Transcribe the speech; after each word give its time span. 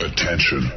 Attention. 0.00 0.70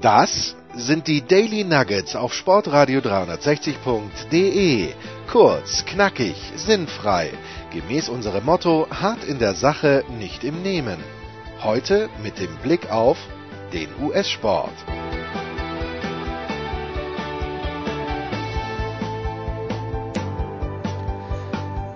Das 0.00 0.56
sind 0.74 1.06
die 1.06 1.20
Daily 1.20 1.64
Nuggets 1.64 2.16
auf 2.16 2.32
Sportradio 2.32 3.00
360.de. 3.00 4.94
Kurz, 5.30 5.84
knackig, 5.84 6.34
sinnfrei. 6.56 7.30
Gemäß 7.72 8.08
unserem 8.08 8.46
Motto: 8.46 8.86
hart 8.90 9.22
in 9.24 9.38
der 9.38 9.52
Sache, 9.52 10.02
nicht 10.18 10.44
im 10.44 10.62
Nehmen. 10.62 10.96
Heute 11.62 12.08
mit 12.22 12.38
dem 12.38 12.56
Blick 12.62 12.90
auf 12.90 13.18
den 13.74 13.90
US-Sport. 14.00 14.72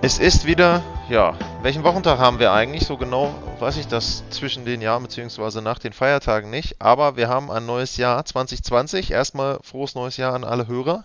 Es 0.02 0.18
ist 0.18 0.44
wieder, 0.44 0.82
ja, 1.08 1.34
welchen 1.62 1.82
Wochentag 1.82 2.18
haben 2.18 2.38
wir 2.38 2.52
eigentlich? 2.52 2.86
So 2.86 2.96
genau 2.96 3.34
weiß 3.58 3.76
ich 3.78 3.88
das 3.88 4.22
zwischen 4.30 4.64
den 4.64 4.80
Jahren 4.80 5.02
bzw. 5.02 5.60
nach 5.60 5.78
den 5.78 5.92
Feiertagen 5.92 6.50
nicht. 6.50 6.76
Aber 6.80 7.16
wir 7.16 7.28
haben 7.28 7.50
ein 7.50 7.66
neues 7.66 7.96
Jahr 7.96 8.24
2020. 8.24 9.10
Erstmal 9.10 9.58
frohes 9.62 9.94
neues 9.94 10.16
Jahr 10.16 10.34
an 10.34 10.44
alle 10.44 10.68
Hörer. 10.68 11.04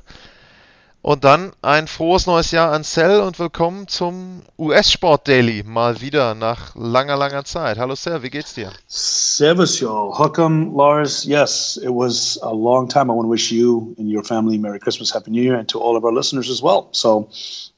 Und 1.01 1.25
dann 1.25 1.51
ein 1.61 1.87
frohes 1.87 2.27
neues 2.27 2.51
Jahr 2.51 2.71
an 2.71 2.85
Cell 2.85 3.19
und 3.19 3.37
willkommen 3.37 3.89
zum 3.89 4.41
US-Sport 4.57 5.27
Daily. 5.27 5.61
Mal 5.65 5.99
wieder 5.99 6.33
nach 6.33 6.73
langer, 6.75 7.17
langer 7.17 7.43
Zeit. 7.43 7.77
Hallo 7.77 7.95
Cell, 7.95 8.23
wie 8.23 8.29
geht's 8.29 8.53
dir? 8.53 8.71
Servus, 8.87 9.81
y'all. 9.81 10.17
Huckam, 10.17 10.73
Lars. 10.73 11.25
Yes, 11.25 11.77
it 11.83 11.89
was 11.89 12.39
a 12.41 12.51
long 12.51 12.87
time. 12.87 13.11
I 13.11 13.15
want 13.15 13.25
to 13.25 13.31
wish 13.31 13.51
you 13.51 13.93
and 13.97 14.09
your 14.09 14.23
family 14.23 14.57
Merry 14.57 14.79
Christmas, 14.79 15.13
Happy 15.13 15.31
New 15.31 15.41
Year, 15.41 15.57
and 15.59 15.67
to 15.67 15.79
all 15.79 15.97
of 15.97 16.05
our 16.05 16.13
listeners 16.13 16.49
as 16.49 16.61
well. 16.61 16.87
So 16.93 17.27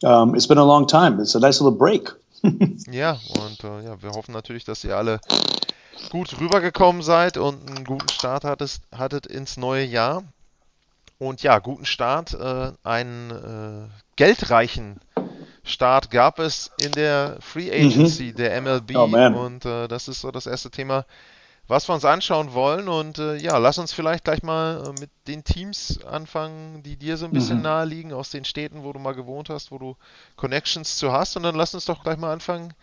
um, 0.03 0.35
it's 0.35 0.45
been 0.45 0.59
a 0.59 0.65
long 0.65 0.85
time. 0.85 1.19
It's 1.19 1.33
a 1.33 1.39
nice 1.39 1.59
little 1.59 1.75
break. 1.75 2.09
Ja, 2.91 3.19
und 3.29 3.63
äh, 3.63 3.83
ja, 3.83 4.01
wir 4.01 4.11
hoffen 4.11 4.33
natürlich, 4.33 4.65
dass 4.65 4.83
ihr 4.83 4.97
alle 4.97 5.19
gut 6.09 6.39
rübergekommen 6.39 7.01
seid 7.01 7.37
und 7.37 7.69
einen 7.69 7.85
guten 7.85 8.09
Start 8.09 8.43
hattet, 8.43 8.79
hattet 8.91 9.25
ins 9.25 9.57
neue 9.57 9.85
Jahr. 9.85 10.23
Und 11.17 11.43
ja, 11.43 11.59
guten 11.59 11.85
Start. 11.85 12.33
Äh, 12.33 12.71
einen 12.83 13.31
äh, 13.31 13.89
geldreichen 14.15 14.99
Start 15.63 16.11
gab 16.11 16.39
es 16.39 16.71
in 16.81 16.91
der 16.91 17.37
Free 17.39 17.71
Agency 17.71 18.31
mhm. 18.31 18.35
der 18.35 18.61
MLB. 18.61 18.95
Oh, 18.95 19.05
und 19.05 19.65
äh, 19.65 19.87
das 19.87 20.07
ist 20.07 20.21
so 20.21 20.31
das 20.31 20.45
erste 20.45 20.69
Thema, 20.69 21.05
was 21.67 21.87
wir 21.89 21.93
uns 21.93 22.05
anschauen 22.05 22.53
wollen. 22.53 22.87
Und 22.87 23.19
äh, 23.19 23.35
ja, 23.37 23.57
lass 23.57 23.77
uns 23.77 23.93
vielleicht 23.93 24.23
gleich 24.23 24.43
mal 24.43 24.83
äh, 24.85 24.99
mit 24.99 25.09
den 25.27 25.43
Teams 25.43 26.03
anfangen, 26.05 26.83
die 26.83 26.97
dir 26.97 27.17
so 27.17 27.25
ein 27.25 27.31
bisschen 27.31 27.57
mhm. 27.57 27.63
nahe 27.63 27.85
liegen, 27.85 28.13
aus 28.13 28.29
den 28.29 28.45
Städten, 28.45 28.83
wo 28.83 28.93
du 28.93 28.99
mal 28.99 29.15
gewohnt 29.15 29.49
hast, 29.49 29.71
wo 29.71 29.77
du 29.77 29.95
Connections 30.35 30.97
zu 30.97 31.11
hast. 31.11 31.35
Und 31.37 31.43
dann 31.43 31.55
lass 31.55 31.73
uns 31.73 31.85
doch 31.85 32.03
gleich 32.03 32.17
mal 32.17 32.31
anfangen 32.31 32.73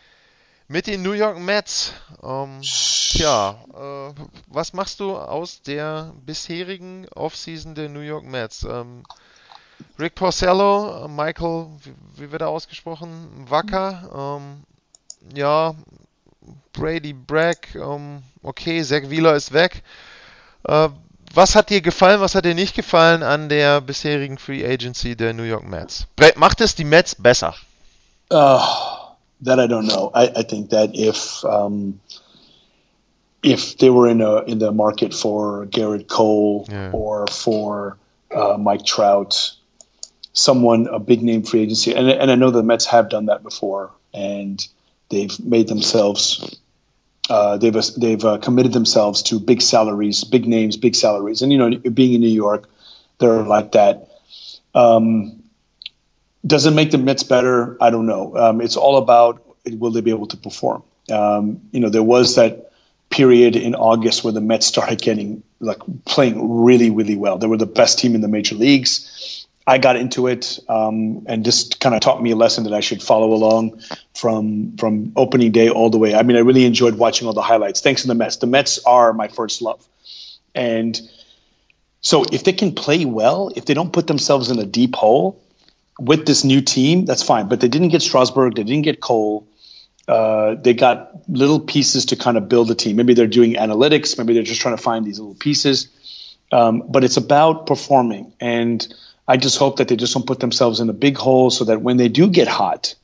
mit 0.69 0.87
den 0.87 1.03
New 1.03 1.13
York 1.13 1.39
Mets. 1.39 1.93
Ähm, 2.23 2.61
tja, 2.63 3.59
äh, 3.75 4.15
was 4.49 4.73
machst 4.73 5.01
du 5.01 5.17
aus 5.17 5.63
der 5.63 6.13
bisherigen 6.25 7.07
Offseason 7.15 7.75
der 7.75 7.89
New 7.89 8.01
York 8.01 8.25
Mets? 8.25 8.65
Ähm, 8.65 9.03
Rick 9.99 10.15
Porcello, 10.15 11.09
Michael, 11.09 11.67
wie, 11.83 11.95
wie, 12.17 12.33
wird 12.33 12.43
er 12.43 12.49
ausgesprochen? 12.49 13.47
Wacker, 13.49 14.39
ähm, 14.41 14.63
ja, 15.35 15.75
Brady 16.73 17.13
Bragg, 17.13 17.75
ähm, 17.75 18.23
okay, 18.43 18.83
Zach 18.83 19.09
Wheeler 19.09 19.35
ist 19.35 19.53
weg. 19.53 19.83
Äh, 20.65 20.89
was 21.35 21.55
hat 21.55 21.71
dir 21.71 21.81
gefallen, 21.81 22.21
was 22.21 22.35
hat 22.35 22.45
dir 22.45 22.55
nicht 22.55 22.75
gefallen 22.75 23.23
an 23.23 23.49
der 23.49 23.81
bisherigen 23.81 24.39
Free 24.39 24.67
Agency 24.67 25.17
der 25.17 25.33
New 25.33 25.45
York 25.45 25.67
Mets? 25.67 26.07
Macht 26.37 26.61
es 26.61 26.75
die 26.75 26.85
Mets 26.85 27.15
besser? 27.15 27.55
Uh 28.31 28.61
that 29.43 29.59
I 29.59 29.67
don't 29.67 29.87
know. 29.87 30.11
I, 30.15 30.31
I 30.37 30.43
think 30.43 30.71
that 30.71 30.91
if 30.95 31.45
um, 31.45 32.01
if 33.43 33.77
they 33.79 33.91
were 33.91 34.09
in 34.09 34.21
a 34.21 34.43
in 34.43 34.59
the 34.59 34.73
market 34.73 35.13
for 35.13 35.67
Garrett 35.67 36.09
Cole 36.09 36.67
yeah. 36.71 36.91
or 36.93 37.27
for 37.27 37.99
uh, 38.35 38.57
Mike 38.59 38.85
Trout, 38.85 39.53
someone 40.33 40.87
a 40.87 40.99
big 40.99 41.23
name 41.23 41.43
free 41.43 41.63
agency, 41.63 41.95
and 41.95 42.09
and 42.09 42.31
I 42.31 42.35
know 42.37 42.51
the 42.51 42.63
Mets 42.63 42.87
have 42.87 43.11
done 43.11 43.27
that 43.27 43.43
before, 43.43 43.91
and 44.15 44.67
they've 45.13 45.39
made 45.39 45.69
themselves. 45.69 46.59
Uh, 47.31 47.57
they've 47.57 47.77
they've 47.97 48.25
uh, 48.25 48.39
committed 48.39 48.73
themselves 48.73 49.23
to 49.23 49.39
big 49.39 49.63
salaries, 49.63 50.25
big 50.25 50.49
names, 50.49 50.77
big 50.77 50.97
salaries, 50.97 51.43
and 51.43 51.53
you 51.53 51.59
know, 51.59 51.71
being 51.91 52.15
in 52.15 52.21
New 52.21 52.27
York, 52.27 52.69
they're 53.19 53.43
like 53.43 53.73
that. 53.73 54.09
Um, 54.75 55.43
does 56.45 56.67
it 56.67 56.73
make 56.73 56.91
the 56.91 56.99
Mets 56.99 57.23
better? 57.23 57.77
I 57.81 57.91
don't 57.91 58.07
know. 58.07 58.37
Um, 58.37 58.61
it's 58.61 58.77
all 58.77 58.97
about 58.97 59.41
will 59.71 59.93
they 59.93 60.01
be 60.01 60.11
able 60.11 60.27
to 60.27 60.37
perform. 60.37 60.83
Um, 61.11 61.61
you 61.71 61.79
know, 61.79 61.89
there 61.89 62.03
was 62.03 62.35
that 62.35 62.73
period 63.11 63.55
in 63.55 63.75
August 63.77 64.25
where 64.25 64.33
the 64.33 64.41
Mets 64.41 64.67
started 64.67 65.01
getting 65.01 65.43
like 65.61 65.79
playing 66.05 66.65
really, 66.65 66.91
really 66.91 67.17
well. 67.17 67.39
They 67.39 67.47
were 67.47 67.59
the 67.59 67.67
best 67.67 67.99
team 68.01 68.17
in 68.17 68.21
the 68.21 68.29
major 68.29 68.57
leagues. 68.57 69.42
I 69.67 69.79
got 69.79 69.97
into 69.97 70.27
it 70.27 70.59
um, 70.69 71.25
and 71.27 71.45
just 71.45 71.79
kind 71.81 71.95
of 71.95 72.01
taught 72.01 72.21
me 72.23 72.33
a 72.33 72.37
lesson 72.37 72.65
that 72.65 72.73
I 72.73 72.81
should 72.81 73.03
follow 73.03 73.33
along 73.33 73.81
from 74.15 74.77
from 74.77 75.13
opening 75.17 75.53
day 75.53 75.69
all 75.69 75.91
the 75.91 75.99
way. 75.99 76.15
I 76.15 76.23
mean, 76.23 76.37
I 76.37 76.41
really 76.41 76.65
enjoyed 76.65 76.95
watching 76.95 77.29
all 77.29 77.35
the 77.35 77.43
highlights. 77.43 77.81
Thanks 77.81 78.03
to 78.03 78.09
the 78.09 78.15
Mets. 78.15 78.37
The 78.37 78.47
Mets 78.47 78.81
are 78.85 79.13
my 79.13 79.29
first 79.29 79.63
love, 79.63 79.87
and 80.55 81.01
so 82.01 82.25
if 82.33 82.43
they 82.43 82.53
can 82.53 82.75
play 82.75 83.05
well, 83.05 83.51
if 83.55 83.65
they 83.65 83.75
don't 83.75 83.93
put 83.93 84.09
themselves 84.09 84.51
in 84.51 84.59
a 84.59 84.67
deep 84.67 84.97
hole, 84.97 85.41
with 86.01 86.27
this 86.27 86.43
new 86.45 86.61
team, 86.61 87.05
that's 87.05 87.23
fine. 87.23 87.49
But 87.49 87.61
they 87.61 87.69
didn't 87.69 87.89
get 87.89 88.03
Strasburg, 88.03 88.57
they 88.57 88.65
didn't 88.65 88.83
get 88.83 89.01
Cole. 89.01 89.47
Uh, 90.09 90.57
they 90.57 90.75
got 90.75 91.29
little 91.29 91.61
pieces 91.61 92.07
to 92.07 92.17
kind 92.17 92.37
of 92.37 92.49
build 92.49 92.71
a 92.73 92.75
team. 92.75 92.97
Maybe 92.97 93.15
they're 93.15 93.29
doing 93.29 93.55
analytics. 93.55 94.19
Maybe 94.19 94.35
they're 94.35 94.43
just 94.43 94.61
trying 94.61 94.77
to 94.77 94.83
find 94.83 95.05
these 95.05 95.21
little 95.21 95.37
pieces. 95.37 95.89
Um, 96.51 96.83
but 96.89 97.05
it's 97.05 97.17
about 97.17 97.67
performing, 97.67 98.33
and 98.41 98.87
I 99.29 99.37
just 99.37 99.59
hope 99.59 99.77
that 99.77 99.89
they 99.89 99.97
just 99.97 100.15
don't 100.15 100.27
put 100.27 100.41
themselves 100.41 100.81
in 100.81 100.89
a 100.89 100.93
big 100.93 101.17
hole, 101.17 101.51
so 101.51 101.65
that 101.65 101.83
when 101.83 101.97
they 101.97 102.09
do 102.09 102.29
get 102.29 102.49
hot, 102.49 102.95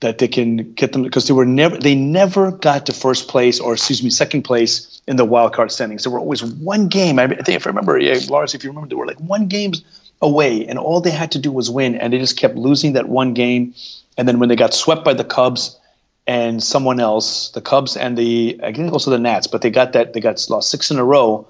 that 0.00 0.18
they 0.18 0.28
can 0.28 0.72
get 0.74 0.92
them 0.92 1.02
because 1.02 1.26
they 1.28 1.32
were 1.32 1.46
never 1.46 1.76
they 1.76 1.94
never 1.94 2.50
got 2.50 2.86
to 2.86 2.92
first 2.92 3.28
place 3.28 3.60
or 3.60 3.72
excuse 3.72 4.02
me 4.02 4.10
second 4.10 4.42
place 4.42 5.00
in 5.06 5.16
the 5.16 5.24
wild 5.24 5.52
card 5.52 5.72
standings. 5.72 6.02
There 6.02 6.12
were 6.12 6.18
always 6.18 6.44
one 6.44 6.88
game. 6.88 7.18
I, 7.18 7.28
think 7.28 7.48
if 7.48 7.66
I 7.66 7.70
remember, 7.70 7.98
yeah, 7.98 8.18
Lars, 8.28 8.54
if 8.54 8.64
you 8.64 8.70
remember, 8.70 8.88
there 8.88 8.98
were 8.98 9.06
like 9.06 9.20
one 9.20 9.46
games 9.46 9.82
away, 10.20 10.66
and 10.66 10.78
all 10.78 11.00
they 11.00 11.10
had 11.10 11.32
to 11.32 11.38
do 11.38 11.50
was 11.50 11.70
win, 11.70 11.94
and 11.94 12.12
they 12.12 12.18
just 12.18 12.36
kept 12.36 12.56
losing 12.56 12.92
that 12.94 13.08
one 13.08 13.32
game. 13.32 13.74
And 14.18 14.28
then 14.28 14.38
when 14.38 14.48
they 14.48 14.56
got 14.56 14.74
swept 14.74 15.04
by 15.04 15.14
the 15.14 15.24
Cubs 15.24 15.78
and 16.26 16.62
someone 16.62 17.00
else, 17.00 17.50
the 17.50 17.60
Cubs 17.60 17.96
and 17.96 18.16
the 18.16 18.60
I 18.62 18.72
think 18.72 18.92
also 18.92 19.10
the 19.10 19.18
Nats, 19.18 19.46
but 19.46 19.62
they 19.62 19.70
got 19.70 19.92
that 19.92 20.12
they 20.12 20.20
got 20.20 20.44
lost 20.50 20.70
six 20.70 20.90
in 20.90 20.98
a 20.98 21.04
row. 21.04 21.46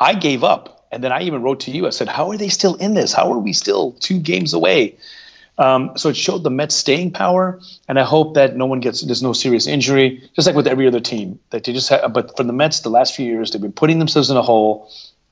I 0.00 0.14
gave 0.14 0.44
up, 0.44 0.75
and 0.92 1.02
then 1.02 1.12
I 1.12 1.22
even 1.22 1.42
wrote 1.42 1.60
to 1.60 1.70
you. 1.70 1.86
I 1.86 1.90
said, 1.90 2.08
"How 2.08 2.30
are 2.30 2.36
they 2.36 2.48
still 2.48 2.74
in 2.76 2.94
this? 2.94 3.12
How 3.12 3.32
are 3.32 3.38
we 3.38 3.52
still 3.52 3.92
two 3.92 4.18
games 4.18 4.52
away?" 4.52 4.96
Um, 5.58 5.92
so 5.96 6.10
it 6.10 6.16
showed 6.16 6.42
the 6.42 6.50
Mets 6.50 6.74
staying 6.74 7.12
power, 7.12 7.60
and 7.88 7.98
I 7.98 8.04
hope 8.04 8.34
that 8.34 8.56
no 8.56 8.66
one 8.66 8.80
gets 8.80 9.00
there's 9.02 9.22
no 9.22 9.32
serious 9.32 9.66
injury, 9.66 10.28
just 10.34 10.46
like 10.46 10.56
with 10.56 10.66
every 10.66 10.86
other 10.86 11.00
team. 11.00 11.38
That 11.50 11.64
they 11.64 11.72
just 11.72 11.88
have, 11.88 12.12
but 12.12 12.36
for 12.36 12.44
the 12.44 12.52
Mets, 12.52 12.80
the 12.80 12.90
last 12.90 13.14
few 13.14 13.26
years 13.26 13.50
they've 13.50 13.62
been 13.62 13.72
putting 13.72 13.98
themselves 13.98 14.30
in 14.30 14.36
a 14.36 14.42
hole 14.42 14.90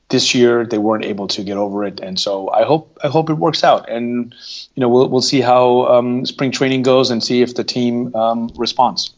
this 0.08 0.34
year 0.34 0.66
they 0.66 0.78
weren't 0.78 1.04
able 1.04 1.28
to 1.28 1.42
get 1.42 1.56
over 1.56 1.84
it, 1.84 2.00
and 2.00 2.18
so 2.18 2.50
I 2.50 2.64
hope 2.64 2.98
I 3.02 3.08
hope 3.08 3.30
it 3.30 3.34
works 3.34 3.64
out. 3.64 3.88
And 3.88 4.34
you 4.74 4.80
know 4.80 4.88
we'll 4.88 5.08
we'll 5.08 5.22
see 5.22 5.40
how 5.40 5.86
um, 5.86 6.26
spring 6.26 6.50
training 6.50 6.82
goes 6.82 7.10
and 7.10 7.22
see 7.22 7.42
if 7.42 7.54
the 7.54 7.64
team 7.64 8.14
um, 8.14 8.50
responds. 8.56 9.13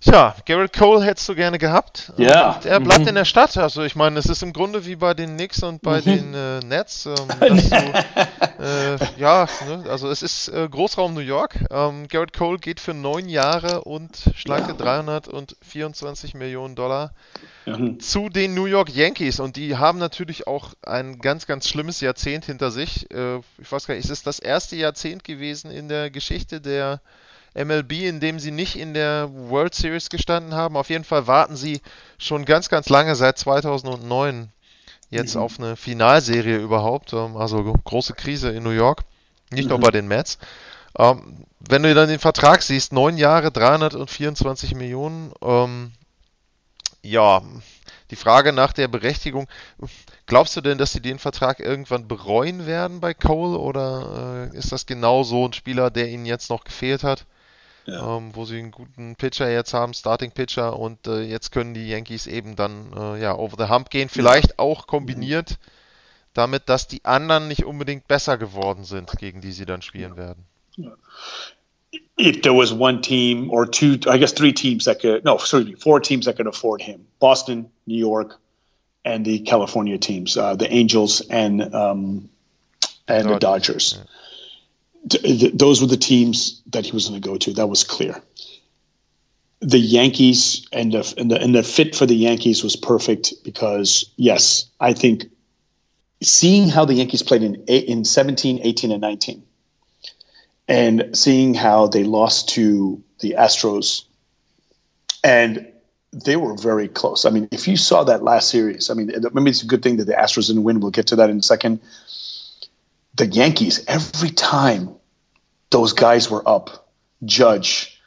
Tja, 0.00 0.34
Garrett 0.46 0.72
Cole 0.72 1.04
hättest 1.04 1.28
du 1.28 1.34
gerne 1.34 1.58
gehabt. 1.58 2.10
Ja. 2.16 2.52
Und 2.52 2.64
er 2.64 2.80
bleibt 2.80 3.02
mhm. 3.02 3.08
in 3.08 3.14
der 3.16 3.26
Stadt. 3.26 3.58
Also 3.58 3.82
ich 3.82 3.96
meine, 3.96 4.18
es 4.18 4.26
ist 4.26 4.42
im 4.42 4.54
Grunde 4.54 4.86
wie 4.86 4.96
bei 4.96 5.12
den 5.12 5.36
Knicks 5.36 5.62
und 5.62 5.82
bei 5.82 6.00
mhm. 6.00 6.04
den 6.04 6.34
äh, 6.34 6.60
Nets. 6.60 7.04
Ähm, 7.04 7.14
du, 7.38 8.64
äh, 8.64 8.98
ja, 9.18 9.46
ne, 9.68 9.84
also 9.90 10.08
es 10.08 10.22
ist 10.22 10.48
äh, 10.48 10.66
Großraum 10.70 11.12
New 11.12 11.20
York. 11.20 11.56
Ähm, 11.70 12.08
Garrett 12.08 12.32
Cole 12.32 12.58
geht 12.58 12.80
für 12.80 12.94
neun 12.94 13.28
Jahre 13.28 13.82
und 13.82 14.30
schlanke 14.36 14.70
ja. 14.70 14.76
324 14.76 16.32
Millionen 16.32 16.76
Dollar 16.76 17.12
mhm. 17.66 18.00
zu 18.00 18.30
den 18.30 18.54
New 18.54 18.64
York 18.66 18.88
Yankees. 18.88 19.38
Und 19.38 19.56
die 19.56 19.76
haben 19.76 19.98
natürlich 19.98 20.46
auch 20.46 20.72
ein 20.82 21.18
ganz, 21.18 21.46
ganz 21.46 21.68
schlimmes 21.68 22.00
Jahrzehnt 22.00 22.46
hinter 22.46 22.70
sich. 22.70 23.10
Äh, 23.10 23.40
ich 23.58 23.70
weiß 23.70 23.86
gar 23.86 23.94
nicht, 23.94 24.04
ist 24.04 24.10
es 24.10 24.22
das 24.22 24.38
erste 24.38 24.76
Jahrzehnt 24.76 25.24
gewesen 25.24 25.70
in 25.70 25.88
der 25.88 26.10
Geschichte 26.10 26.62
der 26.62 27.02
MLB, 27.54 27.92
in 28.02 28.20
dem 28.20 28.38
sie 28.38 28.50
nicht 28.50 28.76
in 28.76 28.94
der 28.94 29.28
World 29.32 29.74
Series 29.74 30.08
gestanden 30.08 30.54
haben. 30.54 30.76
Auf 30.76 30.90
jeden 30.90 31.04
Fall 31.04 31.26
warten 31.26 31.56
sie 31.56 31.80
schon 32.18 32.44
ganz, 32.44 32.68
ganz 32.68 32.88
lange, 32.88 33.16
seit 33.16 33.38
2009, 33.38 34.52
jetzt 35.10 35.34
mhm. 35.34 35.42
auf 35.42 35.58
eine 35.58 35.76
Finalserie 35.76 36.58
überhaupt. 36.58 37.12
Ähm, 37.12 37.36
also 37.36 37.62
große 37.84 38.14
Krise 38.14 38.50
in 38.50 38.62
New 38.62 38.70
York, 38.70 39.02
nicht 39.50 39.64
mhm. 39.64 39.70
nur 39.70 39.80
bei 39.80 39.90
den 39.90 40.06
Mets. 40.06 40.38
Ähm, 40.98 41.44
wenn 41.60 41.82
du 41.82 41.94
dann 41.94 42.08
den 42.08 42.18
Vertrag 42.18 42.62
siehst, 42.62 42.92
neun 42.92 43.18
Jahre, 43.18 43.50
324 43.50 44.74
Millionen, 44.74 45.32
ähm, 45.42 45.92
ja, 47.02 47.42
die 48.10 48.16
Frage 48.16 48.52
nach 48.52 48.72
der 48.72 48.88
Berechtigung, 48.88 49.46
glaubst 50.26 50.56
du 50.56 50.60
denn, 50.60 50.78
dass 50.78 50.92
sie 50.92 51.00
den 51.00 51.18
Vertrag 51.18 51.60
irgendwann 51.60 52.08
bereuen 52.08 52.66
werden 52.66 53.00
bei 53.00 53.14
Cole 53.14 53.56
oder 53.58 54.50
äh, 54.52 54.56
ist 54.56 54.72
das 54.72 54.86
genau 54.86 55.22
so 55.22 55.46
ein 55.46 55.52
Spieler, 55.52 55.90
der 55.90 56.08
ihnen 56.08 56.26
jetzt 56.26 56.50
noch 56.50 56.64
gefehlt 56.64 57.04
hat? 57.04 57.26
Ja. 57.90 58.16
ähm, 58.16 58.30
wo 58.34 58.44
sie 58.44 58.58
einen 58.58 58.70
guten 58.70 59.16
Pitcher 59.16 59.50
jetzt 59.50 59.74
haben, 59.74 59.94
Starting 59.94 60.32
Pitcher, 60.32 60.78
und 60.78 61.06
äh, 61.06 61.22
jetzt 61.22 61.50
können 61.50 61.74
die 61.74 61.88
Yankees 61.88 62.26
eben 62.26 62.56
dann 62.56 62.92
äh, 62.96 63.20
ja 63.20 63.36
over 63.36 63.56
the 63.58 63.72
hump 63.72 63.90
gehen, 63.90 64.08
vielleicht 64.08 64.58
auch 64.58 64.86
kombiniert 64.86 65.58
damit, 66.34 66.68
dass 66.68 66.86
die 66.86 67.04
anderen 67.04 67.48
nicht 67.48 67.64
unbedingt 67.64 68.06
besser 68.06 68.38
geworden 68.38 68.84
sind, 68.84 69.10
gegen 69.18 69.40
die 69.40 69.52
sie 69.52 69.66
dann 69.66 69.82
spielen 69.82 70.16
werden. 70.16 70.44
If 72.20 72.42
there 72.42 72.54
was 72.54 72.72
one 72.72 73.00
team 73.00 73.50
or 73.50 73.68
two, 73.68 73.94
I 74.06 74.18
guess 74.18 74.32
three 74.32 74.52
teams 74.52 74.84
that 74.84 75.00
could, 75.00 75.24
no, 75.24 75.38
sorry, 75.38 75.74
four 75.74 76.00
teams 76.00 76.26
that 76.26 76.36
could 76.36 76.46
afford 76.46 76.80
him: 76.80 77.04
Boston, 77.18 77.68
New 77.86 77.98
York, 77.98 78.38
and 79.04 79.26
the 79.26 79.42
California 79.42 79.98
teams, 79.98 80.36
uh, 80.36 80.54
the 80.54 80.72
Angels 80.72 81.20
and 81.30 81.74
um, 81.74 82.28
and 83.08 83.24
Dodgers. 83.26 83.32
the 83.32 83.38
Dodgers. 83.40 83.94
Yeah 83.96 84.04
those 85.04 85.80
were 85.80 85.86
the 85.86 85.96
teams 85.96 86.62
that 86.70 86.84
he 86.84 86.92
was 86.92 87.08
going 87.08 87.20
to 87.20 87.28
go 87.28 87.36
to. 87.36 87.52
That 87.54 87.68
was 87.68 87.84
clear. 87.84 88.20
The 89.60 89.78
Yankees 89.78 90.66
and 90.72 90.92
the, 90.92 91.14
and 91.18 91.30
the 91.30 91.40
and 91.40 91.54
the 91.54 91.62
fit 91.62 91.94
for 91.94 92.06
the 92.06 92.14
Yankees 92.14 92.62
was 92.62 92.76
perfect 92.76 93.34
because 93.44 94.10
yes, 94.16 94.64
I 94.80 94.94
think 94.94 95.26
seeing 96.22 96.68
how 96.68 96.84
the 96.84 96.94
Yankees 96.94 97.22
played 97.22 97.42
in 97.42 97.56
in 97.66 98.04
17, 98.04 98.60
18 98.62 98.92
and 98.92 99.00
19 99.00 99.42
and 100.68 101.16
seeing 101.16 101.52
how 101.52 101.88
they 101.88 102.04
lost 102.04 102.48
to 102.50 103.02
the 103.20 103.34
Astros 103.38 104.04
and 105.22 105.66
they 106.12 106.36
were 106.36 106.54
very 106.54 106.88
close. 106.88 107.24
I 107.24 107.30
mean, 107.30 107.48
if 107.50 107.68
you 107.68 107.76
saw 107.76 108.04
that 108.04 108.22
last 108.22 108.48
series, 108.48 108.90
I 108.90 108.94
mean, 108.94 109.12
maybe 109.32 109.50
it's 109.50 109.62
a 109.62 109.66
good 109.66 109.82
thing 109.82 109.98
that 109.98 110.06
the 110.06 110.14
Astros 110.14 110.46
didn't 110.48 110.64
win. 110.64 110.80
We'll 110.80 110.90
get 110.90 111.06
to 111.08 111.16
that 111.16 111.30
in 111.30 111.38
a 111.38 111.42
second 111.42 111.80
the 113.20 113.26
Yankees, 113.26 113.84
every 113.86 114.30
time 114.30 114.94
those 115.68 115.92
guys 115.92 116.30
were 116.30 116.46
up, 116.48 116.90
Judge, 117.24 118.00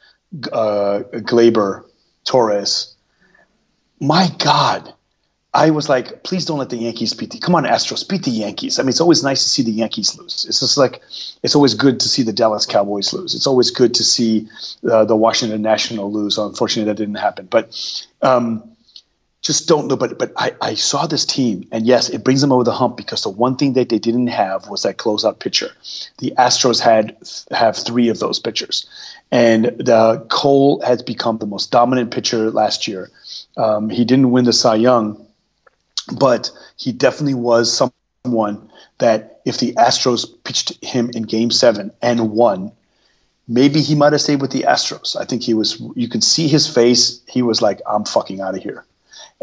uh, 0.52 1.02
Gleyber, 1.12 1.84
Torres, 2.24 2.94
my 4.00 4.28
God, 4.38 4.92
I 5.54 5.70
was 5.70 5.88
like, 5.88 6.24
please 6.24 6.44
don't 6.44 6.58
let 6.58 6.70
the 6.70 6.76
Yankees 6.76 7.14
beat 7.14 7.30
the. 7.30 7.38
Come 7.38 7.54
on, 7.54 7.62
Astros, 7.62 8.06
beat 8.08 8.24
the 8.24 8.32
Yankees. 8.32 8.80
I 8.80 8.82
mean, 8.82 8.88
it's 8.88 9.00
always 9.00 9.22
nice 9.22 9.44
to 9.44 9.48
see 9.48 9.62
the 9.62 9.70
Yankees 9.70 10.18
lose. 10.18 10.44
It's 10.48 10.58
just 10.58 10.76
like 10.76 11.00
it's 11.44 11.54
always 11.54 11.74
good 11.74 12.00
to 12.00 12.08
see 12.08 12.24
the 12.24 12.32
Dallas 12.32 12.66
Cowboys 12.66 13.12
lose. 13.12 13.36
It's 13.36 13.46
always 13.46 13.70
good 13.70 13.94
to 13.94 14.02
see 14.02 14.48
uh, 14.90 15.04
the 15.04 15.14
Washington 15.14 15.62
National 15.62 16.10
lose. 16.10 16.38
Unfortunately, 16.38 16.90
that 16.90 16.98
didn't 16.98 17.14
happen. 17.14 17.46
But 17.46 17.70
um, 18.20 18.73
just 19.44 19.68
don't 19.68 19.86
know. 19.86 19.96
But 19.96 20.18
but 20.18 20.32
I, 20.36 20.52
I 20.60 20.74
saw 20.74 21.06
this 21.06 21.24
team, 21.24 21.68
and 21.70 21.86
yes, 21.86 22.08
it 22.08 22.24
brings 22.24 22.40
them 22.40 22.50
over 22.50 22.64
the 22.64 22.72
hump 22.72 22.96
because 22.96 23.22
the 23.22 23.28
one 23.28 23.56
thing 23.56 23.74
that 23.74 23.90
they 23.90 23.98
didn't 23.98 24.28
have 24.28 24.68
was 24.68 24.82
that 24.82 24.96
closeout 24.96 25.38
pitcher. 25.38 25.70
The 26.18 26.32
Astros 26.38 26.80
had 26.80 27.16
have 27.50 27.76
three 27.76 28.08
of 28.08 28.18
those 28.18 28.38
pitchers, 28.38 28.88
and 29.30 29.66
the 29.66 30.26
Cole 30.30 30.80
has 30.80 31.02
become 31.02 31.38
the 31.38 31.46
most 31.46 31.70
dominant 31.70 32.10
pitcher 32.10 32.50
last 32.50 32.88
year. 32.88 33.10
Um, 33.56 33.90
he 33.90 34.04
didn't 34.04 34.30
win 34.30 34.46
the 34.46 34.52
Cy 34.52 34.76
Young, 34.76 35.24
but 36.16 36.50
he 36.78 36.90
definitely 36.92 37.34
was 37.34 37.90
someone 38.24 38.70
that 38.98 39.42
if 39.44 39.58
the 39.58 39.74
Astros 39.74 40.26
pitched 40.44 40.82
him 40.82 41.10
in 41.14 41.24
Game 41.24 41.50
Seven 41.50 41.92
and 42.00 42.30
won, 42.30 42.72
maybe 43.46 43.82
he 43.82 43.94
might 43.94 44.12
have 44.12 44.22
stayed 44.22 44.40
with 44.40 44.52
the 44.52 44.62
Astros. 44.62 45.20
I 45.20 45.26
think 45.26 45.42
he 45.42 45.52
was. 45.52 45.82
You 45.94 46.08
could 46.08 46.24
see 46.24 46.48
his 46.48 46.66
face. 46.66 47.20
He 47.28 47.42
was 47.42 47.60
like, 47.60 47.82
"I'm 47.86 48.06
fucking 48.06 48.40
out 48.40 48.56
of 48.56 48.62
here." 48.62 48.86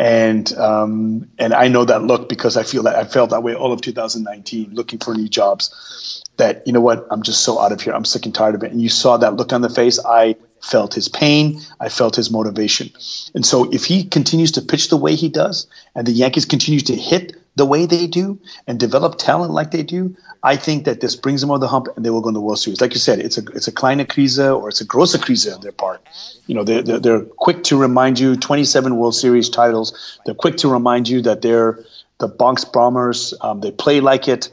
And 0.01 0.51
um, 0.57 1.29
and 1.37 1.53
I 1.53 1.67
know 1.67 1.85
that 1.85 2.01
look 2.01 2.27
because 2.27 2.57
I 2.57 2.63
feel 2.63 2.81
that 2.83 2.95
I 2.95 3.03
felt 3.03 3.29
that 3.29 3.43
way 3.43 3.53
all 3.53 3.71
of 3.71 3.81
2019, 3.81 4.73
looking 4.73 4.97
for 4.97 5.13
new 5.13 5.29
jobs. 5.29 6.23
That 6.41 6.65
you 6.65 6.73
know 6.73 6.81
what, 6.81 7.05
I'm 7.11 7.21
just 7.21 7.41
so 7.41 7.59
out 7.59 7.71
of 7.71 7.81
here. 7.81 7.93
I'm 7.93 8.03
sick 8.03 8.25
and 8.25 8.33
tired 8.33 8.55
of 8.55 8.63
it. 8.63 8.71
And 8.71 8.81
you 8.81 8.89
saw 8.89 9.17
that 9.17 9.35
look 9.35 9.53
on 9.53 9.61
the 9.61 9.69
face. 9.69 9.99
I 10.03 10.35
felt 10.59 10.95
his 10.95 11.07
pain. 11.07 11.61
I 11.79 11.89
felt 11.89 12.15
his 12.15 12.31
motivation. 12.31 12.89
And 13.35 13.45
so 13.45 13.71
if 13.71 13.85
he 13.85 14.03
continues 14.03 14.51
to 14.53 14.61
pitch 14.63 14.89
the 14.89 14.97
way 14.97 15.13
he 15.13 15.29
does, 15.29 15.67
and 15.93 16.07
the 16.07 16.11
Yankees 16.11 16.45
continue 16.45 16.79
to 16.79 16.95
hit 16.95 17.35
the 17.55 17.65
way 17.65 17.85
they 17.85 18.07
do 18.07 18.39
and 18.65 18.79
develop 18.79 19.19
talent 19.19 19.51
like 19.51 19.69
they 19.69 19.83
do, 19.83 20.15
I 20.41 20.55
think 20.55 20.85
that 20.85 20.99
this 20.99 21.15
brings 21.15 21.41
them 21.41 21.51
over 21.51 21.59
the 21.59 21.67
hump 21.67 21.89
and 21.95 22.03
they 22.03 22.09
will 22.09 22.21
go 22.21 22.29
in 22.29 22.33
the 22.33 22.41
World 22.41 22.57
Series. 22.57 22.81
Like 22.81 22.93
you 22.93 22.99
said, 22.99 23.19
it's 23.19 23.37
a 23.37 23.45
it's 23.53 23.67
a 23.67 23.71
kleine 23.71 24.03
Krise 24.07 24.39
or 24.39 24.69
it's 24.69 24.81
a 24.81 24.85
grosse 24.85 25.15
Krise 25.15 25.53
on 25.53 25.61
their 25.61 25.71
part. 25.71 26.01
You 26.47 26.55
know, 26.55 26.63
they're, 26.63 26.81
they're, 26.81 26.99
they're 26.99 27.21
quick 27.21 27.63
to 27.65 27.77
remind 27.77 28.19
you 28.19 28.35
27 28.35 28.97
World 28.97 29.13
Series 29.13 29.49
titles. 29.49 30.19
They're 30.25 30.33
quick 30.33 30.57
to 30.57 30.69
remind 30.69 31.07
you 31.07 31.21
that 31.21 31.43
they're 31.43 31.83
the 32.17 32.27
Bronx 32.27 32.65
Bombers. 32.65 33.35
Um, 33.41 33.61
they 33.61 33.71
play 33.71 33.99
like 33.99 34.27
it. 34.27 34.49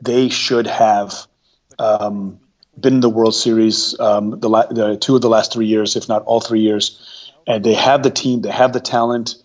They 0.00 0.28
should 0.28 0.66
have 0.66 1.26
um, 1.78 2.38
been 2.78 2.94
in 2.94 3.00
the 3.00 3.08
World 3.08 3.34
Series 3.34 3.98
um, 4.00 4.38
the, 4.40 4.48
the 4.70 4.98
two 5.00 5.16
of 5.16 5.22
the 5.22 5.28
last 5.28 5.52
three 5.52 5.66
years, 5.66 5.96
if 5.96 6.08
not 6.08 6.22
all 6.24 6.40
three 6.40 6.60
years. 6.60 7.32
And 7.46 7.64
they 7.64 7.74
have 7.74 8.02
the 8.02 8.10
team. 8.10 8.42
They 8.42 8.50
have 8.50 8.72
the 8.72 8.80
talent 8.80 9.36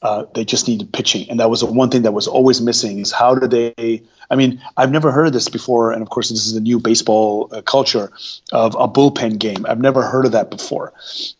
uh, 0.00 0.24
they 0.34 0.44
just 0.44 0.68
needed 0.68 0.92
pitching, 0.92 1.28
and 1.28 1.40
that 1.40 1.50
was 1.50 1.60
the 1.60 1.66
one 1.66 1.90
thing 1.90 2.02
that 2.02 2.12
was 2.12 2.28
always 2.28 2.60
missing. 2.60 3.00
Is 3.00 3.10
how 3.10 3.34
do 3.34 3.48
they? 3.48 4.02
I 4.30 4.36
mean, 4.36 4.62
I've 4.76 4.92
never 4.92 5.10
heard 5.10 5.26
of 5.26 5.32
this 5.32 5.48
before, 5.48 5.92
and 5.92 6.02
of 6.02 6.10
course, 6.10 6.28
this 6.28 6.46
is 6.46 6.54
a 6.54 6.60
new 6.60 6.78
baseball 6.78 7.48
uh, 7.50 7.62
culture 7.62 8.12
of 8.52 8.76
a 8.76 8.86
bullpen 8.86 9.38
game. 9.38 9.66
I've 9.68 9.80
never 9.80 10.02
heard 10.02 10.24
of 10.24 10.32
that 10.32 10.50
before, 10.50 10.92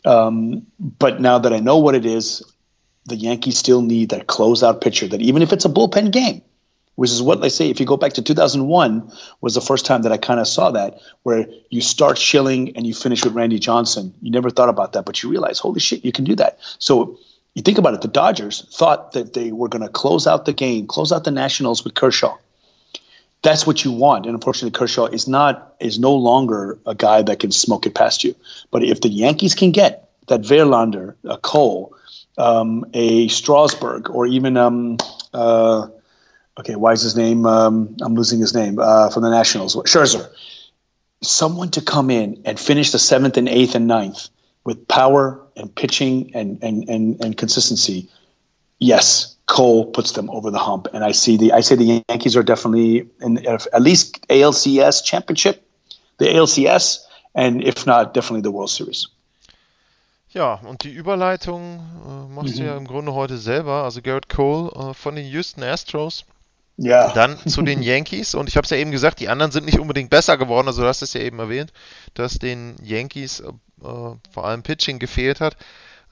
um, 0.05 0.67
but 0.81 1.21
now 1.21 1.39
that 1.39 1.53
I 1.53 1.61
know 1.61 1.79
what 1.79 1.95
it 1.95 2.05
is, 2.05 2.43
the 3.07 3.15
Yankees 3.15 3.57
still 3.57 3.83
need 3.83 4.09
that 4.09 4.27
closeout 4.27 4.81
pitcher. 4.81 5.07
That 5.07 5.23
even 5.23 5.43
if 5.43 5.53
it's 5.53 5.65
a 5.65 5.71
bullpen 5.71 6.11
game, 6.11 6.43
which 6.99 7.13
is 7.13 7.23
what 7.23 7.41
they 7.41 7.49
say. 7.49 7.71
If 7.71 7.79
you 7.79 7.87
go 7.87 7.97
back 7.97 8.15
to 8.15 8.23
2001, 8.23 9.13
was 9.41 9.55
the 9.55 9.61
first 9.61 9.87
time 9.87 10.03
that 10.03 10.11
I 10.11 10.17
kind 10.17 10.41
of 10.41 10.49
saw 10.49 10.73
that, 10.73 10.99
where 11.23 11.47
you 11.71 11.81
start 11.81 12.19
Schilling 12.19 12.77
and 12.77 12.85
you 12.85 12.93
finish 12.93 13.25
with 13.25 13.35
Randy 13.35 13.61
Johnson. 13.61 14.13
You 14.21 14.33
never 14.33 14.51
thought 14.51 14.69
about 14.69 14.95
that, 14.95 15.05
but 15.05 15.23
you 15.23 15.31
realize, 15.31 15.61
holy 15.61 15.79
shit, 15.79 16.05
you 16.05 16.11
can 16.11 16.25
do 16.25 16.35
that. 16.35 16.59
So 16.81 17.17
you 17.55 17.63
think 17.63 17.79
about 17.79 17.95
it, 17.95 18.01
the 18.01 18.09
Dodgers 18.09 18.67
thought 18.77 19.13
that 19.13 19.35
they 19.35 19.53
were 19.53 19.69
going 19.69 19.83
to 19.83 19.89
close 19.89 20.27
out 20.27 20.45
the 20.45 20.53
game, 20.53 20.89
close 20.89 21.13
out 21.13 21.23
the 21.23 21.31
Nationals 21.31 21.85
with 21.85 21.95
Kershaw. 21.95 22.37
That's 23.43 23.65
what 23.65 23.85
you 23.85 23.93
want, 23.93 24.27
and 24.27 24.35
unfortunately, 24.35 24.77
Kershaw 24.77 25.07
is 25.07 25.29
not 25.29 25.77
is 25.79 26.01
no 26.01 26.13
longer 26.13 26.81
a 26.85 26.97
guy 26.97 27.23
that 27.23 27.39
can 27.39 27.53
smoke 27.53 27.87
it 27.87 27.95
past 27.95 28.25
you. 28.25 28.35
But 28.73 28.83
if 28.83 29.03
the 29.03 29.09
Yankees 29.09 29.55
can 29.55 29.71
get 29.71 30.11
that 30.27 30.41
Verlander, 30.41 31.15
a 31.23 31.39
Cole, 31.39 31.95
um, 32.37 32.85
a 32.93 33.29
Strasburg, 33.29 34.11
or 34.11 34.27
even 34.27 34.57
um, 34.57 34.97
uh, 35.33 35.87
okay, 36.59 36.75
why 36.75 36.93
is 36.93 37.03
his 37.03 37.17
name? 37.17 37.47
Um, 37.47 37.97
I'm 38.01 38.15
losing 38.15 38.41
his 38.41 38.55
name 38.55 38.79
uh, 38.79 39.11
from 39.11 39.23
the 39.23 39.31
Nationals. 39.31 39.77
Scherzer, 39.77 40.29
someone 41.23 41.71
to 41.71 41.81
come 41.81 42.11
in 42.11 42.43
and 42.45 42.59
finish 42.59 42.93
the 42.93 42.99
seventh 42.99 43.37
and 43.37 43.49
eighth 43.49 43.75
and 43.75 43.87
ninth 43.87 44.29
with 44.65 44.87
power 44.89 45.41
and 45.57 45.75
pitching 45.75 46.33
and, 46.35 46.63
and, 46.63 46.89
and, 46.89 47.25
and 47.25 47.37
consistency, 47.37 48.09
yes, 48.79 49.37
Cole 49.47 49.87
puts 49.87 50.13
them 50.13 50.29
over 50.31 50.51
the 50.51 50.59
hump. 50.59 50.89
And 50.93 51.03
I 51.03 51.13
see 51.13 51.37
the 51.37 51.53
I 51.53 51.61
say 51.61 51.75
the 51.75 52.05
Yankees 52.09 52.37
are 52.37 52.43
definitely 52.43 53.09
in 53.21 53.47
at 53.47 53.81
least 53.81 54.29
ALCS 54.29 55.05
championship, 55.05 55.67
the 56.19 56.27
ALCS, 56.27 56.99
and 57.35 57.65
if 57.65 57.87
not, 57.87 58.13
definitely 58.13 58.43
the 58.43 58.51
World 58.51 58.71
Series. 58.71 59.09
Ja, 60.31 60.61
und 60.69 60.85
die 60.85 60.91
Überleitung 60.91 61.81
äh, 62.07 62.35
machst 62.35 62.57
mhm. 62.57 62.59
du 62.59 62.67
ja 62.67 62.77
im 62.77 62.87
Grunde 62.87 63.15
heute 63.15 63.39
selber. 63.39 63.85
Also 63.85 64.03
Gerrit 64.03 64.29
Cole 64.29 64.71
äh, 64.73 64.93
von 64.93 65.17
den 65.17 65.25
Houston 65.25 65.63
Astros. 65.63 66.27
Ja. 66.79 67.13
Dann 67.13 67.37
zu 67.47 67.63
den 67.63 67.83
Yankees. 67.83 68.35
Und 68.35 68.49
ich 68.49 68.57
habe 68.57 68.65
es 68.65 68.71
ja 68.71 68.77
eben 68.77 68.93
gesagt, 68.93 69.21
die 69.21 69.29
anderen 69.29 69.53
sind 69.53 69.67
nicht 69.67 69.81
unbedingt 69.81 70.11
besser 70.11 70.39
geworden. 70.39 70.69
Also 70.69 70.83
du 70.83 70.89
hast 70.89 71.03
es 71.03 71.13
ja 71.13 71.21
eben 71.21 71.39
erwähnt, 71.41 71.73
dass 72.15 72.39
den 72.39 72.77
Yankees 72.83 73.41
äh, 73.41 73.49
äh, 73.49 74.17
vor 74.31 74.45
allem 74.45 74.63
Pitching 74.63 74.99
gefehlt 74.99 75.41
hat. 75.41 75.55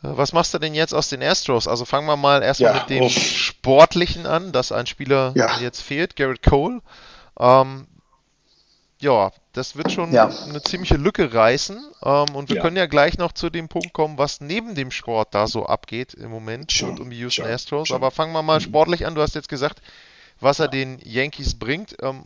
Äh, 0.03 0.09
was 0.17 0.33
machst 0.33 0.53
du 0.53 0.59
denn 0.59 0.75
jetzt 0.75 0.93
aus 0.93 1.09
den 1.09 1.23
Astros? 1.23 1.69
Also 1.69 1.85
fangen 1.85 2.09
wir 2.09 2.17
mal 2.17 2.43
erstmal 2.43 2.75
ja, 2.75 2.81
mit 2.81 2.91
dem 2.91 3.05
oh. 3.05 3.09
Sportlichen 3.09 4.27
an, 4.27 4.51
dass 4.53 4.73
ein 4.73 4.87
Spieler 4.87 5.33
ja. 5.37 5.59
jetzt 5.61 5.83
fehlt, 5.83 6.17
Garrett 6.17 6.43
Cole. 6.43 6.81
Ähm, 7.39 7.87
ja, 8.99 9.31
das 9.53 9.77
wird 9.77 9.93
schon 9.93 10.13
ja. 10.13 10.31
eine 10.49 10.63
ziemliche 10.63 10.97
Lücke 10.97 11.33
reißen. 11.33 11.77
Ähm, 12.03 12.35
und 12.35 12.51
wir 12.51 12.59
können 12.61 12.77
ja 12.77 12.87
gleich 12.87 13.19
noch 13.19 13.33
zu 13.33 13.51
dem 13.51 13.69
Punkt 13.69 13.93
kommen, 13.93 14.19
was 14.19 14.41
neben 14.41 14.75
dem 14.75 14.91
Sport 14.91 15.33
da 15.33 15.47
so 15.47 15.67
abgeht 15.67 16.15
im 16.15 16.31
Moment 16.31 16.73
schon, 16.73 16.91
und 16.91 17.01
um 17.01 17.11
die 17.11 17.19
Houston 17.19 17.45
schon, 17.45 17.53
Astros. 17.53 17.89
Schon. 17.89 17.95
Aber 17.95 18.11
fangen 18.11 18.33
wir 18.33 18.43
mal 18.43 18.61
sportlich 18.61 19.07
an. 19.07 19.15
Du 19.15 19.23
hast 19.23 19.37
jetzt 19.37 19.49
gesagt, 19.49 19.81
was 20.41 20.59
er 20.59 20.69
den 20.69 20.99
Yankees 21.05 21.59
bringt. 21.59 21.97
Ähm, 22.03 22.25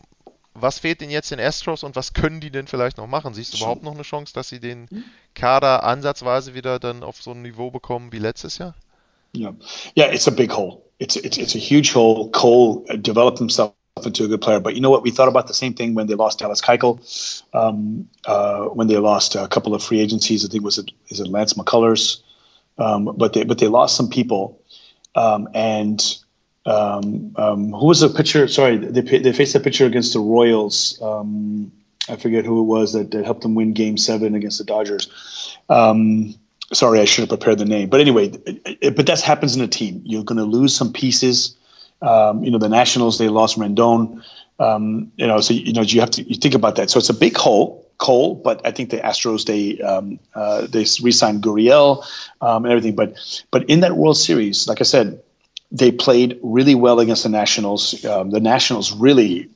was 0.53 0.79
fehlt 0.79 1.01
denn 1.01 1.09
jetzt 1.09 1.31
den 1.31 1.39
Astros 1.39 1.83
und 1.83 1.95
was 1.95 2.13
können 2.13 2.41
die 2.41 2.51
denn 2.51 2.67
vielleicht 2.67 2.97
noch 2.97 3.07
machen? 3.07 3.33
Siehst 3.33 3.53
du 3.53 3.57
überhaupt 3.57 3.83
noch 3.83 3.93
eine 3.93 4.03
Chance, 4.03 4.33
dass 4.33 4.49
sie 4.49 4.59
den 4.59 4.87
Kader 5.33 5.83
ansatzweise 5.83 6.53
wieder 6.53 6.77
dann 6.77 7.03
auf 7.03 7.21
so 7.21 7.31
ein 7.31 7.41
Niveau 7.41 7.71
bekommen 7.71 8.11
wie 8.11 8.19
letztes 8.19 8.57
Jahr? 8.57 8.75
Yeah, 9.33 9.53
yeah, 9.95 10.11
it's 10.11 10.27
a 10.27 10.31
big 10.31 10.51
hole. 10.51 10.81
It's 10.99 11.15
it's 11.15 11.37
it's 11.37 11.55
a 11.55 11.57
huge 11.57 11.95
hole. 11.95 12.29
Cole 12.31 12.83
developed 12.97 13.39
himself 13.39 13.73
into 14.03 14.25
a 14.25 14.27
good 14.27 14.41
player, 14.41 14.59
but 14.59 14.75
you 14.75 14.81
know 14.81 14.89
what? 14.89 15.03
We 15.03 15.11
thought 15.11 15.29
about 15.29 15.47
the 15.47 15.53
same 15.53 15.73
thing 15.73 15.95
when 15.95 16.07
they 16.07 16.15
lost 16.15 16.39
Dallas 16.39 16.61
Keuchel, 16.61 16.99
um, 17.53 18.09
uh, 18.25 18.65
when 18.65 18.87
they 18.87 18.97
lost 18.97 19.35
a 19.35 19.47
couple 19.47 19.73
of 19.73 19.81
free 19.81 20.01
agencies. 20.01 20.43
I 20.43 20.49
think 20.49 20.65
was 20.65 20.77
it 20.77 20.91
is 21.07 21.21
it 21.21 21.27
Lance 21.27 21.53
McCullers, 21.53 22.21
um, 22.77 23.05
but 23.17 23.31
they 23.31 23.45
but 23.45 23.57
they 23.57 23.67
lost 23.67 23.95
some 23.95 24.09
people, 24.09 24.59
um, 25.15 25.47
and 25.53 26.20
um, 26.65 27.33
um, 27.37 27.71
who 27.71 27.87
was 27.87 28.01
the 28.01 28.09
pitcher? 28.09 28.47
Sorry, 28.47 28.77
they 28.77 29.01
they 29.01 29.33
faced 29.33 29.55
a 29.55 29.59
pitcher 29.59 29.85
against 29.85 30.13
the 30.13 30.19
Royals. 30.19 31.01
Um, 31.01 31.71
I 32.09 32.15
forget 32.15 32.45
who 32.45 32.61
it 32.61 32.65
was 32.65 32.93
that, 32.93 33.11
that 33.11 33.25
helped 33.25 33.41
them 33.41 33.55
win 33.55 33.73
Game 33.73 33.97
Seven 33.97 34.35
against 34.35 34.57
the 34.57 34.63
Dodgers. 34.63 35.57
Um, 35.69 36.35
sorry, 36.73 36.99
I 36.99 37.05
should 37.05 37.21
have 37.21 37.29
prepared 37.29 37.57
the 37.57 37.65
name. 37.65 37.89
But 37.89 38.01
anyway, 38.01 38.27
it, 38.27 38.77
it, 38.81 38.95
but 38.95 39.05
that 39.07 39.21
happens 39.21 39.55
in 39.55 39.61
a 39.61 39.67
team. 39.67 40.01
You're 40.05 40.23
going 40.23 40.37
to 40.37 40.43
lose 40.43 40.75
some 40.75 40.93
pieces. 40.93 41.55
Um, 42.01 42.43
you 42.43 42.51
know, 42.51 42.57
the 42.57 42.69
Nationals 42.69 43.17
they 43.17 43.29
lost 43.29 43.57
Rendon. 43.57 44.23
Um, 44.59 45.11
you 45.15 45.25
know, 45.25 45.39
so 45.41 45.53
you 45.53 45.73
know 45.73 45.81
you 45.81 45.99
have 46.01 46.11
to 46.11 46.23
you 46.23 46.35
think 46.35 46.53
about 46.53 46.75
that. 46.75 46.89
So 46.89 46.99
it's 46.99 47.09
a 47.09 47.15
big 47.15 47.35
hole, 47.35 47.89
Cole. 47.97 48.35
But 48.35 48.65
I 48.65 48.71
think 48.71 48.91
the 48.91 48.97
Astros 48.97 49.45
they 49.45 49.81
um, 49.81 50.19
uh, 50.35 50.67
they 50.67 50.85
re-signed 51.01 51.41
Gurriel 51.41 52.05
um, 52.41 52.65
and 52.65 52.71
everything. 52.71 52.95
But 52.95 53.15
but 53.49 53.69
in 53.69 53.79
that 53.79 53.93
World 53.93 54.17
Series, 54.17 54.67
like 54.67 54.81
I 54.81 54.83
said, 54.83 55.21
they 55.71 55.91
played 55.91 56.39
really 56.43 56.75
well 56.75 56.99
against 56.99 57.23
the 57.23 57.29
Nationals. 57.29 58.03
Um, 58.05 58.31
the 58.31 58.39
Nationals 58.39 58.91
really 58.91 59.49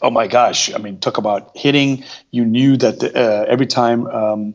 oh 0.00 0.10
my 0.10 0.26
gosh, 0.26 0.72
I 0.74 0.78
mean, 0.78 0.98
talk 0.98 1.18
about 1.18 1.56
hitting. 1.56 2.04
You 2.30 2.44
knew 2.44 2.76
that 2.78 3.00
the, 3.00 3.14
uh, 3.14 3.44
every 3.48 3.66
time 3.66 4.06
um, 4.06 4.54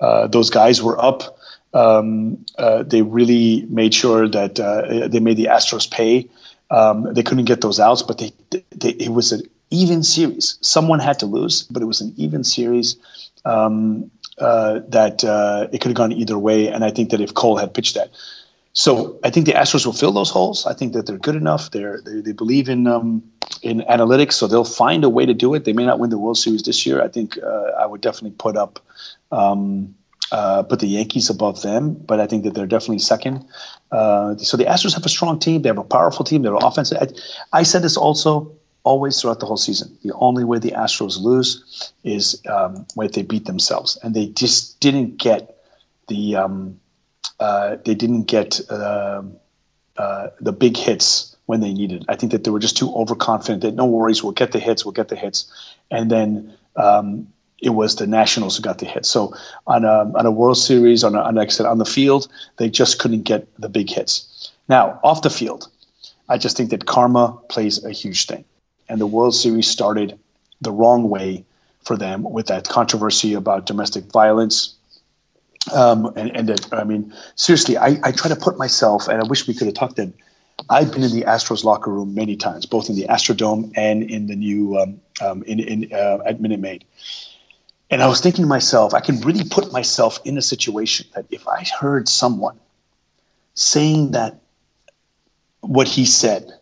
uh, 0.00 0.26
those 0.26 0.50
guys 0.50 0.82
were 0.82 1.02
up, 1.02 1.38
um, 1.74 2.44
uh, 2.56 2.82
they 2.82 3.02
really 3.02 3.66
made 3.68 3.94
sure 3.94 4.28
that 4.28 4.58
uh, 4.58 5.08
they 5.08 5.20
made 5.20 5.36
the 5.36 5.46
Astros 5.46 5.90
pay. 5.90 6.28
Um, 6.70 7.12
they 7.14 7.22
couldn't 7.22 7.44
get 7.44 7.60
those 7.60 7.80
outs, 7.80 8.02
but 8.02 8.18
they, 8.18 8.32
they, 8.50 8.90
it 8.90 9.10
was 9.10 9.32
an 9.32 9.42
even 9.70 10.02
series. 10.02 10.58
Someone 10.60 10.98
had 10.98 11.18
to 11.20 11.26
lose, 11.26 11.62
but 11.64 11.82
it 11.82 11.86
was 11.86 12.00
an 12.00 12.12
even 12.16 12.44
series 12.44 12.96
um, 13.44 14.10
uh, 14.38 14.80
that 14.88 15.24
uh, 15.24 15.68
it 15.72 15.80
could 15.80 15.88
have 15.88 15.96
gone 15.96 16.12
either 16.12 16.38
way. 16.38 16.68
And 16.68 16.84
I 16.84 16.90
think 16.90 17.10
that 17.10 17.20
if 17.20 17.34
Cole 17.34 17.56
had 17.56 17.74
pitched 17.74 17.94
that, 17.94 18.10
so 18.72 19.18
I 19.24 19.30
think 19.30 19.46
the 19.46 19.52
Astros 19.52 19.86
will 19.86 19.92
fill 19.92 20.12
those 20.12 20.30
holes. 20.30 20.66
I 20.66 20.74
think 20.74 20.92
that 20.92 21.06
they're 21.06 21.18
good 21.18 21.36
enough. 21.36 21.70
They're, 21.70 22.00
they 22.00 22.20
they 22.20 22.32
believe 22.32 22.68
in 22.68 22.86
um, 22.86 23.22
in 23.62 23.80
analytics, 23.80 24.34
so 24.34 24.46
they'll 24.46 24.64
find 24.64 25.04
a 25.04 25.08
way 25.08 25.26
to 25.26 25.34
do 25.34 25.54
it. 25.54 25.64
They 25.64 25.72
may 25.72 25.86
not 25.86 25.98
win 25.98 26.10
the 26.10 26.18
World 26.18 26.38
Series 26.38 26.62
this 26.62 26.86
year. 26.86 27.02
I 27.02 27.08
think 27.08 27.38
uh, 27.42 27.72
I 27.78 27.86
would 27.86 28.00
definitely 28.00 28.36
put 28.36 28.56
up 28.56 28.78
um, 29.32 29.94
uh, 30.30 30.62
put 30.62 30.80
the 30.80 30.86
Yankees 30.86 31.30
above 31.30 31.62
them, 31.62 31.94
but 31.94 32.20
I 32.20 32.26
think 32.26 32.44
that 32.44 32.54
they're 32.54 32.66
definitely 32.66 32.98
second. 32.98 33.46
Uh, 33.90 34.36
so 34.36 34.56
the 34.56 34.64
Astros 34.64 34.94
have 34.94 35.04
a 35.04 35.08
strong 35.08 35.38
team. 35.38 35.62
They 35.62 35.70
have 35.70 35.78
a 35.78 35.84
powerful 35.84 36.24
team. 36.24 36.42
They're 36.42 36.54
offensive. 36.54 36.98
I, 37.00 37.58
I, 37.60 37.62
said 37.62 37.82
this 37.82 37.96
also 37.96 38.52
always 38.84 39.20
throughout 39.20 39.40
the 39.40 39.46
whole 39.46 39.56
season. 39.56 39.96
The 40.02 40.12
only 40.14 40.44
way 40.44 40.58
the 40.58 40.72
Astros 40.72 41.18
lose 41.18 41.92
is 42.04 42.42
um, 42.46 42.86
when 42.94 43.10
they 43.10 43.22
beat 43.22 43.46
themselves, 43.46 43.98
and 44.02 44.14
they 44.14 44.26
just 44.26 44.78
didn't 44.80 45.16
get 45.16 45.64
the 46.08 46.36
um, 46.36 46.78
uh, 47.40 47.76
they 47.84 47.94
didn't 47.94 48.24
get 48.24 48.60
uh, 48.70 49.22
uh, 49.96 50.28
the 50.40 50.52
big 50.52 50.76
hits 50.76 51.36
when 51.46 51.60
they 51.60 51.72
needed. 51.72 52.04
I 52.08 52.16
think 52.16 52.32
that 52.32 52.44
they 52.44 52.50
were 52.50 52.58
just 52.58 52.76
too 52.76 52.94
overconfident 52.94 53.62
that 53.62 53.74
no 53.74 53.86
worries, 53.86 54.22
we'll 54.22 54.32
get 54.32 54.52
the 54.52 54.58
hits, 54.58 54.84
we'll 54.84 54.92
get 54.92 55.08
the 55.08 55.16
hits, 55.16 55.50
and 55.90 56.10
then 56.10 56.54
um, 56.76 57.32
it 57.60 57.70
was 57.70 57.96
the 57.96 58.06
Nationals 58.06 58.56
who 58.56 58.62
got 58.62 58.78
the 58.78 58.86
hits. 58.86 59.08
So 59.08 59.34
on 59.66 59.84
a, 59.84 60.12
on 60.14 60.26
a 60.26 60.30
World 60.30 60.58
Series, 60.58 61.04
on, 61.04 61.14
a, 61.14 61.20
on 61.20 61.34
like 61.34 61.48
I 61.48 61.50
said, 61.50 61.66
on 61.66 61.78
the 61.78 61.84
field, 61.84 62.28
they 62.58 62.68
just 62.68 62.98
couldn't 62.98 63.22
get 63.22 63.48
the 63.58 63.68
big 63.68 63.90
hits. 63.90 64.52
Now 64.68 65.00
off 65.02 65.22
the 65.22 65.30
field, 65.30 65.68
I 66.28 66.38
just 66.38 66.56
think 66.56 66.70
that 66.70 66.86
karma 66.86 67.38
plays 67.48 67.82
a 67.84 67.90
huge 67.90 68.26
thing, 68.26 68.44
and 68.88 69.00
the 69.00 69.06
World 69.06 69.34
Series 69.34 69.66
started 69.66 70.18
the 70.60 70.72
wrong 70.72 71.08
way 71.08 71.44
for 71.82 71.96
them 71.96 72.22
with 72.22 72.46
that 72.48 72.68
controversy 72.68 73.34
about 73.34 73.66
domestic 73.66 74.04
violence. 74.12 74.74
Um, 75.72 76.12
and, 76.16 76.34
and 76.34 76.48
that, 76.48 76.72
I 76.72 76.84
mean, 76.84 77.12
seriously, 77.34 77.76
I, 77.76 77.98
I 78.02 78.12
try 78.12 78.28
to 78.28 78.36
put 78.36 78.58
myself, 78.58 79.08
and 79.08 79.20
I 79.20 79.26
wish 79.26 79.46
we 79.46 79.54
could 79.54 79.66
have 79.66 79.74
talked 79.74 79.96
then. 79.96 80.14
I've 80.70 80.92
been 80.92 81.02
in 81.02 81.12
the 81.12 81.22
Astros 81.22 81.62
locker 81.62 81.90
room 81.90 82.14
many 82.14 82.36
times, 82.36 82.66
both 82.66 82.88
in 82.88 82.96
the 82.96 83.06
Astrodome 83.08 83.72
and 83.76 84.02
in 84.02 84.26
the 84.26 84.34
new 84.34 84.76
um, 84.78 85.00
um, 85.20 85.42
in, 85.44 85.60
in 85.60 85.92
uh, 85.92 86.18
at 86.26 86.40
Minute 86.40 86.60
Maid. 86.60 86.84
And 87.90 88.02
I 88.02 88.06
was 88.06 88.20
thinking 88.20 88.42
to 88.42 88.48
myself, 88.48 88.92
I 88.92 89.00
can 89.00 89.20
really 89.20 89.44
put 89.48 89.72
myself 89.72 90.20
in 90.24 90.36
a 90.36 90.42
situation 90.42 91.06
that 91.14 91.26
if 91.30 91.46
I 91.46 91.64
heard 91.78 92.08
someone 92.08 92.58
saying 93.54 94.12
that 94.12 94.40
what 95.60 95.88
he 95.88 96.04
said 96.04 96.52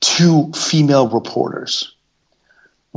to 0.00 0.52
female 0.52 1.08
reporters, 1.08 1.95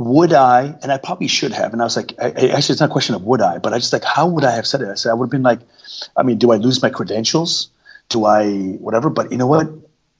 would 0.00 0.32
I, 0.32 0.74
and 0.82 0.90
I 0.90 0.96
probably 0.96 1.26
should 1.26 1.52
have, 1.52 1.74
and 1.74 1.82
I 1.82 1.84
was 1.84 1.94
like, 1.94 2.14
I, 2.18 2.30
actually, 2.30 2.72
it's 2.72 2.80
not 2.80 2.88
a 2.88 2.92
question 2.92 3.14
of 3.14 3.22
would 3.24 3.42
I, 3.42 3.58
but 3.58 3.74
I 3.74 3.78
just 3.78 3.92
like, 3.92 4.02
how 4.02 4.26
would 4.26 4.44
I 4.44 4.52
have 4.52 4.66
said 4.66 4.80
it? 4.80 4.88
I 4.88 4.94
said, 4.94 5.10
I 5.10 5.12
would 5.12 5.26
have 5.26 5.30
been 5.30 5.42
like, 5.42 5.60
I 6.16 6.22
mean, 6.22 6.38
do 6.38 6.52
I 6.52 6.56
lose 6.56 6.80
my 6.80 6.88
credentials? 6.88 7.68
Do 8.08 8.24
I, 8.24 8.48
whatever? 8.78 9.10
But 9.10 9.30
you 9.30 9.36
know 9.36 9.46
what? 9.46 9.68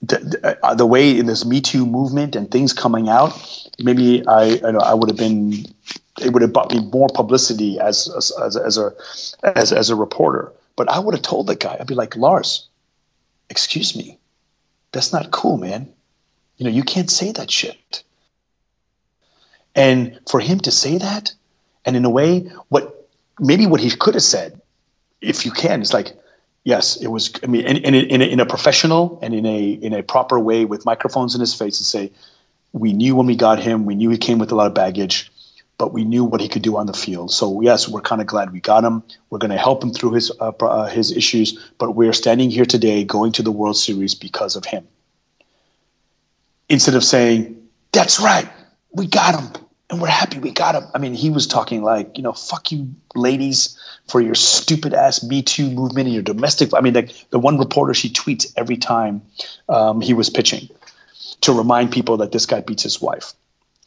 The, 0.02 0.18
the, 0.18 0.58
uh, 0.62 0.74
the 0.74 0.84
way 0.84 1.18
in 1.18 1.24
this 1.24 1.46
Me 1.46 1.62
Too 1.62 1.86
movement 1.86 2.36
and 2.36 2.50
things 2.50 2.74
coming 2.74 3.08
out, 3.08 3.32
maybe 3.78 4.22
I, 4.26 4.60
I, 4.62 4.70
know, 4.70 4.80
I 4.80 4.92
would 4.92 5.08
have 5.08 5.18
been 5.18 5.64
it 6.20 6.34
would 6.34 6.42
have 6.42 6.52
bought 6.52 6.72
me 6.72 6.80
more 6.80 7.08
publicity 7.14 7.80
as 7.80 8.06
as, 8.14 8.32
as, 8.32 8.56
as 8.56 8.76
a 8.76 8.92
as, 9.42 9.72
as 9.72 9.88
a 9.88 9.96
reporter. 9.96 10.52
But 10.76 10.90
I 10.90 10.98
would 10.98 11.14
have 11.14 11.22
told 11.22 11.46
the 11.46 11.56
guy, 11.56 11.76
I'd 11.78 11.86
be 11.86 11.94
like, 11.94 12.16
Lars, 12.16 12.68
excuse 13.48 13.96
me, 13.96 14.18
that's 14.92 15.12
not 15.12 15.30
cool, 15.30 15.56
man. 15.56 15.90
You 16.56 16.64
know, 16.64 16.70
you 16.70 16.82
can't 16.82 17.10
say 17.10 17.32
that 17.32 17.50
shit. 17.50 18.02
And 19.74 20.18
for 20.28 20.40
him 20.40 20.60
to 20.60 20.70
say 20.70 20.98
that, 20.98 21.32
and 21.84 21.96
in 21.96 22.04
a 22.04 22.10
way, 22.10 22.40
what 22.68 23.08
maybe 23.38 23.66
what 23.66 23.80
he 23.80 23.90
could 23.90 24.14
have 24.14 24.22
said, 24.22 24.60
if 25.20 25.46
you 25.46 25.52
can, 25.52 25.80
is 25.82 25.92
like, 25.92 26.12
yes, 26.64 26.96
it 26.96 27.08
was. 27.08 27.32
I 27.42 27.46
mean, 27.46 27.66
in, 27.66 27.76
in, 27.78 27.94
in, 27.94 28.22
a, 28.22 28.24
in 28.24 28.40
a 28.40 28.46
professional 28.46 29.18
and 29.22 29.34
in 29.34 29.46
a 29.46 29.70
in 29.70 29.92
a 29.94 30.02
proper 30.02 30.38
way 30.38 30.64
with 30.64 30.84
microphones 30.84 31.34
in 31.34 31.40
his 31.40 31.54
face, 31.54 31.78
and 31.78 31.86
say, 31.86 32.12
we 32.72 32.92
knew 32.92 33.16
when 33.16 33.26
we 33.26 33.36
got 33.36 33.60
him, 33.60 33.86
we 33.86 33.94
knew 33.94 34.10
he 34.10 34.18
came 34.18 34.38
with 34.38 34.52
a 34.52 34.54
lot 34.54 34.66
of 34.66 34.74
baggage 34.74 35.30
but 35.80 35.94
we 35.94 36.04
knew 36.04 36.26
what 36.26 36.42
he 36.42 36.48
could 36.48 36.60
do 36.60 36.76
on 36.76 36.84
the 36.84 36.92
field. 36.92 37.32
So 37.32 37.62
yes, 37.62 37.88
we're 37.88 38.02
kind 38.02 38.20
of 38.20 38.26
glad 38.26 38.52
we 38.52 38.60
got 38.60 38.84
him. 38.84 39.02
We're 39.30 39.38
going 39.38 39.50
to 39.50 39.56
help 39.56 39.82
him 39.82 39.94
through 39.94 40.12
his 40.12 40.30
uh, 40.38 40.52
uh, 40.60 40.88
his 40.88 41.10
issues, 41.10 41.58
but 41.78 41.92
we're 41.92 42.12
standing 42.12 42.50
here 42.50 42.66
today, 42.66 43.02
going 43.02 43.32
to 43.32 43.42
the 43.42 43.50
World 43.50 43.78
Series 43.78 44.14
because 44.14 44.56
of 44.56 44.66
him. 44.66 44.86
Instead 46.68 46.96
of 46.96 47.02
saying, 47.02 47.66
"That's 47.92 48.20
right, 48.20 48.46
we 48.92 49.06
got 49.06 49.40
him." 49.40 49.66
And 49.90 50.00
we're 50.00 50.06
happy 50.06 50.38
we 50.38 50.52
got 50.52 50.76
him. 50.76 50.84
I 50.94 50.98
mean, 50.98 51.14
he 51.14 51.30
was 51.30 51.48
talking 51.48 51.82
like, 51.82 52.16
you 52.16 52.22
know, 52.22 52.32
fuck 52.32 52.70
you, 52.70 52.94
ladies, 53.16 53.76
for 54.06 54.20
your 54.20 54.36
stupid 54.36 54.94
ass 54.94 55.24
Me 55.24 55.42
Too 55.42 55.68
movement 55.68 56.06
and 56.06 56.14
your 56.14 56.22
domestic. 56.22 56.72
I 56.74 56.80
mean, 56.80 56.94
like 56.94 57.12
the 57.30 57.40
one 57.40 57.58
reporter, 57.58 57.92
she 57.92 58.08
tweets 58.08 58.52
every 58.56 58.76
time 58.76 59.22
um, 59.68 60.00
he 60.00 60.14
was 60.14 60.30
pitching 60.30 60.68
to 61.40 61.52
remind 61.52 61.90
people 61.90 62.18
that 62.18 62.30
this 62.30 62.46
guy 62.46 62.60
beats 62.60 62.84
his 62.84 63.00
wife 63.00 63.34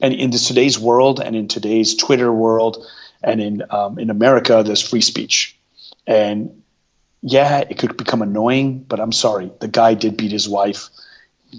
and 0.03 0.13
in 0.13 0.31
this, 0.31 0.47
today's 0.47 0.77
world 0.77 1.21
and 1.21 1.35
in 1.35 1.47
today's 1.47 1.95
Twitter 1.95 2.31
world 2.31 2.85
and 3.23 3.41
in 3.41 3.63
um, 3.69 3.97
in 3.97 4.09
America, 4.09 4.61
there's 4.65 4.81
free 4.81 5.01
speech, 5.01 5.57
and 6.05 6.61
yeah, 7.21 7.59
it 7.59 7.77
could 7.77 7.95
become 7.95 8.21
annoying, 8.21 8.79
but 8.79 8.99
I'm 8.99 9.13
sorry, 9.13 9.51
the 9.61 9.69
guy 9.69 9.93
did 9.93 10.17
beat 10.17 10.31
his 10.31 10.49
wife, 10.49 10.89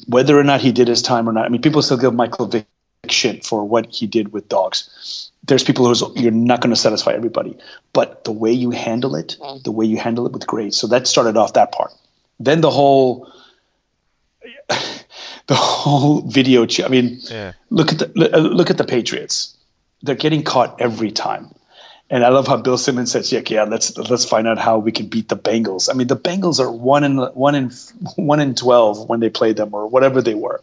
whether 0.06 0.38
or 0.38 0.44
not 0.44 0.60
he 0.60 0.72
did 0.72 0.88
his 0.88 1.00
time 1.00 1.26
or 1.26 1.32
not. 1.32 1.46
I 1.46 1.48
mean, 1.48 1.62
people 1.62 1.80
still 1.80 1.96
give 1.96 2.12
Michael 2.12 2.46
Vick 2.46 2.66
shit 3.11 3.44
for 3.44 3.64
what 3.64 3.87
he 3.92 4.06
did 4.06 4.32
with 4.32 4.49
dogs. 4.49 5.30
There's 5.44 5.62
people 5.62 5.87
who's 5.87 6.02
you're 6.16 6.32
not 6.32 6.61
going 6.61 6.75
to 6.75 6.80
satisfy 6.80 7.12
everybody, 7.12 7.56
but 7.92 8.25
the 8.25 8.32
way 8.32 8.52
you 8.52 8.70
handle 8.70 9.14
it, 9.14 9.37
the 9.62 9.73
way 9.73 9.84
you 9.84 9.99
handle 9.99 10.26
it 10.26 10.32
with 10.32 10.46
grace. 10.46 10.76
So 10.76 10.87
that 10.88 11.06
started 11.06 11.37
off 11.37 11.52
that 11.54 11.73
part. 11.73 11.92
Then 12.40 12.61
the 12.61 12.70
whole 12.70 13.30
the 14.68 15.54
whole 15.54 16.23
video. 16.23 16.66
I 16.84 16.88
mean, 16.88 17.18
yeah. 17.23 17.52
look 17.70 17.92
at 17.92 17.99
the 17.99 18.06
look 18.38 18.70
at 18.70 18.78
the 18.78 18.84
Patriots. 18.84 19.56
They're 20.02 20.14
getting 20.14 20.42
caught 20.42 20.80
every 20.80 21.11
time. 21.11 21.54
And 22.14 22.25
I 22.25 22.28
love 22.28 22.47
how 22.47 22.56
Bill 22.59 22.78
Simmons 22.78 23.11
says, 23.11 23.33
"Yeah, 23.33 23.40
yeah, 23.49 23.64
let's 23.64 23.99
let's 23.99 24.25
find 24.25 24.47
out 24.47 24.56
how 24.56 24.78
we 24.78 24.92
can 24.92 25.09
beat 25.09 25.28
the 25.28 25.37
Bengals." 25.37 25.90
I 25.90 25.94
mean, 25.94 26.06
the 26.06 26.16
Bengals 26.16 26.61
are 26.61 26.71
one 26.71 27.02
in 27.02 27.16
one 27.16 27.56
in 27.56 27.73
one 28.14 28.38
in 28.38 28.54
twelve 28.54 29.09
when 29.09 29.18
they 29.18 29.30
played 29.30 29.56
them, 29.56 29.75
or 29.75 29.88
whatever 29.88 30.23
they 30.23 30.35
were. 30.35 30.61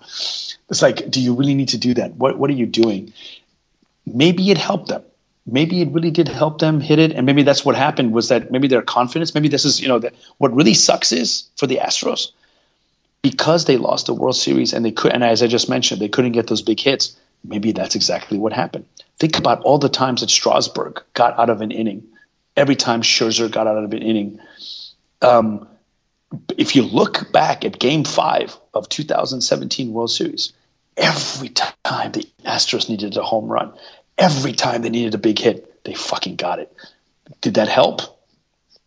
It's 0.69 0.81
like, 0.81 1.11
do 1.11 1.19
you 1.19 1.33
really 1.33 1.53
need 1.53 1.67
to 1.75 1.77
do 1.77 1.93
that? 1.95 2.15
What 2.15 2.39
what 2.39 2.49
are 2.49 2.53
you 2.53 2.65
doing? 2.65 3.11
Maybe 4.05 4.49
it 4.49 4.57
helped 4.57 4.87
them. 4.87 5.03
Maybe 5.45 5.81
it 5.81 5.89
really 5.91 6.11
did 6.11 6.29
help 6.29 6.59
them 6.59 6.79
hit 6.79 6.99
it, 6.99 7.11
and 7.11 7.25
maybe 7.25 7.43
that's 7.43 7.65
what 7.65 7.75
happened. 7.75 8.13
Was 8.13 8.29
that 8.29 8.49
maybe 8.49 8.69
their 8.69 8.81
confidence? 8.81 9.35
Maybe 9.35 9.49
this 9.49 9.65
is 9.65 9.81
you 9.81 9.89
know 9.89 9.99
that 9.99 10.13
what 10.37 10.55
really 10.55 10.73
sucks 10.73 11.11
is 11.11 11.49
for 11.57 11.67
the 11.67 11.79
Astros 11.83 12.31
because 13.21 13.65
they 13.65 13.75
lost 13.75 14.05
the 14.05 14.13
World 14.13 14.37
Series 14.37 14.71
and 14.71 14.85
they 14.85 14.91
could, 14.91 15.11
and 15.11 15.21
as 15.21 15.43
I 15.43 15.47
just 15.47 15.67
mentioned, 15.67 15.99
they 15.99 16.07
couldn't 16.07 16.31
get 16.31 16.47
those 16.47 16.61
big 16.61 16.79
hits. 16.79 17.17
Maybe 17.43 17.71
that's 17.71 17.95
exactly 17.95 18.37
what 18.37 18.53
happened. 18.53 18.85
Think 19.17 19.37
about 19.37 19.61
all 19.61 19.77
the 19.77 19.89
times 19.89 20.21
that 20.21 20.29
Strasburg 20.29 21.03
got 21.13 21.39
out 21.39 21.49
of 21.49 21.61
an 21.61 21.71
inning. 21.71 22.07
Every 22.55 22.75
time 22.75 23.01
Scherzer 23.01 23.49
got 23.49 23.67
out 23.67 23.83
of 23.83 23.91
an 23.93 24.01
inning. 24.01 24.39
Um, 25.21 25.67
if 26.57 26.75
you 26.75 26.83
look 26.83 27.31
back 27.31 27.65
at 27.65 27.79
Game 27.79 28.03
Five 28.03 28.57
of 28.73 28.89
2017 28.89 29.91
World 29.93 30.11
Series, 30.11 30.53
every 30.97 31.49
time 31.49 32.11
the 32.11 32.27
Astros 32.45 32.89
needed 32.89 33.17
a 33.17 33.23
home 33.23 33.47
run, 33.47 33.73
every 34.17 34.53
time 34.53 34.81
they 34.81 34.89
needed 34.89 35.13
a 35.15 35.17
big 35.17 35.39
hit, 35.39 35.83
they 35.83 35.93
fucking 35.93 36.35
got 36.35 36.59
it. 36.59 36.71
Did 37.41 37.55
that 37.55 37.67
help? 37.67 38.01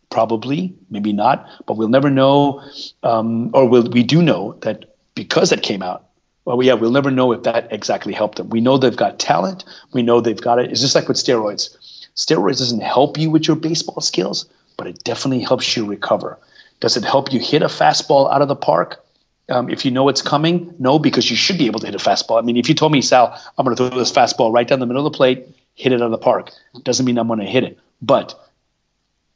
Probably, 0.09 0.75
maybe 0.89 1.13
not, 1.13 1.47
but 1.65 1.77
we'll 1.77 1.89
never 1.89 2.09
know. 2.09 2.63
Um, 3.03 3.51
or 3.53 3.67
we'll, 3.67 3.89
we 3.89 4.03
do 4.03 4.21
know 4.21 4.53
that 4.61 4.95
because 5.13 5.49
that 5.49 5.63
came 5.63 5.81
out, 5.81 6.09
Well, 6.45 6.61
yeah, 6.61 6.73
we'll 6.73 6.91
never 6.91 7.09
know 7.09 7.31
if 7.31 7.43
that 7.43 7.71
exactly 7.73 8.13
helped 8.13 8.37
them. 8.37 8.49
We 8.49 8.61
know 8.61 8.77
they've 8.77 8.95
got 8.95 9.19
talent. 9.19 9.65
We 9.93 10.03
know 10.03 10.21
they've 10.21 10.39
got 10.39 10.59
it. 10.59 10.71
It's 10.71 10.81
just 10.81 10.95
like 10.95 11.07
with 11.07 11.17
steroids. 11.17 11.75
Steroids 12.15 12.59
doesn't 12.59 12.81
help 12.81 13.17
you 13.17 13.31
with 13.31 13.47
your 13.47 13.57
baseball 13.57 13.99
skills, 13.99 14.45
but 14.77 14.87
it 14.87 15.03
definitely 15.03 15.43
helps 15.43 15.75
you 15.75 15.85
recover. 15.85 16.37
Does 16.79 16.97
it 16.97 17.03
help 17.03 17.33
you 17.33 17.39
hit 17.39 17.63
a 17.63 17.67
fastball 17.67 18.31
out 18.31 18.41
of 18.41 18.47
the 18.47 18.55
park? 18.55 19.03
Um, 19.49 19.69
if 19.69 19.85
you 19.85 19.91
know 19.91 20.07
it's 20.07 20.21
coming, 20.21 20.73
no, 20.79 20.97
because 20.99 21.29
you 21.29 21.35
should 21.35 21.57
be 21.57 21.65
able 21.65 21.79
to 21.79 21.87
hit 21.87 21.95
a 21.95 21.97
fastball. 21.97 22.39
I 22.39 22.41
mean, 22.41 22.57
if 22.57 22.69
you 22.69 22.75
told 22.75 22.91
me, 22.91 23.01
Sal, 23.01 23.39
I'm 23.57 23.65
going 23.65 23.75
to 23.75 23.89
throw 23.89 23.97
this 23.97 24.11
fastball 24.11 24.53
right 24.53 24.67
down 24.67 24.79
the 24.79 24.85
middle 24.85 25.05
of 25.05 25.11
the 25.11 25.17
plate, 25.17 25.47
hit 25.75 25.93
it 25.93 26.01
out 26.01 26.05
of 26.05 26.11
the 26.11 26.17
park, 26.17 26.51
doesn't 26.83 27.05
mean 27.05 27.17
I'm 27.17 27.27
going 27.27 27.39
to 27.39 27.45
hit 27.45 27.63
it. 27.63 27.79
But 28.01 28.39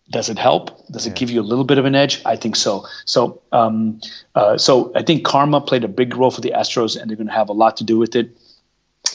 does 0.09 0.29
it 0.29 0.39
help? 0.39 0.87
Does 0.87 1.05
it 1.05 1.15
give 1.15 1.29
you 1.29 1.41
a 1.41 1.43
little 1.43 1.63
bit 1.63 1.77
of 1.77 1.85
an 1.85 1.95
edge? 1.95 2.21
I 2.25 2.35
think 2.35 2.55
so. 2.55 2.85
So, 3.05 3.41
um, 3.51 4.01
uh, 4.33 4.57
so 4.57 4.91
I 4.95 5.03
think 5.03 5.23
karma 5.23 5.61
played 5.61 5.83
a 5.83 5.87
big 5.87 6.15
role 6.15 6.31
for 6.31 6.41
the 6.41 6.53
Astros, 6.55 6.99
and 6.99 7.09
they're 7.09 7.17
going 7.17 7.27
to 7.27 7.33
have 7.33 7.49
a 7.49 7.53
lot 7.53 7.77
to 7.77 7.83
do 7.83 7.97
with 7.97 8.15
it. 8.15 8.35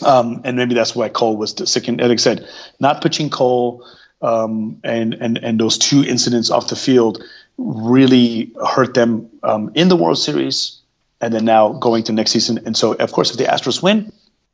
Um, 0.05 0.43
and 0.45 0.57
maybe 0.57 0.75
that's 0.75 0.95
why 0.95 1.09
Cole 1.09 1.37
was 1.37 1.55
sick. 1.71 1.89
And 1.89 2.01
like 2.01 2.11
I 2.11 2.17
said, 2.17 2.49
not 2.81 3.03
pitching 3.03 3.31
Cole 3.31 3.85
um, 4.23 4.81
and 4.83 5.15
and 5.15 5.39
and 5.39 5.61
those 5.61 5.79
two 5.79 6.03
incidents 6.03 6.51
off 6.51 6.69
the 6.69 6.77
field 6.77 7.23
really 7.59 8.53
hurt 8.67 8.95
them 8.95 9.31
um, 9.43 9.73
in 9.75 9.89
the 9.89 9.97
World 9.97 10.19
Series, 10.19 10.81
and 11.21 11.33
then 11.35 11.45
now 11.45 11.73
going 11.73 12.05
to 12.05 12.13
next 12.13 12.31
season. 12.33 12.61
And 12.67 12.77
so, 12.77 12.95
of 12.95 13.13
course, 13.13 13.31
if 13.31 13.37
the 13.37 13.45
Astros 13.45 13.83
win 13.83 14.13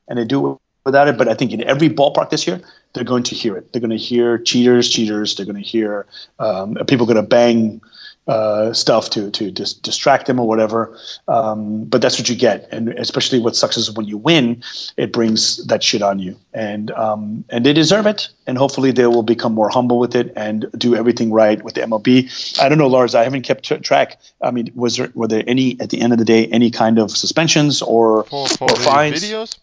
and 0.09 0.19
they 0.19 0.25
do 0.25 0.60
without 0.85 1.09
it, 1.09 1.19
but 1.19 1.29
I 1.29 1.35
think 1.35 1.53
in 1.53 1.63
every 1.65 1.89
ballpark 1.89 2.31
this 2.31 2.47
year, 2.47 2.61
they're 2.93 3.05
going 3.05 3.23
to 3.25 3.35
hear 3.35 3.57
it. 3.57 3.73
They're 3.73 3.81
going 3.81 3.91
to 3.91 3.97
hear 3.97 4.39
cheaters, 4.39 4.89
cheaters. 4.89 5.37
They're 5.37 5.47
going 5.47 5.63
to 5.63 5.69
hear 5.69 6.07
um, 6.39 6.75
people 6.87 7.07
going 7.07 7.17
to 7.17 7.23
bang 7.23 7.81
uh, 8.27 8.73
stuff 8.73 9.11
to 9.11 9.31
to 9.31 9.51
dis- 9.51 9.75
distract 9.75 10.27
them 10.27 10.39
or 10.39 10.47
whatever. 10.47 10.97
Um, 11.27 11.85
but 11.85 12.01
that's 12.01 12.19
what 12.19 12.29
you 12.29 12.37
get, 12.37 12.69
and 12.71 12.91
especially 12.91 13.41
what 13.41 13.57
sucks 13.57 13.77
is 13.77 13.91
when 13.91 14.07
you 14.07 14.19
win, 14.19 14.63
it 14.97 15.13
brings 15.13 15.65
that 15.67 15.83
shit 15.83 16.03
on 16.03 16.19
you, 16.19 16.37
and 16.53 16.91
um, 16.93 17.45
and 17.51 17.67
they 17.67 17.73
deserve 17.73 18.07
it. 18.07 18.29
And 18.47 18.59
hopefully 18.59 18.91
they 18.91 19.07
will 19.07 19.23
become 19.23 19.55
more 19.55 19.69
humble 19.69 19.99
with 19.99 20.15
it 20.17 20.33
and 20.37 20.67
do 20.77 20.97
everything 20.97 21.33
right 21.33 21.63
with 21.63 21.75
the 21.75 21.83
MLB. 21.83 22.61
I 22.61 22.69
don't 22.69 22.79
know, 22.79 22.89
Lars. 22.89 23.15
I 23.15 23.25
haven't 23.25 23.43
kept 23.43 23.65
track. 23.83 24.21
I 24.43 24.51
mean, 24.51 24.71
was 24.75 24.97
there 24.97 25.11
were 25.15 25.29
there 25.29 25.45
any 25.47 25.81
at 25.81 25.91
the 25.91 26.01
end 26.01 26.13
of 26.13 26.19
the 26.19 26.25
day 26.25 26.47
any 26.47 26.71
kind 26.71 26.99
of 26.99 27.11
suspensions 27.11 27.81
or 27.81 28.25
for, 28.25 28.49
for 28.49 28.71
or 28.71 28.77
fines? 28.77 29.23
Videos? 29.23 29.59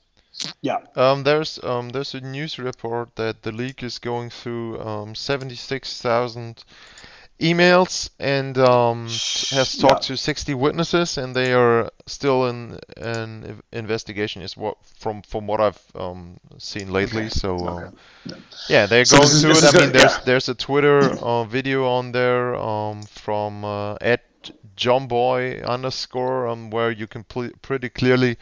Yeah. 0.61 0.79
Um, 0.95 1.23
there's 1.23 1.59
um, 1.63 1.89
there's 1.89 2.13
a 2.13 2.21
news 2.21 2.59
report 2.59 3.15
that 3.15 3.43
the 3.43 3.51
league 3.51 3.83
is 3.83 3.99
going 3.99 4.29
through 4.29 4.79
um, 4.79 5.15
76,000 5.15 6.63
emails 7.39 8.09
and 8.19 8.57
um, 8.57 9.05
has 9.05 9.77
talked 9.77 10.09
yeah. 10.09 10.15
to 10.15 10.17
60 10.17 10.53
witnesses, 10.55 11.17
and 11.17 11.35
they 11.35 11.53
are 11.53 11.91
still 12.05 12.47
in 12.47 12.79
an 12.97 13.61
investigation. 13.71 14.41
Is 14.41 14.57
what 14.57 14.77
from 14.99 15.21
from 15.21 15.47
what 15.47 15.59
I've 15.59 15.81
um, 15.95 16.39
seen 16.57 16.91
lately. 16.91 17.25
Okay. 17.25 17.29
So 17.29 17.55
okay. 17.55 17.95
yeah. 18.25 18.35
yeah. 18.69 18.85
they're 18.85 19.05
so 19.05 19.17
going 19.17 19.29
through 19.29 19.51
it. 19.51 19.75
I 19.75 19.79
mean, 19.79 19.91
there's 19.91 20.17
yeah. 20.17 20.23
there's 20.25 20.49
a 20.49 20.55
Twitter 20.55 20.99
uh, 20.99 21.43
video 21.45 21.87
on 21.87 22.11
there 22.11 22.55
um, 22.55 23.03
from 23.03 23.65
uh, 23.65 23.95
at 24.01 24.21
Jomboy 24.75 25.65
underscore 25.65 26.47
um, 26.47 26.69
where 26.69 26.91
you 26.91 27.07
can 27.07 27.23
pl- 27.23 27.51
pretty 27.61 27.89
clearly 27.89 28.37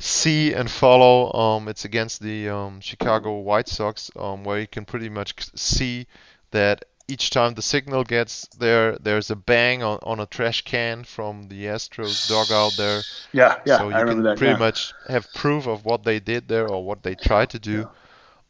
see 0.00 0.52
and 0.54 0.68
follow. 0.70 1.32
Um, 1.32 1.68
it's 1.68 1.84
against 1.84 2.20
the 2.20 2.48
um, 2.48 2.80
Chicago 2.80 3.38
White 3.38 3.68
Sox, 3.68 4.10
um, 4.16 4.42
where 4.42 4.58
you 4.58 4.66
can 4.66 4.84
pretty 4.84 5.08
much 5.08 5.34
see 5.54 6.06
that 6.50 6.84
each 7.06 7.30
time 7.30 7.54
the 7.54 7.62
signal 7.62 8.04
gets 8.04 8.46
there, 8.58 8.96
there's 8.98 9.30
a 9.30 9.36
bang 9.36 9.82
on, 9.82 9.98
on 10.02 10.20
a 10.20 10.26
trash 10.26 10.62
can 10.62 11.04
from 11.04 11.44
the 11.48 11.64
Astros 11.64 12.28
dugout 12.28 12.76
there. 12.76 13.02
Yeah, 13.32 13.60
yeah. 13.66 13.78
So 13.78 13.88
you 13.88 13.94
I 13.94 14.04
can 14.04 14.22
that, 14.22 14.38
pretty 14.38 14.52
yeah. 14.52 14.58
much 14.58 14.92
have 15.08 15.32
proof 15.34 15.66
of 15.66 15.84
what 15.84 16.04
they 16.04 16.20
did 16.20 16.48
there 16.48 16.68
or 16.68 16.84
what 16.84 17.02
they 17.02 17.14
tried 17.14 17.50
to 17.50 17.58
do. 17.58 17.78
Yeah. 17.80 17.84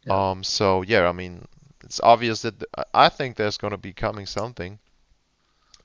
Yeah. 0.05 0.29
Um, 0.31 0.43
so 0.43 0.81
yeah, 0.83 1.07
I 1.07 1.11
mean, 1.11 1.47
it's 1.83 1.99
obvious 2.01 2.43
that 2.43 2.63
I 2.93 3.09
think 3.09 3.35
there's 3.35 3.57
going 3.57 3.71
to 3.71 3.77
be 3.77 3.93
coming 3.93 4.25
something. 4.25 4.79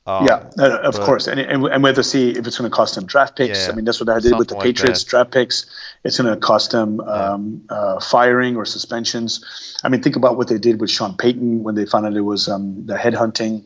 Um, 0.06 0.24
yeah, 0.24 0.46
of 0.58 0.94
but, 0.94 1.04
course, 1.04 1.26
and, 1.26 1.40
and 1.40 1.66
and 1.66 1.82
we 1.82 1.88
have 1.88 1.96
to 1.96 2.04
see 2.04 2.30
if 2.30 2.46
it's 2.46 2.58
going 2.58 2.70
to 2.70 2.74
cost 2.74 2.94
them 2.94 3.06
draft 3.06 3.34
picks. 3.36 3.66
Yeah, 3.66 3.72
I 3.72 3.74
mean, 3.74 3.84
that's 3.84 3.98
what 3.98 4.08
I 4.08 4.20
did 4.20 4.38
with 4.38 4.46
the 4.46 4.54
Patriots 4.54 5.02
draft 5.02 5.32
picks. 5.32 5.66
It's 6.04 6.18
going 6.18 6.32
to 6.32 6.40
cost 6.40 6.70
them 6.70 7.00
um, 7.00 7.62
yeah. 7.68 7.76
uh, 7.76 8.00
firing 8.00 8.56
or 8.56 8.64
suspensions. 8.64 9.44
I 9.82 9.88
mean, 9.88 10.02
think 10.02 10.14
about 10.14 10.36
what 10.36 10.46
they 10.46 10.58
did 10.58 10.80
with 10.80 10.92
Sean 10.92 11.16
Payton 11.16 11.64
when 11.64 11.74
they 11.74 11.86
found 11.86 12.06
out 12.06 12.14
it 12.14 12.20
was 12.20 12.48
um, 12.48 12.86
the 12.86 12.94
headhunting, 12.94 13.64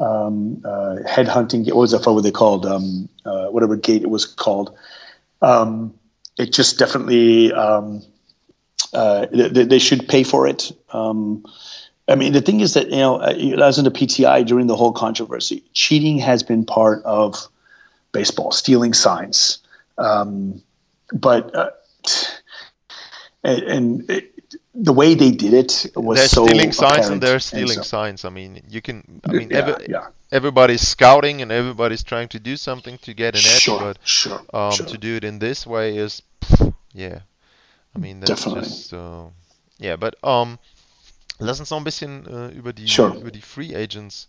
um, 0.00 0.60
uh, 0.64 0.96
headhunting. 1.06 1.64
What 1.66 1.76
was 1.76 1.92
that? 1.92 2.04
What 2.04 2.20
they 2.22 2.32
called? 2.32 2.66
Um, 2.66 3.08
uh, 3.24 3.46
whatever 3.46 3.76
gate 3.76 4.02
it 4.02 4.10
was 4.10 4.26
called. 4.26 4.76
Um, 5.40 5.94
it 6.36 6.52
just 6.52 6.80
definitely 6.80 7.52
um, 7.52 8.02
uh, 8.92 9.26
they, 9.32 9.64
they, 9.64 9.78
should 9.78 10.08
pay 10.08 10.24
for 10.24 10.48
it. 10.48 10.72
I 12.08 12.14
mean, 12.14 12.32
the 12.32 12.40
thing 12.40 12.60
is 12.60 12.74
that 12.74 12.90
you 12.90 12.98
know, 12.98 13.20
I 13.20 13.66
was 13.66 13.78
in 13.78 13.84
the 13.84 13.90
PTI 13.90 14.46
during 14.46 14.68
the 14.68 14.76
whole 14.76 14.92
controversy. 14.92 15.64
Cheating 15.72 16.18
has 16.18 16.42
been 16.42 16.64
part 16.64 17.02
of 17.04 17.48
baseball, 18.12 18.52
stealing 18.52 18.94
signs, 18.94 19.58
um, 19.98 20.62
but 21.12 21.54
uh, 21.54 21.70
and, 23.42 23.62
and 23.62 24.10
it, 24.10 24.32
the 24.74 24.92
way 24.92 25.14
they 25.14 25.32
did 25.32 25.52
it 25.52 25.90
was 25.96 26.18
they're 26.18 26.28
so 26.28 26.46
stealing 26.46 26.70
signs 26.70 27.08
and 27.08 27.20
they're 27.20 27.40
stealing 27.40 27.78
so, 27.78 27.82
signs. 27.82 28.24
I 28.24 28.28
mean, 28.30 28.62
you 28.68 28.80
can. 28.80 29.20
I 29.28 29.32
mean, 29.32 29.50
yeah, 29.50 29.56
every, 29.56 29.86
yeah. 29.88 30.06
everybody's 30.30 30.86
scouting 30.86 31.42
and 31.42 31.50
everybody's 31.50 32.04
trying 32.04 32.28
to 32.28 32.38
do 32.38 32.56
something 32.56 32.98
to 32.98 33.14
get 33.14 33.34
an 33.34 33.40
edge, 33.40 33.62
sure, 33.62 33.80
but 33.80 33.98
sure, 34.04 34.42
um, 34.54 34.70
sure. 34.70 34.86
to 34.86 34.96
do 34.96 35.16
it 35.16 35.24
in 35.24 35.40
this 35.40 35.66
way 35.66 35.96
is, 35.96 36.22
yeah. 36.92 37.20
I 37.94 37.98
mean, 37.98 38.20
that's 38.20 38.44
Definitely. 38.44 38.68
just 38.68 38.94
uh, 38.94 39.24
yeah, 39.78 39.96
but 39.96 40.14
um. 40.22 40.60
Lass 41.38 41.60
uns 41.60 41.70
noch 41.70 41.78
ein 41.78 41.84
bisschen 41.84 42.26
äh, 42.26 42.48
über, 42.48 42.72
die, 42.72 42.86
sure. 42.86 43.16
über 43.18 43.30
die 43.30 43.42
Free 43.42 43.74
Agents 43.74 44.28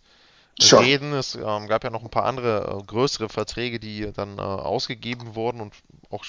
sure. 0.60 0.82
reden. 0.82 1.12
Es 1.12 1.34
ähm, 1.34 1.66
gab 1.66 1.84
ja 1.84 1.90
noch 1.90 2.02
ein 2.02 2.10
paar 2.10 2.24
andere 2.24 2.78
äh, 2.78 2.84
größere 2.84 3.28
Verträge, 3.28 3.80
die 3.80 4.12
dann 4.12 4.38
äh, 4.38 4.42
ausgegeben 4.42 5.34
wurden 5.34 5.60
und 5.60 5.74
auch 6.10 6.24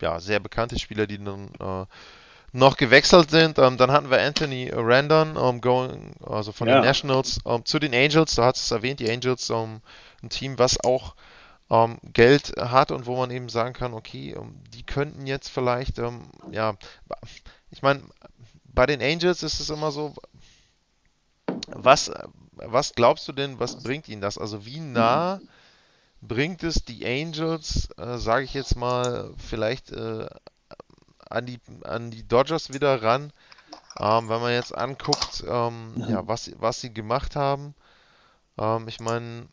ja, 0.00 0.20
sehr 0.20 0.40
bekannte 0.40 0.78
Spieler, 0.78 1.06
die 1.06 1.22
dann 1.22 1.50
äh, 1.58 1.86
noch 2.52 2.76
gewechselt 2.76 3.30
sind. 3.30 3.58
Ähm, 3.58 3.76
dann 3.76 3.90
hatten 3.90 4.10
wir 4.10 4.20
Anthony 4.20 4.70
Randon, 4.72 5.36
ähm, 5.36 5.60
going, 5.60 6.14
also 6.24 6.52
von 6.52 6.68
ja. 6.68 6.76
den 6.76 6.84
Nationals 6.84 7.38
ähm, 7.46 7.64
zu 7.64 7.78
den 7.78 7.94
Angels. 7.94 8.34
Du 8.34 8.42
hast 8.42 8.58
es 8.58 8.70
erwähnt, 8.70 9.00
die 9.00 9.10
Angels, 9.10 9.50
ähm, 9.50 9.80
ein 10.22 10.30
Team, 10.30 10.58
was 10.58 10.82
auch 10.84 11.14
Geld 12.12 12.54
hat 12.58 12.90
und 12.90 13.06
wo 13.06 13.14
man 13.14 13.30
eben 13.30 13.48
sagen 13.48 13.74
kann, 13.74 13.94
okay, 13.94 14.36
die 14.74 14.82
könnten 14.82 15.28
jetzt 15.28 15.48
vielleicht, 15.48 15.98
ja, 16.50 16.74
ich 17.70 17.82
meine, 17.82 18.02
bei 18.74 18.86
den 18.86 19.02
Angels 19.02 19.42
ist 19.42 19.60
es 19.60 19.70
immer 19.70 19.90
so, 19.90 20.14
was, 21.68 22.10
was 22.54 22.94
glaubst 22.94 23.26
du 23.28 23.32
denn, 23.32 23.58
was 23.58 23.82
bringt 23.82 24.08
ihnen 24.08 24.20
das? 24.20 24.38
Also 24.38 24.64
wie 24.66 24.80
nah 24.80 25.40
bringt 26.22 26.62
es 26.62 26.84
die 26.84 27.06
Angels, 27.06 27.88
äh, 27.96 28.18
sage 28.18 28.44
ich 28.44 28.54
jetzt 28.54 28.76
mal, 28.76 29.32
vielleicht 29.38 29.90
äh, 29.90 30.28
an, 31.28 31.46
die, 31.46 31.58
an 31.84 32.10
die 32.10 32.26
Dodgers 32.26 32.72
wieder 32.72 33.02
ran? 33.02 33.32
Ähm, 33.98 34.28
wenn 34.28 34.40
man 34.40 34.52
jetzt 34.52 34.76
anguckt, 34.76 35.44
ähm, 35.46 35.94
ja, 36.08 36.26
was, 36.26 36.50
was 36.58 36.80
sie 36.80 36.92
gemacht 36.92 37.36
haben. 37.36 37.74
Ähm, 38.58 38.86
ich 38.88 39.00
meine, 39.00 39.48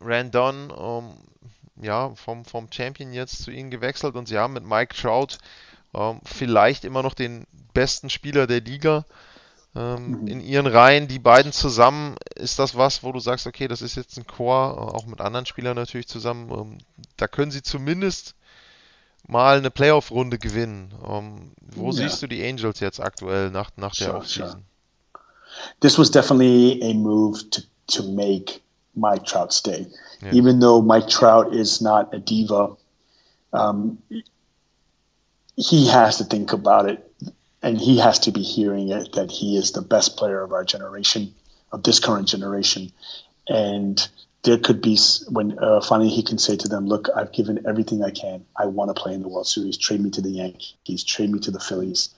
Randon, 0.00 0.72
ähm, 0.76 1.12
ja, 1.82 2.14
vom, 2.14 2.44
vom 2.44 2.70
Champion 2.70 3.12
jetzt 3.12 3.42
zu 3.42 3.50
ihnen 3.50 3.70
gewechselt 3.70 4.14
und 4.16 4.28
sie 4.28 4.38
haben 4.38 4.52
mit 4.52 4.64
Mike 4.64 4.94
Trout 4.94 5.38
ähm, 5.94 6.20
vielleicht 6.24 6.84
immer 6.84 7.02
noch 7.02 7.14
den 7.14 7.46
besten 7.74 8.10
Spieler 8.10 8.46
der 8.46 8.60
Liga 8.60 9.04
ähm, 9.74 10.22
mhm. 10.22 10.26
in 10.26 10.40
ihren 10.40 10.66
Reihen. 10.66 11.08
Die 11.08 11.18
beiden 11.18 11.52
zusammen, 11.52 12.16
ist 12.34 12.58
das 12.58 12.76
was, 12.76 13.02
wo 13.02 13.12
du 13.12 13.20
sagst, 13.20 13.46
okay, 13.46 13.68
das 13.68 13.82
ist 13.82 13.96
jetzt 13.96 14.16
ein 14.18 14.26
Chor, 14.26 14.76
äh, 14.76 14.96
auch 14.96 15.06
mit 15.06 15.20
anderen 15.20 15.46
Spielern 15.46 15.76
natürlich 15.76 16.08
zusammen. 16.08 16.50
Ähm, 16.50 16.78
da 17.16 17.26
können 17.28 17.50
sie 17.50 17.62
zumindest 17.62 18.34
mal 19.26 19.58
eine 19.58 19.70
Playoff-Runde 19.70 20.38
gewinnen. 20.38 20.92
Ähm, 21.08 21.52
wo 21.74 21.86
ja. 21.86 21.92
siehst 21.92 22.22
du 22.22 22.26
die 22.26 22.44
Angels 22.44 22.80
jetzt 22.80 23.00
aktuell 23.00 23.50
nach, 23.50 23.70
nach 23.76 23.94
der 23.94 24.08
sure, 24.08 24.18
Offseason? 24.18 24.50
Sure. 24.50 24.62
This 25.80 25.98
was 25.98 26.10
definitely 26.10 26.80
a 26.82 26.94
move 26.94 27.50
to, 27.50 27.62
to 27.88 28.02
make 28.02 28.60
Mike 28.94 29.24
Trout 29.24 29.52
stay. 29.52 29.86
Yeah. 30.22 30.32
Even 30.32 30.60
though 30.60 30.82
Mike 30.82 31.08
Trout 31.08 31.52
is 31.52 31.80
not 31.80 32.12
a 32.14 32.18
diva, 32.18 32.76
um, 33.52 33.98
he 35.56 35.88
has 35.88 36.18
to 36.18 36.24
think 36.24 36.52
about 36.52 36.88
it 36.88 37.12
and 37.62 37.78
he 37.78 37.98
has 37.98 38.18
to 38.20 38.32
be 38.32 38.42
hearing 38.42 38.88
it 38.88 39.12
that 39.12 39.30
he 39.30 39.56
is 39.56 39.72
the 39.72 39.82
best 39.82 40.16
player 40.16 40.42
of 40.42 40.52
our 40.52 40.64
generation, 40.64 41.32
of 41.70 41.82
this 41.84 42.00
current 42.00 42.28
generation. 42.28 42.90
And 43.48 44.06
there 44.42 44.58
could 44.58 44.82
be 44.82 44.98
when 45.28 45.58
uh, 45.58 45.80
finally 45.80 46.10
he 46.10 46.22
can 46.22 46.38
say 46.38 46.56
to 46.56 46.68
them, 46.68 46.86
"Look, 46.86 47.08
I've 47.14 47.32
given 47.32 47.64
everything 47.66 48.02
I 48.02 48.10
can. 48.10 48.44
I 48.56 48.66
want 48.66 48.94
to 48.94 49.00
play 49.00 49.14
in 49.14 49.22
the 49.22 49.28
World 49.28 49.46
Series. 49.46 49.76
Trade 49.76 50.00
me 50.00 50.10
to 50.10 50.20
the 50.20 50.30
Yankees. 50.30 51.04
Trade 51.04 51.30
me 51.30 51.38
to 51.40 51.50
the 51.50 51.60
Phillies. 51.60 52.08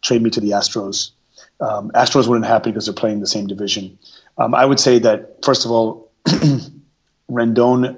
Trade 0.00 0.22
me 0.22 0.30
to 0.30 0.40
the 0.40 0.50
Astros." 0.50 1.10
Um, 1.60 1.92
Astros 1.92 2.26
wouldn't 2.26 2.46
happen 2.46 2.72
because 2.72 2.86
they're 2.86 2.94
playing 2.94 3.20
the 3.20 3.26
same 3.28 3.46
division. 3.46 3.96
Um, 4.38 4.54
I 4.54 4.64
would 4.64 4.80
say 4.80 4.98
that 5.00 5.44
first 5.44 5.64
of 5.64 5.70
all, 5.70 6.10
Rendon 7.30 7.96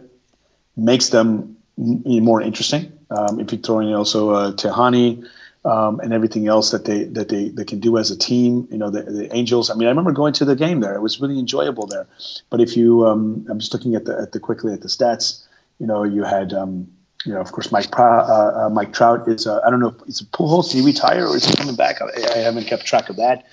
makes 0.77 1.09
them 1.09 1.57
more 1.77 2.43
interesting 2.43 2.93
Um, 3.11 3.40
if 3.40 3.53
you 3.53 3.59
throw 3.59 3.81
in 3.81 3.93
also 3.93 4.31
uh, 4.31 4.53
Tehani 4.53 5.27
um, 5.64 6.01
and 6.01 6.12
everything 6.12 6.49
else 6.49 6.71
that 6.71 6.85
they 6.85 7.05
that 7.05 7.29
they, 7.29 7.49
they 7.49 7.64
can 7.64 7.81
do 7.81 7.99
as 7.99 8.11
a 8.11 8.17
team, 8.17 8.69
you 8.71 8.79
know, 8.79 8.90
the, 8.90 9.03
the 9.03 9.35
Angels. 9.35 9.71
I 9.71 9.75
mean, 9.75 9.87
I 9.87 9.90
remember 9.90 10.12
going 10.12 10.33
to 10.35 10.45
the 10.45 10.57
game 10.57 10.81
there; 10.81 10.95
it 10.95 11.01
was 11.01 11.21
really 11.21 11.38
enjoyable 11.38 11.87
there. 11.87 12.07
But 12.51 12.61
if 12.61 12.77
you, 12.77 13.07
um, 13.07 13.47
I'm 13.49 13.59
just 13.59 13.73
looking 13.73 13.95
at 13.95 14.05
the 14.05 14.19
at 14.19 14.33
the 14.33 14.40
quickly 14.40 14.73
at 14.73 14.83
the 14.83 14.88
stats. 14.88 15.45
You 15.79 15.87
know, 15.87 16.03
you 16.05 16.25
had. 16.25 16.53
Um, 16.53 16.88
you 17.27 17.33
know, 17.33 17.40
of 17.40 17.53
course, 17.53 17.73
Mike 17.73 17.99
uh, 17.99 18.03
uh, 18.03 18.71
Mike 18.71 18.93
Trout 18.93 19.27
is. 19.29 19.47
Uh, 19.47 19.59
I 19.67 19.71
don't 19.71 19.81
know 19.81 19.88
if 19.88 20.09
it's 20.09 20.21
a 20.21 20.27
Pujols. 20.27 20.71
Did 20.71 20.81
he 20.81 20.85
retire 20.85 21.27
or 21.27 21.35
is 21.37 21.47
he 21.47 21.57
coming 21.57 21.75
back? 21.75 22.03
I, 22.03 22.09
I 22.35 22.38
haven't 22.38 22.64
kept 22.64 22.85
track 22.85 23.09
of 23.09 23.17
that. 23.17 23.47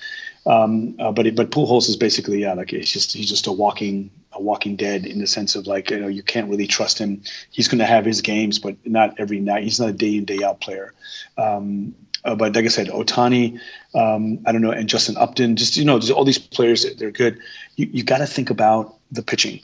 Um, 0.45 0.95
uh, 0.99 1.11
but 1.11 1.35
but 1.35 1.51
Pujols 1.51 1.87
is 1.87 1.95
basically 1.95 2.41
yeah, 2.41 2.53
like 2.53 2.73
it's 2.73 2.91
just 2.91 3.13
he's 3.13 3.29
just 3.29 3.47
a 3.47 3.51
walking 3.51 4.09
a 4.33 4.41
walking 4.41 4.75
dead 4.75 5.05
in 5.05 5.19
the 5.19 5.27
sense 5.27 5.55
of 5.55 5.67
like 5.67 5.91
you 5.91 5.99
know 5.99 6.07
you 6.07 6.23
can't 6.23 6.49
really 6.49 6.67
trust 6.67 6.97
him. 6.97 7.21
He's 7.51 7.67
going 7.67 7.79
to 7.79 7.85
have 7.85 8.05
his 8.05 8.21
games, 8.21 8.57
but 8.57 8.75
not 8.85 9.19
every 9.19 9.39
night. 9.39 9.63
He's 9.63 9.79
not 9.79 9.89
a 9.89 9.93
day 9.93 10.17
in 10.17 10.25
day 10.25 10.43
out 10.43 10.59
player. 10.61 10.93
Um, 11.37 11.95
uh, 12.23 12.35
but 12.35 12.55
like 12.55 12.65
I 12.65 12.69
said, 12.69 12.87
Ohtani, 12.87 13.59
um, 13.95 14.39
I 14.45 14.51
don't 14.51 14.61
know, 14.61 14.71
and 14.71 14.87
Justin 14.87 15.17
Upton, 15.17 15.55
just 15.55 15.77
you 15.77 15.85
know, 15.85 15.99
just 15.99 16.11
all 16.11 16.25
these 16.25 16.37
players, 16.37 16.85
they're 16.95 17.11
good. 17.11 17.39
You 17.75 17.89
you 17.91 18.03
got 18.03 18.19
to 18.19 18.27
think 18.27 18.49
about 18.49 18.95
the 19.11 19.21
pitching. 19.21 19.61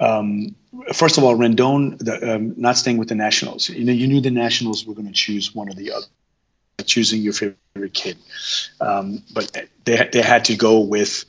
Um, 0.00 0.54
first 0.92 1.18
of 1.18 1.24
all, 1.24 1.36
Rendon, 1.36 1.98
the, 1.98 2.36
um, 2.36 2.54
not 2.56 2.76
staying 2.76 2.98
with 2.98 3.08
the 3.08 3.14
Nationals. 3.14 3.68
You 3.68 3.84
know, 3.84 3.92
you 3.92 4.06
knew 4.06 4.20
the 4.20 4.30
Nationals 4.30 4.86
were 4.86 4.94
going 4.94 5.08
to 5.08 5.12
choose 5.12 5.54
one 5.54 5.68
or 5.68 5.74
the 5.74 5.90
other 5.92 6.06
choosing 6.86 7.22
your 7.22 7.32
favorite 7.32 7.94
kid. 7.94 8.16
Um, 8.80 9.22
but 9.32 9.66
they 9.84 10.08
they 10.12 10.22
had 10.22 10.44
to 10.46 10.56
go 10.56 10.80
with 10.80 11.24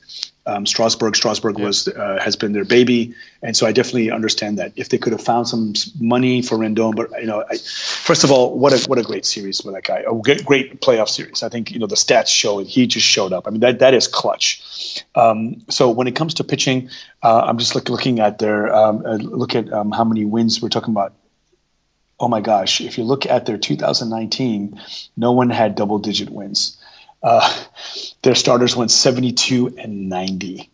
um, 0.46 0.66
Strasbourg. 0.66 1.14
Strasburg 1.16 1.58
yeah. 1.58 1.64
was 1.64 1.88
uh, 1.88 2.18
has 2.22 2.36
been 2.36 2.52
their 2.52 2.64
baby, 2.64 3.14
and 3.42 3.56
so 3.56 3.66
I 3.66 3.72
definitely 3.72 4.10
understand 4.10 4.58
that. 4.58 4.72
If 4.76 4.88
they 4.88 4.98
could 4.98 5.12
have 5.12 5.22
found 5.22 5.48
some 5.48 5.74
money 6.00 6.42
for 6.42 6.56
Rendon, 6.56 6.96
but 6.96 7.10
you 7.20 7.26
know, 7.26 7.44
I, 7.48 7.56
first 7.56 8.24
of 8.24 8.30
all, 8.30 8.58
what 8.58 8.72
a 8.72 8.88
what 8.88 8.98
a 8.98 9.02
great 9.02 9.26
series 9.26 9.60
for 9.60 9.70
that 9.72 9.84
guy. 9.84 10.02
A 10.06 10.14
great, 10.14 10.44
great 10.44 10.80
playoff 10.80 11.08
series. 11.08 11.42
I 11.42 11.48
think 11.48 11.70
you 11.70 11.78
know 11.78 11.86
the 11.86 11.94
stats 11.94 12.28
show 12.28 12.58
it. 12.60 12.66
He 12.66 12.86
just 12.86 13.06
showed 13.06 13.32
up. 13.32 13.46
I 13.46 13.50
mean 13.50 13.60
that 13.60 13.78
that 13.80 13.94
is 13.94 14.08
clutch. 14.08 15.04
Um, 15.14 15.62
so 15.68 15.90
when 15.90 16.06
it 16.06 16.16
comes 16.16 16.34
to 16.34 16.44
pitching, 16.44 16.88
uh, 17.22 17.42
I'm 17.46 17.58
just 17.58 17.74
look, 17.74 17.88
looking 17.88 18.20
at 18.20 18.38
their 18.38 18.74
um, 18.74 19.04
uh, 19.04 19.16
look 19.16 19.54
at 19.54 19.72
um, 19.72 19.92
how 19.92 20.04
many 20.04 20.24
wins 20.24 20.62
we're 20.62 20.68
talking 20.68 20.92
about 20.92 21.12
oh 22.20 22.28
my 22.28 22.40
gosh, 22.40 22.80
if 22.80 22.98
you 22.98 23.04
look 23.04 23.26
at 23.26 23.46
their 23.46 23.58
2019, 23.58 24.80
no 25.16 25.32
one 25.32 25.50
had 25.50 25.74
double 25.74 25.98
digit 25.98 26.30
wins. 26.30 26.76
Uh, 27.22 27.64
their 28.22 28.34
starters 28.34 28.76
went 28.76 28.90
72 28.90 29.74
and 29.78 30.08
90. 30.08 30.70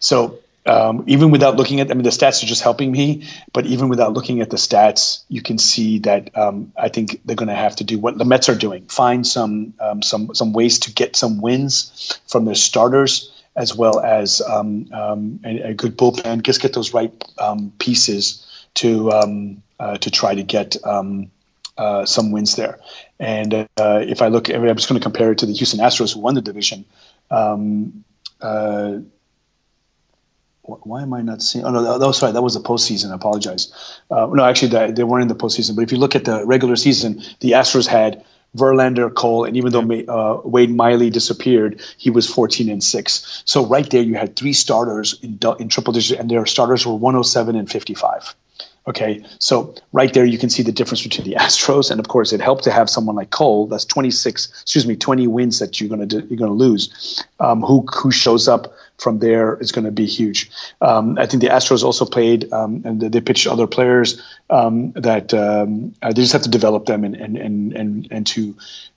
So 0.00 0.38
um, 0.64 1.04
even 1.06 1.30
without 1.30 1.56
looking 1.56 1.80
at, 1.80 1.90
I 1.90 1.94
mean, 1.94 2.02
the 2.02 2.10
stats 2.10 2.42
are 2.42 2.46
just 2.46 2.62
helping 2.62 2.90
me, 2.90 3.28
but 3.52 3.66
even 3.66 3.88
without 3.88 4.14
looking 4.14 4.40
at 4.40 4.50
the 4.50 4.56
stats, 4.56 5.22
you 5.28 5.42
can 5.42 5.58
see 5.58 6.00
that 6.00 6.36
um, 6.36 6.72
I 6.76 6.88
think 6.88 7.20
they're 7.24 7.36
going 7.36 7.48
to 7.48 7.54
have 7.54 7.76
to 7.76 7.84
do 7.84 7.98
what 7.98 8.18
the 8.18 8.24
Mets 8.24 8.48
are 8.48 8.54
doing: 8.54 8.84
find 8.86 9.24
some 9.24 9.74
um, 9.78 10.02
some 10.02 10.34
some 10.34 10.52
ways 10.52 10.80
to 10.80 10.92
get 10.92 11.14
some 11.14 11.40
wins 11.40 12.20
from 12.26 12.46
their 12.46 12.56
starters, 12.56 13.30
as 13.54 13.76
well 13.76 14.00
as 14.00 14.42
um, 14.42 14.88
um, 14.92 15.40
a, 15.44 15.70
a, 15.70 15.74
good 15.74 15.96
bullpen. 15.96 16.42
Just 16.42 16.60
get 16.60 16.72
those 16.72 16.92
right 16.92 17.12
um, 17.38 17.72
pieces 17.78 18.44
to 18.74 19.12
to 19.78 20.10
try 20.10 20.34
to 20.34 20.42
get 20.42 20.76
um, 20.84 21.30
uh, 21.78 22.06
some 22.06 22.30
wins 22.30 22.56
there. 22.56 22.78
And 23.18 23.52
uh, 23.54 23.66
if 23.76 24.22
I 24.22 24.28
look, 24.28 24.48
I'm 24.48 24.64
just 24.76 24.88
going 24.88 25.00
to 25.00 25.04
compare 25.04 25.32
it 25.32 25.38
to 25.38 25.46
the 25.46 25.52
Houston 25.52 25.80
Astros 25.80 26.14
who 26.14 26.20
won 26.20 26.34
the 26.34 26.42
division. 26.42 26.84
Um, 27.30 28.04
uh, 28.40 28.98
why 30.62 31.02
am 31.02 31.12
I 31.14 31.22
not 31.22 31.42
seeing? 31.42 31.64
Oh 31.64 31.70
no, 31.70 31.98
that, 31.98 32.06
was 32.06 32.18
sorry. 32.18 32.32
That 32.32 32.42
was 32.42 32.54
the 32.54 32.60
postseason. 32.60 33.12
I 33.12 33.14
apologize. 33.14 33.72
Uh, 34.10 34.26
no, 34.32 34.44
actually, 34.44 34.92
they 34.92 35.04
weren't 35.04 35.22
in 35.22 35.28
the 35.28 35.34
postseason. 35.34 35.76
But 35.76 35.82
if 35.82 35.92
you 35.92 35.98
look 35.98 36.16
at 36.16 36.24
the 36.24 36.44
regular 36.44 36.76
season, 36.76 37.22
the 37.40 37.52
Astros 37.52 37.86
had 37.86 38.24
Verlander, 38.56 39.12
Cole, 39.14 39.44
and 39.44 39.56
even 39.56 39.70
though 39.70 39.82
uh, 39.82 40.40
Wade 40.44 40.74
Miley 40.74 41.10
disappeared, 41.10 41.80
he 41.98 42.10
was 42.10 42.28
14 42.28 42.68
and 42.68 42.82
six. 42.82 43.42
So 43.44 43.64
right 43.64 43.88
there, 43.88 44.02
you 44.02 44.14
had 44.14 44.34
three 44.34 44.52
starters 44.52 45.20
in, 45.22 45.38
in 45.60 45.68
triple 45.68 45.92
digits, 45.92 46.18
and 46.18 46.30
their 46.30 46.46
starters 46.46 46.84
were 46.84 46.94
107 46.94 47.54
and 47.54 47.70
55. 47.70 48.34
Okay, 48.88 49.24
so 49.40 49.74
right 49.92 50.14
there 50.14 50.24
you 50.24 50.38
can 50.38 50.48
see 50.48 50.62
the 50.62 50.70
difference 50.70 51.02
between 51.02 51.28
the 51.28 51.34
Astros, 51.40 51.90
and 51.90 51.98
of 51.98 52.06
course 52.06 52.32
it 52.32 52.40
helped 52.40 52.62
to 52.64 52.70
have 52.70 52.88
someone 52.88 53.16
like 53.16 53.30
Cole. 53.30 53.66
That's 53.66 53.84
26, 53.84 54.62
excuse 54.62 54.86
me, 54.86 54.94
20 54.94 55.26
wins 55.26 55.58
that 55.58 55.80
you're 55.80 55.88
gonna 55.88 56.06
do, 56.06 56.24
you're 56.28 56.38
gonna 56.38 56.52
lose. 56.52 57.24
Um, 57.40 57.62
who 57.62 57.84
who 57.92 58.12
shows 58.12 58.46
up 58.46 58.72
from 58.98 59.18
there 59.18 59.56
is 59.56 59.72
going 59.72 59.84
to 59.84 59.90
be 59.90 60.06
huge. 60.06 60.50
Um, 60.80 61.18
I 61.18 61.26
think 61.26 61.42
the 61.42 61.48
Astros 61.48 61.82
also 61.82 62.04
played 62.04 62.52
um, 62.52 62.82
and 62.84 63.00
they 63.00 63.20
pitched 63.20 63.46
other 63.46 63.66
players 63.66 64.22
um, 64.50 64.92
that 64.92 65.34
um, 65.34 65.94
uh, 66.00 66.12
they 66.12 66.22
just 66.22 66.32
have 66.32 66.42
to 66.42 66.50
develop 66.50 66.86
them 66.86 67.04
and 67.04 67.14
and 67.16 67.36
and 67.36 67.72
and 67.72 68.08
and 68.10 68.26
to 68.28 68.56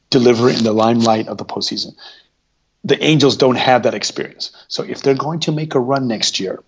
deliver 0.09 0.49
in 0.49 0.63
the 0.63 0.73
limelight 0.73 1.27
of 1.27 1.37
the 1.37 1.45
postseason. 1.45 1.95
The 2.85 3.03
Angels 3.03 3.35
don't 3.35 3.57
have 3.57 3.83
that 3.83 3.93
experience, 3.93 4.51
so 4.67 4.83
if 4.83 5.01
they're 5.01 5.15
going 5.15 5.41
to 5.41 5.51
make 5.51 5.75
a 5.75 5.79
run 5.79 6.07
next 6.07 6.39
year 6.39 6.63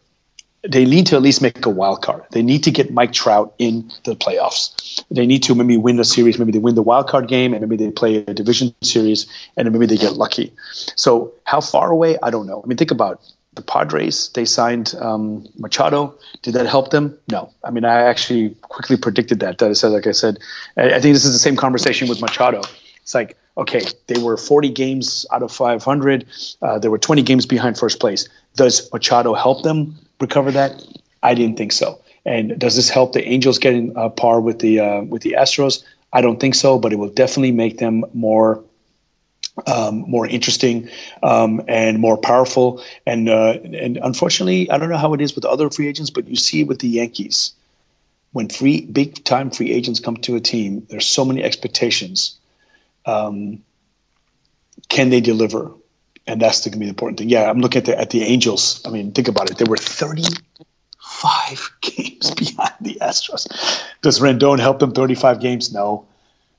they 0.64 0.86
need 0.86 1.08
to 1.08 1.16
at 1.16 1.22
least 1.22 1.42
make 1.42 1.66
a 1.66 1.70
wild 1.70 2.04
card. 2.04 2.24
They 2.32 2.44
need 2.44 2.64
to 2.66 2.72
get 2.72 2.94
Mike 2.94 3.14
Trout 3.14 3.54
in 3.58 3.92
the 4.04 4.16
playoffs. 4.16 5.04
They 5.10 5.26
need 5.26 5.44
to 5.44 5.56
maybe 5.56 5.78
win 5.78 6.00
a 6.00 6.04
series. 6.04 6.38
Maybe 6.38 6.52
they 6.52 6.60
win 6.60 6.76
the 6.76 6.84
wild 6.84 7.08
card 7.08 7.28
game, 7.28 7.54
and 7.54 7.62
maybe 7.62 7.84
they 7.84 7.92
play 7.92 8.18
a 8.18 8.34
division 8.34 8.74
series, 8.82 9.26
and 9.58 9.72
maybe 9.72 9.86
they 9.88 9.98
get 9.98 10.14
lucky. 10.14 10.54
So 10.96 11.34
how 11.46 11.62
far 11.62 11.90
away? 11.90 12.18
I 12.22 12.30
don't 12.30 12.46
know. 12.46 12.62
I 12.64 12.68
mean, 12.68 12.78
think 12.78 12.92
about 12.92 13.22
the 13.54 13.62
Padres. 13.62 14.30
They 14.34 14.46
signed 14.46 14.94
um, 15.00 15.48
Machado. 15.58 16.16
Did 16.42 16.54
that 16.54 16.68
help 16.68 16.92
them? 16.92 17.18
No. 17.30 17.52
I 17.64 17.72
mean, 17.72 17.84
I 17.84 18.02
actually 18.04 18.56
quickly 18.62 18.98
predicted 18.98 19.40
that. 19.40 19.58
That 19.58 19.76
said, 19.76 19.90
like 19.90 20.08
I 20.08 20.12
said, 20.12 20.38
I 20.78 21.00
think 21.00 21.14
this 21.14 21.26
is 21.26 21.34
the 21.34 21.40
same 21.40 21.56
conversation 21.56 22.08
with 22.08 22.22
Machado. 22.22 22.62
It's 23.02 23.16
like, 23.16 23.36
okay, 23.58 23.82
they 24.08 24.22
were 24.22 24.38
40 24.38 24.70
games 24.70 25.26
out 25.32 25.44
of 25.44 25.52
500. 25.52 26.26
Uh, 26.62 26.80
they 26.80 26.88
were 26.88 27.00
20 27.00 27.24
games 27.24 27.46
behind 27.46 27.78
first 27.78 28.00
place. 28.00 28.30
Does 28.56 28.90
Machado 28.94 29.34
help 29.34 29.64
them? 29.64 29.98
Recover 30.22 30.52
that? 30.52 30.84
I 31.24 31.34
didn't 31.34 31.58
think 31.58 31.72
so. 31.72 32.02
And 32.26 32.60
does 32.60 32.76
this 32.76 32.90
help 32.90 33.14
the 33.14 33.28
Angels 33.28 33.58
getting 33.60 33.98
uh, 33.98 34.10
par 34.10 34.40
with 34.42 34.60
the 34.60 34.80
uh, 34.80 35.02
with 35.02 35.22
the 35.24 35.36
Astros? 35.38 35.84
I 36.14 36.22
don't 36.22 36.40
think 36.40 36.56
so, 36.56 36.78
but 36.78 36.94
it 36.94 36.98
will 36.98 37.10
definitely 37.10 37.52
make 37.52 37.78
them 37.78 38.06
more 38.14 38.64
um, 39.68 40.06
more 40.08 40.28
interesting 40.28 40.90
um, 41.24 41.62
and 41.68 42.00
more 42.00 42.18
powerful. 42.18 42.84
And 43.06 43.30
uh, 43.30 43.58
and 43.64 43.98
unfortunately, 43.98 44.70
I 44.70 44.78
don't 44.78 44.90
know 44.90 44.98
how 44.98 45.14
it 45.14 45.22
is 45.22 45.36
with 45.36 45.46
other 45.46 45.70
free 45.70 45.88
agents, 45.88 46.10
but 46.10 46.28
you 46.28 46.36
see 46.36 46.62
it 46.62 46.68
with 46.68 46.80
the 46.80 46.88
Yankees. 46.88 47.54
When 48.34 48.48
free 48.50 48.82
big 48.82 49.24
time 49.24 49.52
free 49.52 49.72
agents 49.72 50.00
come 50.00 50.18
to 50.18 50.36
a 50.36 50.40
team, 50.40 50.86
there's 50.90 51.06
so 51.08 51.26
many 51.26 51.44
expectations. 51.44 52.38
Um, 53.06 53.64
can 54.90 55.10
they 55.10 55.22
deliver? 55.22 55.72
And 56.32 56.42
that's 56.42 56.62
going 56.62 56.72
to 56.72 56.80
be 56.80 56.86
the 56.86 56.90
important 56.90 57.20
thing. 57.20 57.28
Yeah, 57.28 57.50
I'm 57.50 57.60
looking 57.60 57.80
at 57.80 57.86
the 57.86 58.00
at 58.00 58.10
the 58.12 58.24
Angels. 58.24 58.82
I 58.86 58.90
mean, 58.90 59.12
think 59.12 59.28
about 59.28 59.52
it. 59.52 59.58
They 59.58 59.66
were 59.66 59.76
35 59.76 61.72
games 61.82 62.32
behind 62.36 62.74
the 62.80 62.98
Astros. 63.02 63.48
Does 64.02 64.20
Rendon 64.22 64.60
help 64.60 64.80
them 64.80 64.94
35 64.94 65.42
games? 65.42 65.74
No. 65.74 66.08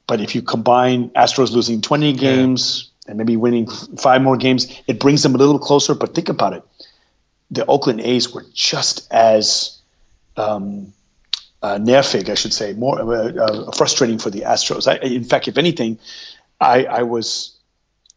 But 0.07 0.21
if 0.21 0.35
you 0.35 0.43
combine 0.43 1.09
Astros 1.11 1.53
losing 1.53 1.81
20 1.81 2.13
games 2.13 2.91
yeah. 3.07 3.13
and 3.13 3.19
maybe 3.19 3.37
winning 3.37 3.67
five 3.99 4.21
more 4.21 4.37
games, 4.37 4.67
it 4.87 5.01
brings 5.01 5.23
them 5.23 5.35
a 5.35 5.39
little 5.39 5.59
closer. 5.59 5.95
But 5.95 6.15
think 6.15 6.29
about 6.29 6.53
it. 6.53 6.63
The 7.51 7.65
Oakland 7.65 8.03
A's 8.03 8.31
were 8.31 8.45
just 8.53 9.11
as 9.11 9.79
um, 10.37 10.93
uh, 11.63 11.79
nervig, 11.79 12.29
I 12.29 12.35
should 12.35 12.53
say, 12.53 12.75
more 12.75 13.01
uh, 13.01 13.33
uh, 13.33 13.73
frustrating 13.73 14.19
for 14.19 14.29
the 14.29 14.41
Astros. 14.41 14.87
I, 14.87 14.97
in 15.03 15.25
fact, 15.25 15.49
if 15.49 15.57
anything, 15.57 15.99
I, 16.61 16.85
I 16.85 17.03
was 17.05 17.57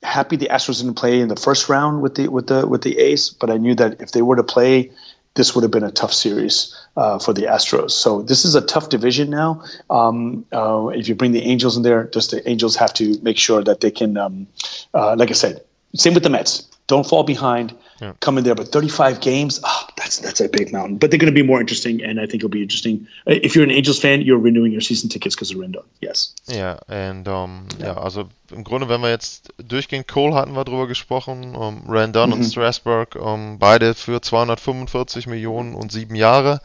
happy 0.05 0.35
the 0.35 0.47
Astros 0.47 0.81
didn't 0.81 0.95
play 0.95 1.19
in 1.19 1.27
the 1.27 1.35
first 1.35 1.67
round 1.67 2.01
with 2.01 2.15
the 2.15 2.27
with 2.29 2.47
the 2.47 2.67
with 2.67 2.81
the 2.83 2.97
A's, 2.99 3.29
but 3.29 3.49
I 3.49 3.57
knew 3.57 3.75
that 3.75 4.01
if 4.01 4.11
they 4.11 4.21
were 4.21 4.35
to 4.35 4.43
play, 4.43 4.91
this 5.35 5.53
would 5.53 5.63
have 5.63 5.71
been 5.71 5.83
a 5.83 5.91
tough 5.91 6.13
series 6.13 6.73
uh, 6.95 7.19
for 7.19 7.33
the 7.33 7.43
Astros. 7.43 7.91
So 7.91 8.21
this 8.21 8.45
is 8.45 8.55
a 8.55 8.61
tough 8.61 8.89
division 8.89 9.29
now. 9.29 9.63
Um, 9.89 10.45
uh, 10.53 10.87
if 10.87 11.07
you 11.07 11.15
bring 11.15 11.33
the 11.33 11.43
Angels 11.43 11.75
in 11.77 11.83
there, 11.83 12.05
just 12.05 12.31
the 12.31 12.47
Angels 12.49 12.75
have 12.77 12.93
to 12.95 13.19
make 13.21 13.37
sure 13.37 13.63
that 13.63 13.81
they 13.81 13.91
can, 13.91 14.17
um, 14.17 14.47
uh, 14.93 15.15
like 15.17 15.29
I 15.29 15.33
said, 15.33 15.61
same 15.93 16.13
with 16.13 16.23
the 16.23 16.29
Mets. 16.29 16.67
Don't 16.87 17.07
fall 17.07 17.23
behind. 17.23 17.75
Yeah. 18.01 18.13
In 18.27 18.43
there, 18.43 18.55
but 18.55 18.67
35 18.73 19.21
games, 19.21 19.61
oh, 19.63 19.87
that's 19.95 20.19
that's 20.19 20.41
a 20.41 20.49
big 20.49 20.73
mountain. 20.73 20.97
But 20.97 21.11
they're 21.11 21.19
going 21.19 21.33
to 21.33 21.39
be 21.39 21.47
more 21.47 21.61
interesting, 21.61 22.03
and 22.03 22.19
I 22.19 22.25
think 22.25 22.35
it'll 22.43 22.49
be 22.49 22.61
interesting. 22.61 23.07
If 23.25 23.55
you're 23.55 23.63
an 23.63 23.71
Angels 23.71 23.99
Fan, 23.99 24.21
you're 24.21 24.37
renewing 24.37 24.73
your 24.73 24.81
season 24.81 25.09
tickets 25.09 25.33
because 25.33 25.51
of 25.51 25.57
Rendon. 25.57 25.85
Yes. 26.01 26.33
Ja, 26.47 26.77
and 26.89 27.25
um, 27.27 27.67
ja. 27.79 27.87
ja, 27.87 27.97
also 27.97 28.27
im 28.51 28.65
Grunde, 28.65 28.89
wenn 28.89 29.01
wir 29.01 29.09
jetzt 29.09 29.53
durchgehen, 29.57 30.05
Cole 30.05 30.35
hatten 30.35 30.55
wir 30.55 30.65
drüber 30.65 30.87
gesprochen, 30.87 31.55
um, 31.55 31.89
Rendon 31.89 32.31
mhm. 32.31 32.33
und 32.33 32.43
Strasburg, 32.43 33.15
um, 33.15 33.59
beide 33.59 33.93
für 33.93 34.21
245 34.21 35.27
Millionen 35.27 35.73
und 35.73 35.91
sieben 35.91 36.15
Jahre 36.15 36.59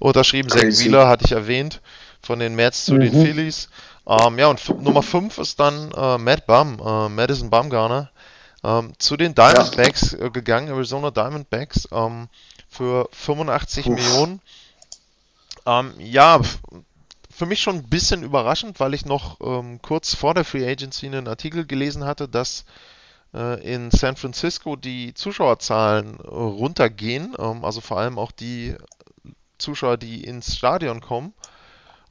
unterschrieben. 0.00 0.48
Zach 0.48 0.62
Wheeler 0.62 1.08
hatte 1.08 1.24
ich 1.26 1.32
erwähnt, 1.32 1.80
von 2.20 2.40
den 2.40 2.56
Mets 2.56 2.86
zu 2.86 2.94
mhm. 2.94 3.00
den 3.00 3.12
Phillies. 3.12 3.68
Um, 4.04 4.36
ja, 4.36 4.48
und 4.48 4.82
Nummer 4.82 5.02
5 5.02 5.38
ist 5.38 5.60
dann 5.60 5.92
uh, 5.96 6.18
Matt 6.18 6.46
Bum, 6.46 6.80
uh, 6.80 7.08
Madison 7.08 7.50
Bumgarner 7.50 8.10
ähm, 8.64 8.92
zu 8.98 9.16
den 9.16 9.34
Diamondbacks 9.34 10.12
ja. 10.12 10.26
Äh, 10.26 10.30
gegangen, 10.30 10.68
Arizona 10.68 11.10
Diamondbacks, 11.10 11.88
ähm, 11.92 12.28
für 12.68 13.08
85 13.12 13.86
Uff. 13.86 13.94
Millionen. 13.94 14.40
Ähm, 15.66 15.92
ja, 15.98 16.40
für 17.30 17.46
mich 17.46 17.60
schon 17.60 17.76
ein 17.76 17.88
bisschen 17.88 18.22
überraschend, 18.22 18.80
weil 18.80 18.94
ich 18.94 19.04
noch 19.04 19.40
ähm, 19.40 19.80
kurz 19.82 20.14
vor 20.14 20.34
der 20.34 20.44
Free 20.44 20.68
Agency 20.68 21.06
einen 21.06 21.28
Artikel 21.28 21.66
gelesen 21.66 22.04
hatte, 22.04 22.28
dass 22.28 22.64
äh, 23.34 23.60
in 23.62 23.90
San 23.90 24.16
Francisco 24.16 24.76
die 24.76 25.14
Zuschauerzahlen 25.14 26.18
äh, 26.20 26.28
runtergehen, 26.28 27.34
ähm, 27.38 27.64
also 27.64 27.80
vor 27.80 27.98
allem 27.98 28.18
auch 28.18 28.32
die 28.32 28.76
Zuschauer, 29.58 29.96
die 29.96 30.24
ins 30.24 30.56
Stadion 30.56 31.00
kommen. 31.00 31.32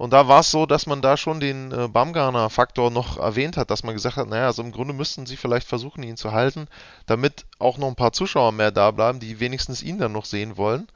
Und 0.01 0.13
da 0.13 0.27
war 0.27 0.39
es 0.39 0.49
so, 0.49 0.65
dass 0.65 0.87
man 0.87 1.03
da 1.03 1.15
schon 1.15 1.39
den 1.39 1.71
äh, 1.71 1.87
Baumgartner-Faktor 1.87 2.89
noch 2.89 3.19
erwähnt 3.19 3.55
hat, 3.55 3.69
dass 3.69 3.83
man 3.83 3.93
gesagt 3.93 4.15
hat, 4.15 4.27
naja, 4.27 4.47
also 4.47 4.63
im 4.63 4.71
Grunde 4.71 4.95
müssten 4.95 5.27
sie 5.27 5.37
vielleicht 5.37 5.67
versuchen, 5.67 6.01
ihn 6.01 6.17
zu 6.17 6.31
halten, 6.31 6.67
damit 7.05 7.45
auch 7.59 7.77
noch 7.77 7.87
ein 7.87 7.95
paar 7.95 8.11
Zuschauer 8.11 8.51
mehr 8.51 8.71
da 8.71 8.89
bleiben, 8.89 9.19
die 9.19 9.39
wenigstens 9.39 9.83
ihn 9.83 9.99
dann 9.99 10.11
noch 10.11 10.25
sehen 10.25 10.57
wollen. 10.57 10.87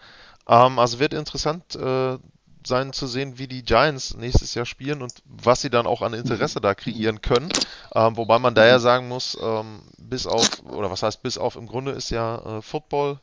Ähm, 0.47 0.79
also 0.79 0.97
wird 0.97 1.13
interessant 1.13 1.75
äh, 1.75 2.17
sein 2.65 2.93
zu 2.93 3.05
sehen, 3.05 3.37
wie 3.37 3.47
die 3.47 3.61
Giants 3.61 4.17
nächstes 4.17 4.55
Jahr 4.55 4.65
spielen 4.65 5.03
und 5.03 5.13
was 5.25 5.61
sie 5.61 5.69
dann 5.69 5.85
auch 5.85 6.01
an 6.01 6.15
Interesse 6.15 6.59
da 6.59 6.73
kreieren 6.73 7.21
können. 7.21 7.49
Ähm, 7.93 8.17
wobei 8.17 8.39
man 8.39 8.55
da 8.55 8.65
ja 8.65 8.79
sagen 8.79 9.07
muss, 9.07 9.37
ähm, 9.39 9.83
bis 9.99 10.25
auf, 10.25 10.49
oder 10.63 10.89
was 10.89 11.03
heißt 11.03 11.21
bis 11.21 11.37
auf, 11.37 11.57
im 11.57 11.67
Grunde 11.67 11.91
ist 11.91 12.09
ja 12.09 12.57
äh, 12.57 12.61
Football 12.63 13.19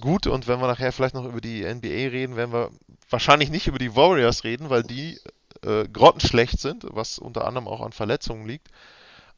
gut 0.00 0.26
und 0.26 0.46
wenn 0.48 0.60
wir 0.60 0.66
nachher 0.66 0.92
vielleicht 0.92 1.14
noch 1.14 1.24
über 1.24 1.40
die 1.40 1.62
NBA 1.62 2.10
reden, 2.10 2.36
werden 2.36 2.52
wir 2.52 2.70
wahrscheinlich 3.10 3.50
nicht 3.50 3.66
über 3.66 3.78
die 3.78 3.94
Warriors 3.94 4.44
reden, 4.44 4.70
weil 4.70 4.82
die 4.82 5.20
äh, 5.62 5.88
grottenschlecht 5.88 6.58
sind, 6.58 6.86
was 6.90 7.18
unter 7.18 7.46
anderem 7.46 7.68
auch 7.68 7.80
an 7.80 7.92
Verletzungen 7.92 8.46
liegt. 8.46 8.68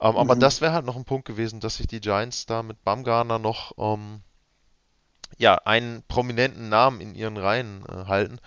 Ähm, 0.00 0.12
mhm. 0.12 0.16
Aber 0.16 0.36
das 0.36 0.60
wäre 0.60 0.72
halt 0.72 0.86
noch 0.86 0.96
ein 0.96 1.04
Punkt 1.04 1.26
gewesen, 1.26 1.60
dass 1.60 1.76
sich 1.76 1.86
die 1.86 2.00
Giants 2.00 2.46
da 2.46 2.62
mit 2.62 2.82
Bamgarner 2.84 3.38
noch 3.38 3.72
ähm, 3.78 4.22
ja, 5.38 5.54
einen 5.64 6.02
prominenten 6.08 6.68
Namen 6.68 7.00
in 7.00 7.14
ihren 7.14 7.36
Reihen 7.36 7.84
äh, 7.88 8.06
halten. 8.06 8.38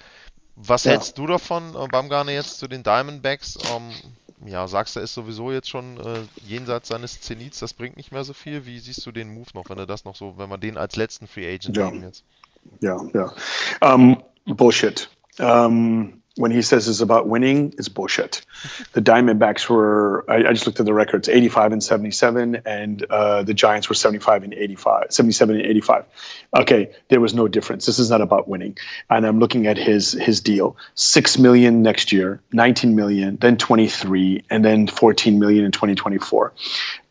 Was 0.55 0.83
ja. 0.83 0.91
hältst 0.91 1.17
du 1.17 1.27
davon, 1.27 1.75
äh, 1.75 1.87
Bamgarner 1.87 2.31
jetzt 2.31 2.59
zu 2.59 2.67
den 2.67 2.83
Diamondbacks? 2.83 3.57
Ähm, 3.75 3.91
ja, 4.45 4.67
sagst 4.67 4.95
du, 4.95 4.99
er 4.99 5.03
ist 5.03 5.13
sowieso 5.13 5.51
jetzt 5.51 5.69
schon 5.69 5.97
äh, 5.97 6.21
jenseits 6.45 6.89
seines 6.89 7.21
Zenits, 7.21 7.59
das 7.59 7.73
bringt 7.73 7.97
nicht 7.97 8.11
mehr 8.11 8.23
so 8.23 8.33
viel. 8.33 8.65
Wie 8.65 8.79
siehst 8.79 9.05
du 9.05 9.11
den 9.11 9.33
Move 9.33 9.49
noch, 9.53 9.69
wenn 9.69 9.77
er 9.77 9.85
das 9.85 10.05
noch 10.05 10.15
so, 10.15 10.37
wenn 10.37 10.49
wir 10.49 10.57
den 10.57 10.77
als 10.77 10.95
letzten 10.95 11.27
Free 11.27 11.47
Agent 11.53 11.77
ja. 11.77 11.85
haben 11.85 12.01
jetzt? 12.03 12.23
Ja, 12.79 12.97
ja. 13.13 13.33
Um, 13.81 14.23
bullshit. 14.45 15.09
Um, 15.39 16.22
when 16.35 16.49
he 16.49 16.63
says 16.63 16.87
it's 16.87 17.01
about 17.01 17.27
winning, 17.27 17.75
it's 17.77 17.89
bullshit. 17.89 18.43
The 18.93 19.01
Diamondbacks 19.01 19.69
were, 19.69 20.25
I, 20.27 20.37
I, 20.37 20.53
just 20.53 20.65
looked 20.65 20.79
at 20.79 20.85
the 20.85 20.93
records, 20.93 21.29
85 21.29 21.73
and 21.73 21.83
77, 21.83 22.63
and 22.65 23.05
uh, 23.05 23.43
the 23.43 23.53
Giants 23.53 23.87
were 23.87 23.93
75 23.93 24.43
and 24.43 24.53
85, 24.53 25.11
77 25.11 25.57
and 25.57 25.65
85. 25.65 26.05
Okay, 26.57 26.91
there 27.09 27.21
was 27.21 27.35
no 27.35 27.47
difference. 27.47 27.85
This 27.85 27.99
is 27.99 28.09
not 28.09 28.21
about 28.21 28.47
winning. 28.47 28.77
And 29.11 29.27
I'm 29.27 29.39
looking 29.39 29.67
at 29.67 29.77
his 29.77 30.13
his 30.13 30.41
deal: 30.41 30.75
six 30.95 31.37
million 31.37 31.83
next 31.83 32.11
year, 32.11 32.41
19 32.51 32.95
million, 32.95 33.37
then 33.37 33.57
23, 33.57 34.43
and 34.49 34.65
then 34.65 34.87
14 34.87 35.39
million 35.39 35.65
in 35.65 35.71
2024. 35.71 36.53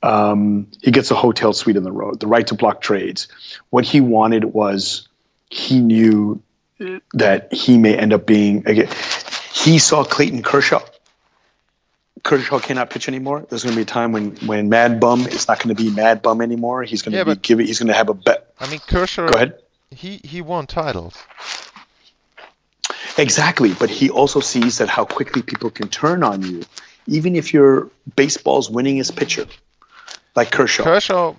Um, 0.03 0.67
he 0.83 0.91
gets 0.91 1.13
a 1.13 1.15
hotel 1.15 1.53
suite 1.53 1.77
on 1.77 1.85
the 1.85 1.93
road, 1.93 2.19
the 2.19 2.27
right 2.27 2.47
to 2.49 2.55
block 2.55 2.81
trades. 2.81 3.29
What 3.71 3.85
he 3.85 4.01
wanted 4.01 4.47
was 4.47 5.07
he 5.49 5.81
knew 5.81 6.43
that 7.15 7.53
he 7.53 7.79
may 7.79 7.97
end 7.97 8.13
up 8.13 8.27
being 8.27 8.67
again. 8.67 8.89
He 9.53 9.79
saw 9.79 10.05
Clayton 10.05 10.43
Kershaw. 10.43 10.81
Kershaw 12.23 12.61
cannot 12.61 12.91
pitch 12.91 13.09
anymore. 13.09 13.45
There's 13.49 13.65
going 13.65 13.75
to 13.75 13.77
be 13.77 13.83
a 13.83 13.85
time 13.85 14.13
when 14.13 14.37
when 14.47 14.69
Mad 14.69 15.01
Bum 15.01 15.27
is 15.27 15.49
not 15.49 15.63
going 15.63 15.75
to 15.75 15.83
be 15.83 15.91
Mad 15.91 16.23
Bum 16.23 16.41
anymore. 16.41 16.83
He's 16.85 17.03
going 17.03 17.13
to 17.13 17.19
yeah, 17.19 17.25
be 17.25 17.37
giving. 17.37 17.67
He's 17.67 17.79
going 17.79 17.89
to 17.89 17.95
have 17.95 18.09
a 18.09 18.15
bet. 18.15 18.53
I 18.61 18.71
mean, 18.71 18.81
Kershaw. 18.81 19.29
Go 19.29 19.37
ahead. 19.37 19.59
He 19.91 20.21
he 20.23 20.41
won 20.41 20.67
titles. 20.67 21.17
Exactly, 23.19 23.75
but 23.75 23.91
he 23.91 24.09
also 24.09 24.41
sees 24.41 24.79
that 24.79 24.89
how 24.89 25.05
quickly 25.05 25.43
people 25.43 25.71
can 25.71 25.89
turn 25.89 26.23
on 26.23 26.43
you, 26.43 26.63
even 27.07 27.37
if 27.37 27.53
you're 27.53 27.91
baseball's 28.17 28.71
winningest 28.71 29.17
pitcher, 29.17 29.47
like 30.35 30.51
Kershaw. 30.51 30.85
Kershaw 30.85 31.35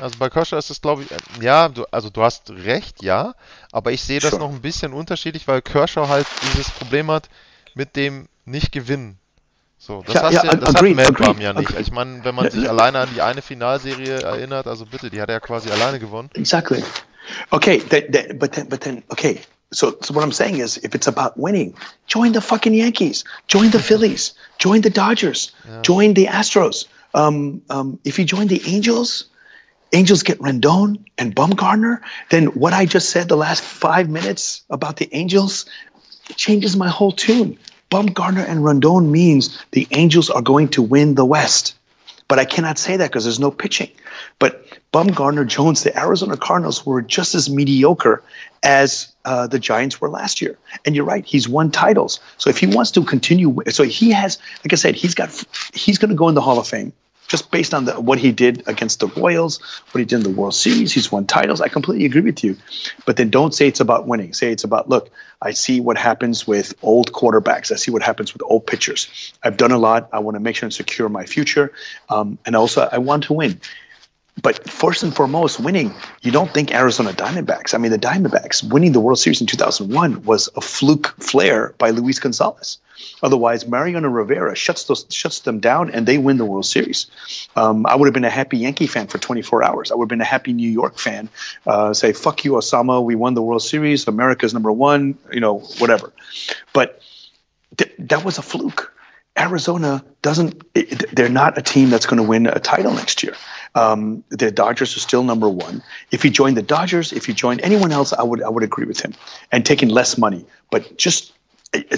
Also 0.00 0.18
bei 0.18 0.30
Koscher 0.30 0.58
ist 0.58 0.70
es, 0.70 0.80
glaube 0.80 1.02
ich, 1.02 1.10
äh, 1.10 1.44
ja, 1.44 1.68
du, 1.68 1.84
also 1.90 2.10
du 2.10 2.22
hast 2.22 2.50
recht, 2.50 3.02
ja, 3.02 3.34
aber 3.72 3.92
ich 3.92 4.02
sehe 4.02 4.20
das 4.20 4.30
sure. 4.30 4.42
noch 4.42 4.50
ein 4.50 4.60
bisschen 4.60 4.92
unterschiedlich, 4.92 5.46
weil 5.48 5.62
Kershaw 5.62 6.08
halt 6.08 6.26
dieses 6.42 6.70
Problem 6.70 7.10
hat 7.10 7.28
mit 7.74 7.96
dem 7.96 8.28
Nicht-Gewinnen. 8.44 9.18
So, 9.78 10.02
das, 10.04 10.14
ja, 10.14 10.22
hast 10.22 10.32
ja, 10.34 10.44
ja, 10.44 10.56
das 10.56 10.74
agreed, 10.74 10.98
hat 10.98 11.18
Melbam 11.18 11.40
ja 11.40 11.52
nicht. 11.54 11.70
Agreed. 11.70 11.80
Ich 11.86 11.90
meine, 11.90 12.22
wenn 12.22 12.34
man 12.34 12.50
sich 12.50 12.68
alleine 12.68 12.98
an 12.98 13.08
die 13.14 13.22
eine 13.22 13.40
Finalserie 13.40 14.20
erinnert, 14.20 14.66
also 14.66 14.84
bitte, 14.84 15.08
die 15.08 15.20
hat 15.22 15.30
er 15.30 15.36
ja 15.36 15.40
quasi 15.40 15.70
alleine 15.70 15.98
gewonnen. 15.98 16.28
Exactly. 16.34 16.84
Okay, 17.50 17.78
that, 17.88 18.12
that, 18.12 18.38
but 18.38 18.52
then, 18.52 18.68
but 18.68 18.82
then, 18.82 19.02
okay. 19.08 19.40
So, 19.72 19.96
so 20.02 20.12
what 20.12 20.22
I'm 20.22 20.32
saying 20.32 20.58
is, 20.58 20.76
if 20.78 20.94
it's 20.94 21.06
about 21.06 21.38
winning, 21.38 21.74
join 22.06 22.32
the 22.32 22.40
fucking 22.42 22.74
Yankees, 22.74 23.24
join 23.46 23.70
the 23.70 23.78
Phillies, 23.78 24.34
join 24.58 24.82
the 24.82 24.90
Dodgers, 24.90 25.52
join 25.82 26.12
the 26.12 26.26
Astros. 26.26 26.86
Um, 27.14 27.62
um, 27.70 27.98
if 28.04 28.18
you 28.18 28.24
join 28.26 28.48
the 28.48 28.60
Angels, 28.66 29.29
Angels 29.92 30.22
get 30.22 30.38
Rendon 30.38 31.04
and 31.18 31.34
Bumgarner, 31.34 32.00
then 32.30 32.46
what 32.46 32.72
I 32.72 32.86
just 32.86 33.10
said 33.10 33.28
the 33.28 33.36
last 33.36 33.62
five 33.62 34.08
minutes 34.08 34.62
about 34.70 34.96
the 34.96 35.08
Angels 35.12 35.66
changes 36.36 36.76
my 36.76 36.88
whole 36.88 37.12
tune. 37.12 37.58
Bumgarner 37.90 38.48
and 38.48 38.60
Rendon 38.60 39.10
means 39.10 39.58
the 39.72 39.88
Angels 39.90 40.30
are 40.30 40.42
going 40.42 40.68
to 40.68 40.82
win 40.82 41.14
the 41.16 41.24
West. 41.24 41.74
But 42.28 42.38
I 42.38 42.44
cannot 42.44 42.78
say 42.78 42.96
that 42.96 43.10
because 43.10 43.24
there's 43.24 43.40
no 43.40 43.50
pitching. 43.50 43.90
But 44.38 44.64
Bumgarner 44.92 45.44
Jones, 45.44 45.82
the 45.82 45.98
Arizona 45.98 46.36
Cardinals 46.36 46.86
were 46.86 47.02
just 47.02 47.34
as 47.34 47.50
mediocre 47.50 48.22
as 48.62 49.12
uh, 49.24 49.48
the 49.48 49.58
Giants 49.58 50.00
were 50.00 50.08
last 50.08 50.40
year. 50.40 50.56
And 50.84 50.94
you're 50.94 51.04
right, 51.04 51.24
he's 51.24 51.48
won 51.48 51.72
titles. 51.72 52.20
So 52.38 52.48
if 52.48 52.58
he 52.58 52.68
wants 52.68 52.92
to 52.92 53.02
continue, 53.02 53.56
so 53.70 53.82
he 53.82 54.12
has, 54.12 54.38
like 54.64 54.72
I 54.72 54.76
said, 54.76 54.94
he's 54.94 55.16
got, 55.16 55.30
he's 55.74 55.98
going 55.98 56.10
to 56.10 56.14
go 56.14 56.28
in 56.28 56.36
the 56.36 56.40
Hall 56.40 56.60
of 56.60 56.68
Fame 56.68 56.92
just 57.30 57.52
based 57.52 57.72
on 57.72 57.84
the, 57.84 58.00
what 58.00 58.18
he 58.18 58.32
did 58.32 58.66
against 58.66 58.98
the 58.98 59.06
Royals, 59.06 59.60
what 59.92 60.00
he 60.00 60.04
did 60.04 60.16
in 60.16 60.22
the 60.24 60.30
World 60.30 60.52
Series. 60.52 60.92
He's 60.92 61.12
won 61.12 61.26
titles. 61.26 61.60
I 61.60 61.68
completely 61.68 62.04
agree 62.04 62.22
with 62.22 62.42
you. 62.42 62.56
But 63.06 63.16
then 63.16 63.30
don't 63.30 63.54
say 63.54 63.68
it's 63.68 63.78
about 63.78 64.08
winning. 64.08 64.32
Say 64.34 64.50
it's 64.50 64.64
about, 64.64 64.88
look, 64.88 65.10
I 65.40 65.52
see 65.52 65.80
what 65.80 65.96
happens 65.96 66.44
with 66.44 66.74
old 66.82 67.12
quarterbacks. 67.12 67.70
I 67.70 67.76
see 67.76 67.92
what 67.92 68.02
happens 68.02 68.32
with 68.32 68.42
old 68.42 68.66
pitchers. 68.66 69.32
I've 69.44 69.56
done 69.56 69.70
a 69.70 69.78
lot. 69.78 70.08
I 70.12 70.18
want 70.18 70.34
to 70.34 70.40
make 70.40 70.56
sure 70.56 70.66
and 70.66 70.74
secure 70.74 71.08
my 71.08 71.24
future. 71.24 71.72
Um, 72.08 72.36
and 72.44 72.56
also, 72.56 72.88
I 72.90 72.98
want 72.98 73.22
to 73.24 73.32
win. 73.32 73.60
But 74.42 74.68
first 74.68 75.02
and 75.02 75.14
foremost, 75.14 75.60
winning, 75.60 75.94
you 76.22 76.30
don't 76.30 76.52
think 76.52 76.72
Arizona 76.74 77.12
Diamondbacks. 77.12 77.74
I 77.74 77.78
mean, 77.78 77.90
the 77.90 77.98
Diamondbacks 77.98 78.62
winning 78.62 78.92
the 78.92 79.00
World 79.00 79.18
Series 79.18 79.40
in 79.40 79.46
2001 79.46 80.24
was 80.24 80.48
a 80.56 80.60
fluke 80.60 81.14
flare 81.18 81.74
by 81.78 81.90
Luis 81.90 82.18
Gonzalez. 82.18 82.78
Otherwise, 83.22 83.66
Mariano 83.66 84.08
Rivera 84.08 84.54
shuts 84.54 84.84
those, 84.84 85.06
shuts 85.10 85.40
them 85.40 85.60
down 85.60 85.90
and 85.90 86.06
they 86.06 86.18
win 86.18 86.36
the 86.36 86.44
World 86.44 86.66
Series. 86.66 87.06
Um, 87.56 87.86
I 87.86 87.96
would 87.96 88.06
have 88.06 88.14
been 88.14 88.24
a 88.24 88.30
happy 88.30 88.58
Yankee 88.58 88.86
fan 88.86 89.06
for 89.06 89.18
24 89.18 89.62
hours. 89.64 89.90
I 89.90 89.94
would 89.94 90.04
have 90.04 90.10
been 90.10 90.20
a 90.20 90.24
happy 90.24 90.52
New 90.52 90.70
York 90.70 90.98
fan. 90.98 91.28
Uh, 91.66 91.92
say, 91.94 92.12
fuck 92.12 92.44
you, 92.44 92.52
Osama. 92.52 93.02
We 93.02 93.14
won 93.14 93.34
the 93.34 93.42
World 93.42 93.62
Series. 93.62 94.06
America's 94.08 94.54
number 94.54 94.72
one, 94.72 95.18
you 95.32 95.40
know, 95.40 95.58
whatever. 95.78 96.12
But 96.72 97.00
th- 97.76 97.92
that 97.98 98.24
was 98.24 98.38
a 98.38 98.42
fluke. 98.42 98.94
Arizona 99.38 100.04
doesn't, 100.22 100.62
they're 101.14 101.28
not 101.28 101.56
a 101.56 101.62
team 101.62 101.88
that's 101.88 102.06
going 102.06 102.18
to 102.18 102.22
win 102.22 102.46
a 102.46 102.58
title 102.58 102.92
next 102.92 103.22
year. 103.22 103.34
Um, 103.74 104.24
the 104.30 104.50
Dodgers 104.50 104.96
are 104.96 105.00
still 105.00 105.22
number 105.22 105.48
one. 105.48 105.82
If 106.10 106.22
he 106.22 106.30
joined 106.30 106.56
the 106.56 106.62
Dodgers, 106.62 107.12
if 107.12 107.26
he 107.26 107.32
joined 107.32 107.60
anyone 107.60 107.92
else, 107.92 108.12
I 108.12 108.22
would 108.22 108.42
I 108.42 108.48
would 108.48 108.64
agree 108.64 108.86
with 108.86 109.00
him 109.00 109.14
and 109.52 109.64
taking 109.64 109.88
less 109.88 110.18
money. 110.18 110.44
But 110.70 110.96
just 110.96 111.32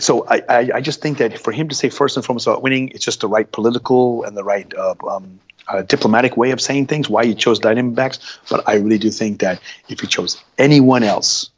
so 0.01 0.27
I, 0.29 0.43
I, 0.49 0.71
I 0.75 0.81
just 0.81 1.01
think 1.01 1.19
that 1.19 1.39
for 1.39 1.53
him 1.53 1.69
to 1.69 1.75
say 1.75 1.89
first 1.89 2.17
and 2.17 2.25
foremost 2.25 2.47
about 2.47 2.63
winning, 2.63 2.91
it's 2.91 3.05
just 3.05 3.21
the 3.21 3.29
right 3.29 3.51
political 3.51 4.25
and 4.25 4.37
the 4.37 4.45
right 4.45 4.73
uh, 4.75 4.95
um, 5.09 5.41
uh, 5.69 5.83
diplomatic 5.83 6.37
way 6.37 6.51
of 6.51 6.61
saying 6.61 6.87
things. 6.87 7.09
Why 7.09 7.25
he 7.25 7.35
chose 7.35 7.59
Diamondbacks, 7.59 8.19
but 8.51 8.69
I 8.69 8.77
really 8.77 8.99
do 8.99 9.11
think 9.11 9.41
that 9.41 9.61
if 9.89 10.01
he 10.01 10.07
chose 10.07 10.43
anyone 10.59 11.03
else, 11.03 11.51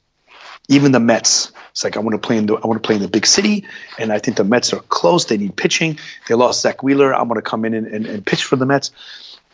even 0.69 0.93
the 0.93 1.01
Mets, 1.01 1.51
it's 1.73 1.83
like 1.83 1.97
I 1.97 2.01
want 2.01 2.13
to 2.13 2.25
play 2.25 2.37
in 2.37 2.47
the 2.47 2.55
I 2.55 2.67
want 2.67 2.81
to 2.81 2.87
play 2.87 2.95
in 2.95 3.03
the 3.03 3.09
big 3.09 3.27
city, 3.27 3.67
and 3.99 4.13
I 4.13 4.21
think 4.21 4.37
the 4.37 4.45
Mets 4.45 4.73
are 4.73 4.81
close. 4.81 5.25
They 5.25 5.37
need 5.37 5.57
pitching. 5.57 5.99
They 6.29 6.37
lost 6.37 6.63
Zack 6.63 6.85
Wheeler. 6.85 7.13
I'm 7.13 7.27
going 7.27 7.41
to 7.41 7.43
come 7.43 7.65
in 7.65 7.75
and, 7.75 7.87
and, 7.89 8.07
and 8.07 8.25
pitch 8.25 8.45
for 8.45 8.55
the 8.55 8.65
Mets 8.65 8.93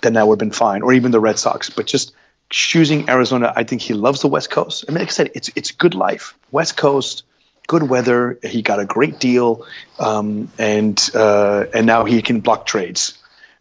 then 0.03 0.15
that 0.15 0.27
would 0.27 0.41
have 0.41 0.49
been 0.49 0.57
fine, 0.57 0.83
or 0.83 0.93
even 0.93 1.11
the 1.11 1.21
Red 1.21 1.39
Sox. 1.39 1.71
But 1.71 1.87
just 1.87 2.13
choosing 2.51 3.09
Arizona, 3.09 3.53
I 3.57 3.65
think 3.65 3.81
he 3.81 3.95
loves 3.95 4.21
the 4.21 4.29
West 4.29 4.51
Coast. 4.51 4.85
I 4.89 4.93
mean, 4.93 4.99
like 4.99 5.09
I 5.09 5.13
said, 5.13 5.31
it's 5.35 5.51
it's 5.55 5.71
good 5.71 5.95
life, 5.95 6.35
West 6.51 6.77
Coast, 6.77 7.23
good 7.67 7.85
weather. 7.85 8.39
He 8.43 8.61
got 8.61 8.81
a 8.81 8.85
great 8.85 9.19
deal, 9.19 9.67
um, 9.99 10.51
and 10.59 11.11
uh, 11.15 11.67
and 11.73 11.87
now 11.87 12.05
he 12.05 12.21
can 12.21 12.41
block 12.41 12.67
trades, 12.67 13.17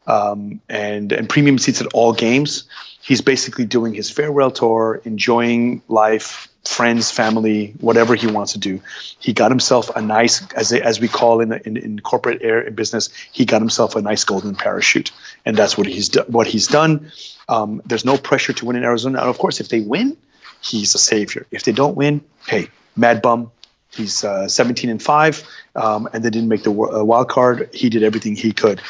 um, 0.08 0.60
and 0.68 1.12
and 1.12 1.30
premium 1.30 1.58
seats 1.58 1.80
at 1.82 1.88
all 1.94 2.14
games. 2.14 2.64
He's 3.02 3.22
basically 3.22 3.66
doing 3.66 3.94
his 3.94 4.12
farewell 4.12 4.52
tour, 4.52 5.02
enjoying 5.06 5.82
life, 5.88 6.49
friends, 6.66 7.12
family, 7.12 7.74
whatever 7.80 8.16
he 8.16 8.28
wants 8.28 8.54
to 8.54 8.60
do. 8.60 8.82
He 9.20 9.34
got 9.34 9.52
himself 9.52 9.90
a 9.96 10.02
nice, 10.02 10.46
as 10.54 10.74
as 10.74 11.00
we 11.00 11.08
call 11.08 11.42
in, 11.42 11.54
in, 11.54 11.78
in 11.78 12.00
corporate 12.00 12.42
air 12.42 12.70
business, 12.72 13.10
he 13.32 13.46
got 13.46 13.62
himself 13.62 13.96
a 13.96 14.02
nice 14.02 14.24
golden 14.24 14.56
parachute, 14.56 15.12
and 15.46 15.56
that's 15.56 15.78
what 15.78 15.88
he's 15.88 16.10
do, 16.10 16.24
what 16.28 16.48
he's 16.48 16.68
done. 16.68 17.12
Um, 17.48 17.82
there's 17.86 18.06
no 18.06 18.18
pressure 18.18 18.54
to 18.54 18.66
win 18.66 18.76
in 18.76 18.84
Arizona, 18.84 19.20
and 19.20 19.30
of 19.30 19.38
course, 19.38 19.60
if 19.60 19.70
they 19.70 19.82
win, 19.82 20.18
he's 20.62 20.94
a 20.96 21.00
savior. 21.00 21.46
If 21.52 21.64
they 21.64 21.72
don't 21.72 21.96
win, 21.96 22.22
hey, 22.48 22.70
mad 22.96 23.22
bum, 23.22 23.52
He's 23.92 24.24
uh, 24.24 24.48
17 24.48 24.90
and 24.90 25.02
five, 25.02 25.44
um, 25.76 26.08
and 26.14 26.24
they 26.24 26.30
didn't 26.30 26.48
make 26.48 26.64
the 26.64 26.72
uh, 26.72 27.04
wild 27.04 27.30
card. 27.30 27.70
He 27.74 27.90
did 27.90 28.04
everything 28.04 28.36
he 28.36 28.52
could. 28.52 28.82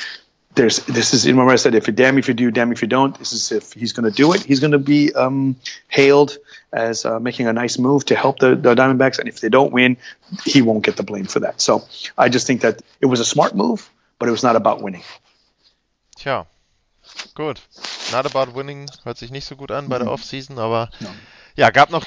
There's 0.60 0.84
this 0.88 1.14
is 1.14 1.26
remember 1.26 1.54
I 1.54 1.56
said 1.56 1.74
if 1.74 1.88
you 1.88 1.94
damn 1.94 2.18
if 2.18 2.28
you 2.28 2.34
do, 2.34 2.52
damn 2.52 2.74
if 2.74 2.82
you 2.82 2.88
don't. 2.90 3.18
This 3.18 3.32
is 3.32 3.50
if 3.54 3.72
he's 3.72 3.94
going 3.94 4.12
to 4.12 4.12
do 4.12 4.34
it. 4.34 4.44
He's 4.44 4.60
going 4.60 4.74
to 4.74 4.78
be 4.78 5.14
um, 5.16 5.56
hailed 5.88 6.38
as 6.74 7.06
uh, 7.06 7.18
making 7.18 7.48
a 7.48 7.54
nice 7.54 7.80
move 7.80 8.04
to 8.08 8.16
help 8.16 8.40
the, 8.40 8.56
the 8.56 8.76
Diamondbacks, 8.76 9.20
and 9.20 9.30
if 9.30 9.40
they 9.40 9.48
don't 9.48 9.72
win, 9.72 9.96
he 10.44 10.62
won't 10.62 10.84
get 10.84 10.98
the 10.98 11.04
blame 11.04 11.24
for 11.24 11.40
that. 11.40 11.62
So 11.62 11.88
I 12.18 12.28
just 12.28 12.46
think 12.46 12.60
that 12.60 12.82
it 13.00 13.06
was 13.06 13.22
a 13.22 13.26
smart 13.26 13.56
move, 13.56 13.90
but 14.20 14.28
it 14.28 14.32
was 14.32 14.44
not 14.44 14.58
about 14.58 14.82
winning. 14.82 15.04
Tja, 16.18 16.46
gut. 17.36 17.62
Not 18.12 18.26
about 18.26 18.54
winning 18.54 18.90
hört 19.06 19.18
sich 19.18 19.32
nicht 19.32 19.46
so 19.46 19.56
gut 19.56 19.72
an 19.72 19.88
bei 19.88 19.98
der 19.98 20.08
mhm. 20.08 20.14
Offseason, 20.14 20.60
aber 20.60 20.90
no. 21.00 21.08
ja, 21.56 21.70
gab 21.70 21.90
noch 21.90 22.06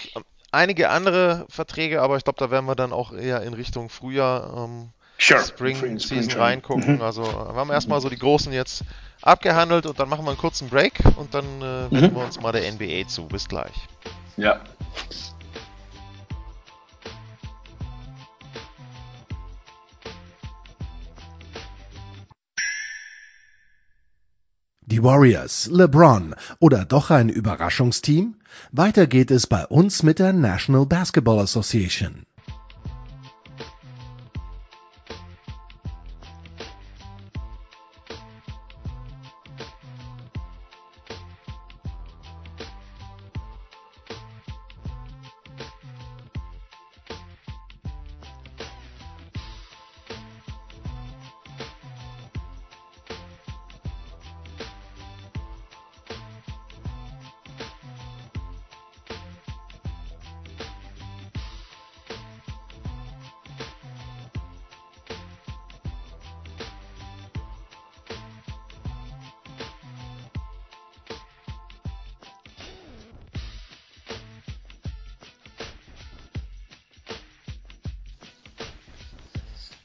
einige 0.50 0.90
andere 0.90 1.46
Verträge, 1.48 2.02
aber 2.02 2.18
ich 2.18 2.24
glaube, 2.24 2.38
da 2.38 2.50
werden 2.50 2.66
wir 2.66 2.74
dann 2.74 2.92
auch 2.92 3.14
eher 3.14 3.40
in 3.44 3.54
Richtung 3.54 3.88
Frühjahr, 3.88 4.52
ähm, 4.58 4.90
sure. 5.18 5.40
Spring, 5.40 5.76
Spring 5.76 5.98
Season 5.98 6.30
Spring 6.30 6.42
reingucken. 6.42 6.96
Mhm. 6.96 7.02
Also 7.02 7.22
wir 7.22 7.54
haben 7.54 7.70
erstmal 7.70 8.00
so 8.00 8.08
die 8.08 8.18
großen 8.18 8.52
jetzt 8.52 8.84
abgehandelt 9.22 9.86
und 9.86 9.98
dann 9.98 10.08
machen 10.08 10.24
wir 10.24 10.30
einen 10.30 10.38
kurzen 10.38 10.68
Break 10.68 10.94
und 11.16 11.34
dann 11.34 11.44
äh, 11.44 11.90
wenden 11.90 12.12
mhm. 12.12 12.16
wir 12.16 12.24
uns 12.24 12.40
mal 12.40 12.52
der 12.52 12.70
NBA 12.72 13.08
zu. 13.08 13.26
Bis 13.26 13.48
gleich. 13.48 13.74
Ja. 14.36 14.60
Die 24.92 25.02
Warriors, 25.02 25.70
LeBron 25.72 26.34
oder 26.58 26.84
doch 26.84 27.10
ein 27.10 27.30
Überraschungsteam? 27.30 28.34
Weiter 28.72 29.06
geht 29.06 29.30
es 29.30 29.46
bei 29.46 29.64
uns 29.64 30.02
mit 30.02 30.18
der 30.18 30.34
National 30.34 30.84
Basketball 30.84 31.38
Association. 31.38 32.26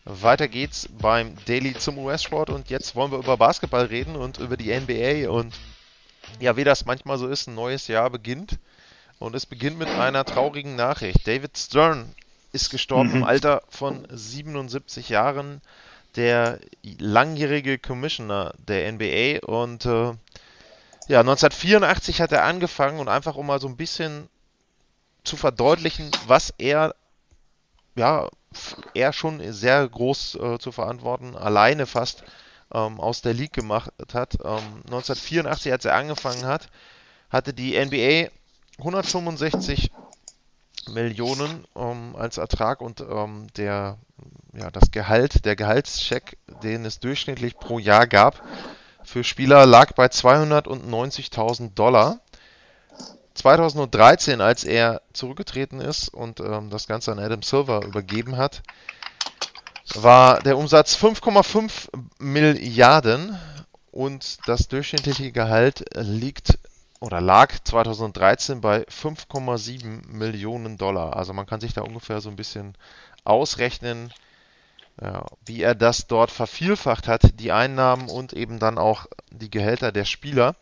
Weiter 0.10 0.48
geht's 0.48 0.88
beim 1.00 1.36
Daily 1.46 1.74
zum 1.74 1.98
US-Sport 1.98 2.50
und 2.50 2.70
jetzt 2.70 2.96
wollen 2.96 3.12
wir 3.12 3.20
über 3.20 3.36
Basketball 3.36 3.86
reden 3.86 4.16
und 4.16 4.38
über 4.38 4.56
die 4.56 4.74
NBA 4.74 5.30
und 5.30 5.54
ja, 6.40 6.56
wie 6.56 6.64
das 6.64 6.86
manchmal 6.86 7.18
so 7.18 7.28
ist, 7.28 7.48
ein 7.48 7.56
neues 7.56 7.88
Jahr 7.88 8.10
beginnt 8.10 8.58
und 9.20 9.36
es 9.36 9.46
beginnt 9.46 9.78
mit 9.78 9.90
einer 9.90 10.24
traurigen 10.24 10.78
Nachricht. 10.78 11.28
David 11.28 11.58
Stern 11.58 12.16
ist 12.54 12.70
gestorben 12.70 13.10
mhm. 13.10 13.16
im 13.18 13.24
Alter 13.26 13.62
von 13.68 14.08
77 14.10 15.10
Jahren, 15.10 15.62
der 16.16 16.60
langjährige 17.00 17.78
Commissioner 17.78 18.54
der 18.66 18.90
NBA 18.94 19.46
und 19.46 19.86
äh, 19.86 20.14
ja, 21.10 21.20
1984 21.20 22.22
hat 22.22 22.32
er 22.32 22.46
angefangen 22.46 23.00
und 23.00 23.10
einfach 23.10 23.36
um 23.36 23.48
mal 23.48 23.60
so 23.60 23.68
ein 23.68 23.78
bisschen 23.78 24.30
zu 25.26 25.36
verdeutlichen, 25.36 26.12
was 26.28 26.54
er 26.58 26.96
ja 27.96 28.30
er 28.94 29.14
schon 29.14 29.42
sehr 29.52 29.88
groß 29.88 30.36
äh, 30.36 30.60
zu 30.60 30.72
verantworten, 30.72 31.36
alleine 31.36 31.86
fast 31.86 32.24
ähm, 32.74 33.00
aus 33.00 33.22
der 33.22 33.34
League 33.34 33.54
gemacht 33.54 33.92
hat. 34.14 34.36
Ähm, 34.36 34.84
1984, 34.86 35.72
als 35.72 35.86
er 35.86 35.96
angefangen 35.96 36.46
hat, 36.46 36.70
hatte 37.30 37.54
die 37.54 37.78
NBA 37.78 38.30
165 38.80 39.92
Millionen 40.90 41.66
ähm, 41.76 42.16
als 42.18 42.38
Ertrag 42.38 42.82
und 42.82 43.02
ähm, 43.02 43.48
der, 43.58 43.98
ja, 44.54 44.72
das 44.72 44.92
Gehalt, 44.92 45.46
der 45.46 45.56
Gehaltscheck, 45.56 46.38
den 46.64 46.86
es 46.86 47.00
durchschnittlich 47.00 47.58
pro 47.58 47.80
Jahr 47.80 48.08
gab, 48.08 48.42
für 49.04 49.24
Spieler 49.24 49.66
lag 49.66 49.94
bei 49.94 50.08
290.000 50.08 51.74
Dollar. 51.74 52.20
2013, 53.38 54.42
als 54.42 54.64
er 54.64 55.02
zurückgetreten 55.14 55.80
ist 55.80 56.10
und 56.10 56.40
ähm, 56.40 56.70
das 56.70 56.88
Ganze 56.88 57.12
an 57.12 57.20
Adam 57.20 57.42
Silver 57.42 57.86
übergeben 57.86 58.38
hat, 58.38 58.64
war 59.96 60.42
der 60.42 60.58
Umsatz 60.58 60.96
5,5 60.96 61.90
Milliarden 62.20 63.40
und 63.92 64.40
das 64.48 64.68
durchschnittliche 64.68 65.32
Gehalt 65.32 65.86
liegt 65.96 66.60
oder 67.00 67.22
lag 67.22 67.54
2013 67.64 68.62
bei 68.62 68.84
5,7 68.88 70.08
Millionen 70.08 70.78
Dollar. 70.78 71.16
Also 71.16 71.34
man 71.34 71.46
kann 71.46 71.62
sich 71.62 71.74
da 71.74 71.82
ungefähr 71.82 72.22
so 72.22 72.30
ein 72.30 72.36
bisschen 72.36 72.76
ausrechnen, 73.24 74.12
ja, 75.00 75.26
wie 75.46 75.62
er 75.62 75.76
das 75.76 76.08
dort 76.08 76.32
vervielfacht 76.32 77.08
hat, 77.08 77.40
die 77.40 77.52
Einnahmen 77.52 78.10
und 78.10 78.34
eben 78.34 78.58
dann 78.60 78.78
auch 78.78 79.06
die 79.30 79.52
Gehälter 79.52 79.92
der 79.92 80.06
Spieler. 80.06 80.56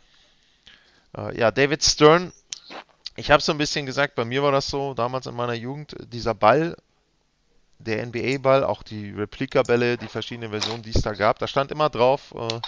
Äh, 1.17 1.39
ja, 1.39 1.51
David 1.51 1.83
Stern 1.83 2.33
ich 3.15 3.31
habe 3.31 3.41
so 3.41 3.51
ein 3.51 3.57
bisschen 3.57 3.85
gesagt, 3.85 4.15
bei 4.15 4.25
mir 4.25 4.43
war 4.43 4.51
das 4.51 4.67
so, 4.67 4.93
damals 4.93 5.25
in 5.25 5.35
meiner 5.35 5.53
Jugend, 5.53 5.95
dieser 6.11 6.33
Ball, 6.33 6.75
der 7.79 8.05
NBA-Ball, 8.05 8.63
auch 8.63 8.83
die 8.83 9.11
Replika-Bälle, 9.11 9.97
die 9.97 10.07
verschiedenen 10.07 10.51
Versionen, 10.51 10.83
die 10.83 10.91
es 10.91 11.01
da 11.01 11.13
gab, 11.13 11.39
da 11.39 11.47
stand 11.47 11.71
immer 11.71 11.89
drauf, 11.89 12.33
äh, 12.37 12.59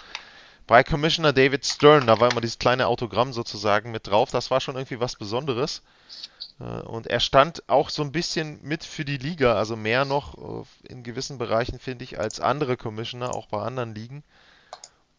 bei 0.67 0.83
Commissioner 0.83 1.31
David 1.31 1.65
Stern, 1.65 2.07
da 2.07 2.19
war 2.19 2.29
immer 2.29 2.41
dieses 2.41 2.59
kleine 2.59 2.87
Autogramm 2.87 3.31
sozusagen 3.31 3.91
mit 3.91 4.07
drauf, 4.07 4.31
das 4.31 4.51
war 4.51 4.59
schon 4.59 4.75
irgendwie 4.75 4.99
was 4.99 5.15
Besonderes. 5.15 5.81
Äh, 6.59 6.63
und 6.63 7.07
er 7.07 7.19
stand 7.19 7.67
auch 7.69 7.89
so 7.89 8.01
ein 8.01 8.11
bisschen 8.11 8.59
mit 8.63 8.83
für 8.83 9.05
die 9.05 9.17
Liga, 9.17 9.55
also 9.55 9.75
mehr 9.75 10.05
noch 10.05 10.65
äh, 10.65 10.91
in 10.91 11.03
gewissen 11.03 11.37
Bereichen, 11.37 11.79
finde 11.79 12.03
ich, 12.03 12.19
als 12.19 12.39
andere 12.39 12.75
Commissioner, 12.77 13.33
auch 13.33 13.47
bei 13.47 13.61
anderen 13.61 13.95
Ligen. 13.95 14.23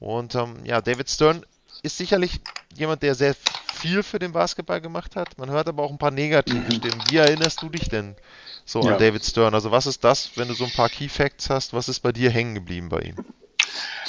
Und 0.01 0.35
ähm, 0.35 0.64
ja, 0.64 0.81
David 0.81 1.11
Stern 1.11 1.45
ist 1.83 1.97
sicherlich 1.97 2.41
jemand, 2.77 3.03
der 3.03 3.14
sehr 3.14 3.35
viel 3.75 4.03
für 4.03 4.19
den 4.19 4.33
Basketball 4.33 4.81
gemacht 4.81 5.17
hat. 5.17 5.38
Man 5.38 5.51
hört 5.51 5.69
aber 5.69 5.83
auch 5.83 5.91
ein 5.91 5.99
paar 5.99 6.11
negative 6.11 6.59
mhm. 6.59 6.73
Stimmen. 6.73 7.03
Wie 7.09 7.17
erinnerst 7.17 7.62
du 7.62 7.69
dich 7.69 7.88
denn 7.88 8.17
so 8.64 8.83
ja. 8.83 8.93
an 8.93 8.99
David 8.99 9.25
Stern? 9.25 9.55
Also 9.55 9.71
was 9.71 9.87
ist 9.87 10.03
das, 10.05 10.31
wenn 10.37 10.49
du 10.49 10.55
so 10.55 10.64
ein 10.64 10.73
paar 10.73 10.88
Key 10.88 11.09
Facts 11.09 11.51
hast, 11.51 11.73
was 11.73 11.88
ist 11.88 12.01
bei 12.01 12.12
dir 12.12 12.31
hängen 12.31 12.55
geblieben 12.55 12.88
bei 12.88 13.01
ihm? 13.01 13.17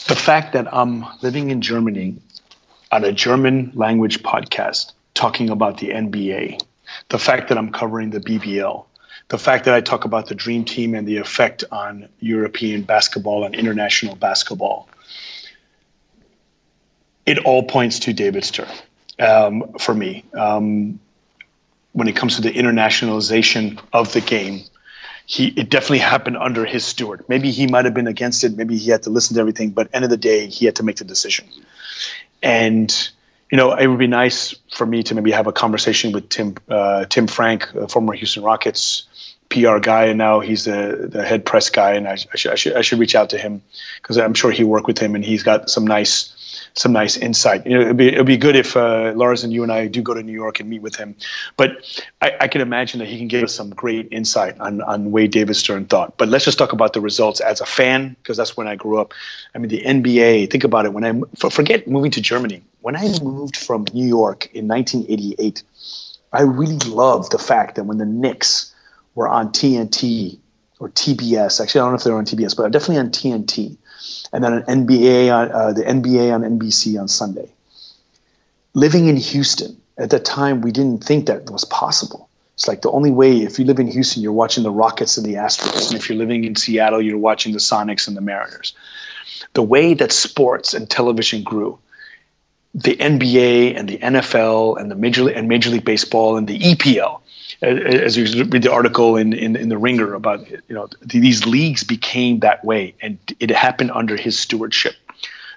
The 0.08 0.16
fact 0.16 0.54
that 0.54 0.68
I'm 0.68 1.06
living 1.22 1.50
in 1.50 1.62
Germany 1.62 2.16
on 2.92 3.04
a 3.04 3.12
German 3.12 3.72
language 3.76 4.24
podcast 4.24 4.94
talking 5.14 5.50
about 5.50 5.78
the 5.78 5.92
NBA, 5.92 6.58
the 7.10 7.20
fact 7.20 7.50
that 7.50 7.58
I'm 7.58 7.72
covering 7.72 8.12
the 8.12 8.20
BBL, 8.20 8.86
the 9.30 9.38
fact 9.38 9.66
that 9.66 9.76
I 9.76 9.82
talk 9.82 10.06
about 10.06 10.28
the 10.28 10.36
dream 10.36 10.66
team 10.66 10.96
and 10.96 11.08
the 11.08 11.18
effect 11.18 11.64
on 11.72 12.08
European 12.20 12.84
basketball 12.84 13.44
and 13.44 13.54
international 13.54 14.16
basketball. 14.16 14.88
It 17.30 17.38
all 17.46 17.62
points 17.62 18.00
to 18.00 18.14
David 18.14 18.44
Stern 18.44 18.68
um, 19.20 19.74
for 19.78 19.94
me. 19.94 20.26
Um, 20.34 21.00
when 21.92 22.08
it 22.08 22.16
comes 22.16 22.38
to 22.38 22.42
the 22.42 22.52
internationalization 22.52 23.80
of 23.94 24.12
the 24.14 24.22
game, 24.22 24.64
he 25.28 25.50
it 25.50 25.70
definitely 25.70 26.00
happened 26.00 26.38
under 26.38 26.66
his 26.66 26.84
steward. 26.84 27.24
Maybe 27.28 27.52
he 27.52 27.68
might 27.68 27.86
have 27.86 27.94
been 27.94 28.08
against 28.08 28.44
it. 28.44 28.58
Maybe 28.58 28.78
he 28.78 28.90
had 28.90 29.04
to 29.04 29.12
listen 29.12 29.36
to 29.36 29.42
everything. 29.42 29.70
But 29.70 29.90
end 29.94 30.04
of 30.04 30.10
the 30.10 30.18
day, 30.18 30.48
he 30.48 30.66
had 30.66 30.78
to 30.78 30.84
make 30.84 30.96
the 30.96 31.04
decision. 31.04 31.46
And 32.42 32.92
you 33.52 33.58
know, 33.58 33.74
it 33.74 33.86
would 33.86 34.00
be 34.00 34.08
nice 34.08 34.56
for 34.72 34.88
me 34.88 35.04
to 35.04 35.14
maybe 35.14 35.30
have 35.30 35.46
a 35.46 35.52
conversation 35.52 36.12
with 36.12 36.30
Tim 36.30 36.56
uh, 36.68 37.06
Tim 37.06 37.28
Frank, 37.28 37.68
former 37.92 38.14
Houston 38.14 38.42
Rockets 38.42 39.04
PR 39.50 39.78
guy, 39.78 40.06
and 40.06 40.18
now 40.18 40.40
he's 40.40 40.66
the 40.66 41.10
the 41.12 41.24
head 41.24 41.46
press 41.46 41.70
guy. 41.70 41.94
And 41.94 42.08
I, 42.08 42.14
I, 42.14 42.38
should, 42.38 42.52
I 42.52 42.56
should 42.56 42.74
I 42.74 42.82
should 42.82 42.98
reach 42.98 43.14
out 43.14 43.30
to 43.32 43.38
him 43.38 43.62
because 44.02 44.18
I'm 44.18 44.34
sure 44.34 44.50
he 44.50 44.64
worked 44.64 44.88
with 44.88 44.98
him, 44.98 45.14
and 45.14 45.24
he's 45.24 45.44
got 45.44 45.70
some 45.70 45.86
nice 45.86 46.34
some 46.74 46.94
nice 46.94 47.18
insight. 47.18 47.66
You 47.66 47.78
know, 47.78 47.82
it'd 47.82 47.98
be, 47.98 48.08
it'd 48.08 48.26
be 48.26 48.38
good 48.38 48.56
if 48.56 48.76
uh, 48.78 49.14
Lars 49.16 49.44
and 49.44 49.52
you 49.52 49.64
and 49.64 49.72
I 49.72 49.88
do 49.88 50.02
go 50.02 50.14
to 50.14 50.24
New 50.24 50.34
York 50.34 50.60
and 50.60 50.70
meet 50.70 50.82
with 50.82 50.96
him. 50.96 51.16
But 51.58 52.02
I, 52.22 52.36
I 52.42 52.48
can 52.48 52.62
imagine 52.62 53.00
that 53.00 53.08
he 53.08 53.18
can 53.18 53.28
give 53.28 53.44
us 53.44 53.54
some 53.54 53.70
great 53.72 54.08
insight 54.12 54.60
on 54.60 54.82
on 54.82 55.12
way 55.12 55.28
David 55.28 55.56
Stern 55.56 55.86
thought. 55.86 56.18
But 56.18 56.30
let's 56.30 56.46
just 56.46 56.58
talk 56.58 56.74
about 56.74 56.94
the 56.94 57.02
results 57.02 57.40
as 57.40 57.62
a 57.62 57.66
fan, 57.66 58.16
because 58.22 58.38
that's 58.38 58.56
when 58.56 58.68
I 58.68 58.76
grew 58.76 59.00
up. 59.00 59.14
I 59.54 59.58
mean, 59.58 59.70
the 59.70 59.82
NBA. 59.82 60.52
Think 60.52 60.64
about 60.64 60.86
it. 60.86 60.94
When 60.94 61.04
I 61.04 61.50
forget 61.50 61.88
moving 61.88 62.12
to 62.12 62.22
Germany, 62.22 62.62
when 62.82 62.96
I 62.96 63.08
moved 63.22 63.58
from 63.58 63.86
New 63.94 64.08
York 64.08 64.54
in 64.54 64.68
1988, 64.68 65.64
I 66.32 66.42
really 66.42 66.78
loved 66.78 67.32
the 67.32 67.40
fact 67.40 67.76
that 67.76 67.84
when 67.84 67.98
the 67.98 68.06
Knicks 68.06 68.74
were 69.16 69.28
on 69.28 69.50
TNT 69.50 70.40
or 70.80 70.90
TBS. 70.90 71.62
Actually, 71.62 71.82
I 71.82 71.84
don't 71.84 71.92
know 71.92 71.98
if 71.98 72.04
they're 72.04 72.16
on 72.16 72.26
TBS, 72.26 72.56
but 72.56 72.72
definitely 72.72 72.98
on 72.98 73.10
TNT. 73.10 73.78
And 74.32 74.44
then 74.44 74.54
an 74.54 74.64
NBA 74.64 75.34
on 75.34 75.52
uh, 75.52 75.74
the 75.74 75.84
NBA 75.84 76.34
on 76.34 76.42
NBC 76.42 77.00
on 77.00 77.08
Sunday. 77.08 77.52
Living 78.74 79.08
in 79.08 79.18
Houston 79.18 79.80
at 79.98 80.12
that 80.12 80.26
time, 80.26 80.62
we 80.62 80.72
didn't 80.72 81.04
think 81.04 81.26
that 81.26 81.50
was 81.50 81.66
possible. 81.66 82.30
It's 82.54 82.68
like 82.68 82.82
the 82.82 82.92
only 82.92 83.12
way 83.12 83.38
if 83.38 83.58
you 83.58 83.66
live 83.66 83.80
in 83.80 83.88
Houston, 83.88 84.22
you're 84.22 84.34
watching 84.34 84.64
the 84.64 84.72
Rockets 84.72 85.18
and 85.18 85.26
the 85.26 85.36
Astros, 85.36 85.92
and 85.92 86.00
if 86.00 86.10
you're 86.10 86.18
living 86.18 86.44
in 86.44 86.56
Seattle, 86.56 87.02
you're 87.02 87.18
watching 87.18 87.54
the 87.54 87.60
Sonics 87.60 88.08
and 88.08 88.18
the 88.18 88.22
Mariners. 88.22 88.74
The 89.54 89.64
way 89.64 89.94
that 89.94 90.12
sports 90.12 90.74
and 90.74 90.90
television 90.90 91.44
grew, 91.44 91.80
the 92.74 92.98
NBA 92.98 93.78
and 93.78 93.88
the 93.88 93.98
NFL 93.98 94.80
and 94.80 94.92
the 94.92 94.96
Major 94.96 95.30
and 95.30 95.48
Major 95.48 95.70
League 95.70 95.86
Baseball 95.86 96.38
and 96.38 96.48
the 96.48 96.60
EPL 96.60 97.22
as 97.62 98.18
you 98.18 98.44
read 98.46 98.64
the 98.64 98.72
article 98.72 99.18
in, 99.18 99.34
in, 99.34 99.56
in 99.56 99.70
the 99.70 99.78
Ringer 99.78 100.14
about 100.14 100.50
you 100.50 100.62
know 100.70 100.88
these 101.02 101.46
leagues 101.46 101.84
became 101.84 102.40
that 102.40 102.64
way, 102.64 102.94
and 103.02 103.18
it 103.40 103.50
happened 103.52 103.92
under 103.92 104.16
his 104.16 104.38
stewardship. 104.38 104.96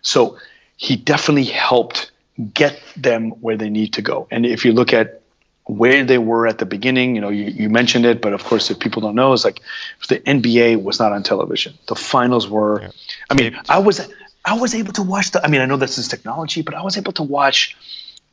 So 0.03 0.39
he 0.77 0.97
definitely 0.97 1.45
helped 1.45 2.11
get 2.55 2.81
them 2.97 3.31
where 3.41 3.57
they 3.57 3.71
need 3.71 3.93
to 3.95 4.03
go. 4.03 4.27
And 4.31 4.45
if 4.47 4.65
you 4.65 4.73
look 4.73 4.93
at 4.93 5.23
where 5.67 6.03
they 6.05 6.19
were 6.19 6.47
at 6.47 6.59
the 6.59 6.67
beginning, 6.67 7.15
you 7.15 7.21
know, 7.21 7.29
you, 7.29 7.45
you 7.45 7.71
mentioned 7.71 8.05
it, 8.05 8.21
but 8.21 8.33
of 8.33 8.43
course, 8.45 8.71
if 8.71 8.81
people 8.81 9.01
don't 9.01 9.15
know, 9.15 9.33
it's 9.33 9.45
like 9.45 9.61
the 10.09 10.19
NBA 10.21 10.83
was 10.83 10.99
not 10.99 11.13
on 11.13 11.23
television. 11.23 11.75
The 11.87 11.95
finals 11.95 12.49
were. 12.49 12.83
Yeah. 12.83 12.91
I 13.31 13.35
mean, 13.35 13.61
I 13.69 13.79
was 13.79 14.01
I 14.45 14.59
was 14.59 14.75
able 14.75 14.93
to 14.95 15.03
watch 15.03 15.31
the. 15.31 15.45
I 15.45 15.49
mean, 15.49 15.61
I 15.61 15.67
know 15.67 15.77
this 15.77 15.99
is 15.99 16.09
technology, 16.09 16.63
but 16.63 16.75
I 16.75 16.83
was 16.83 16.97
able 16.97 17.13
to 17.13 17.23
watch 17.23 17.77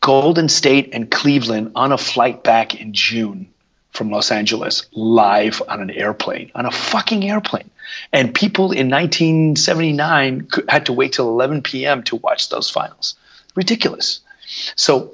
Golden 0.02 0.50
State 0.50 0.89
and 0.93 1.10
Cleveland 1.10 1.72
on 1.76 1.91
a 1.91 1.97
flight 1.97 2.43
back 2.43 2.80
in 2.80 2.93
June 2.93 3.50
from 3.91 4.12
Los 4.12 4.32
Angeles 4.32 4.86
live 4.93 5.62
on 5.68 5.82
an 5.82 5.89
airplane, 5.89 6.52
on 6.56 6.66
a 6.66 6.72
fucking 6.72 7.30
airplane. 7.30 7.70
And 8.14 8.34
people 8.34 8.72
in 8.72 8.89
1979 8.89 10.47
had 10.68 10.86
to 10.86 10.93
wait 10.93 11.14
till 11.14 11.28
11 11.28 11.64
p.m. 11.64 12.04
to 12.04 12.16
watch 12.18 12.50
those 12.50 12.70
finals. 12.70 13.16
Ridiculous. 13.56 14.22
So, 14.76 15.14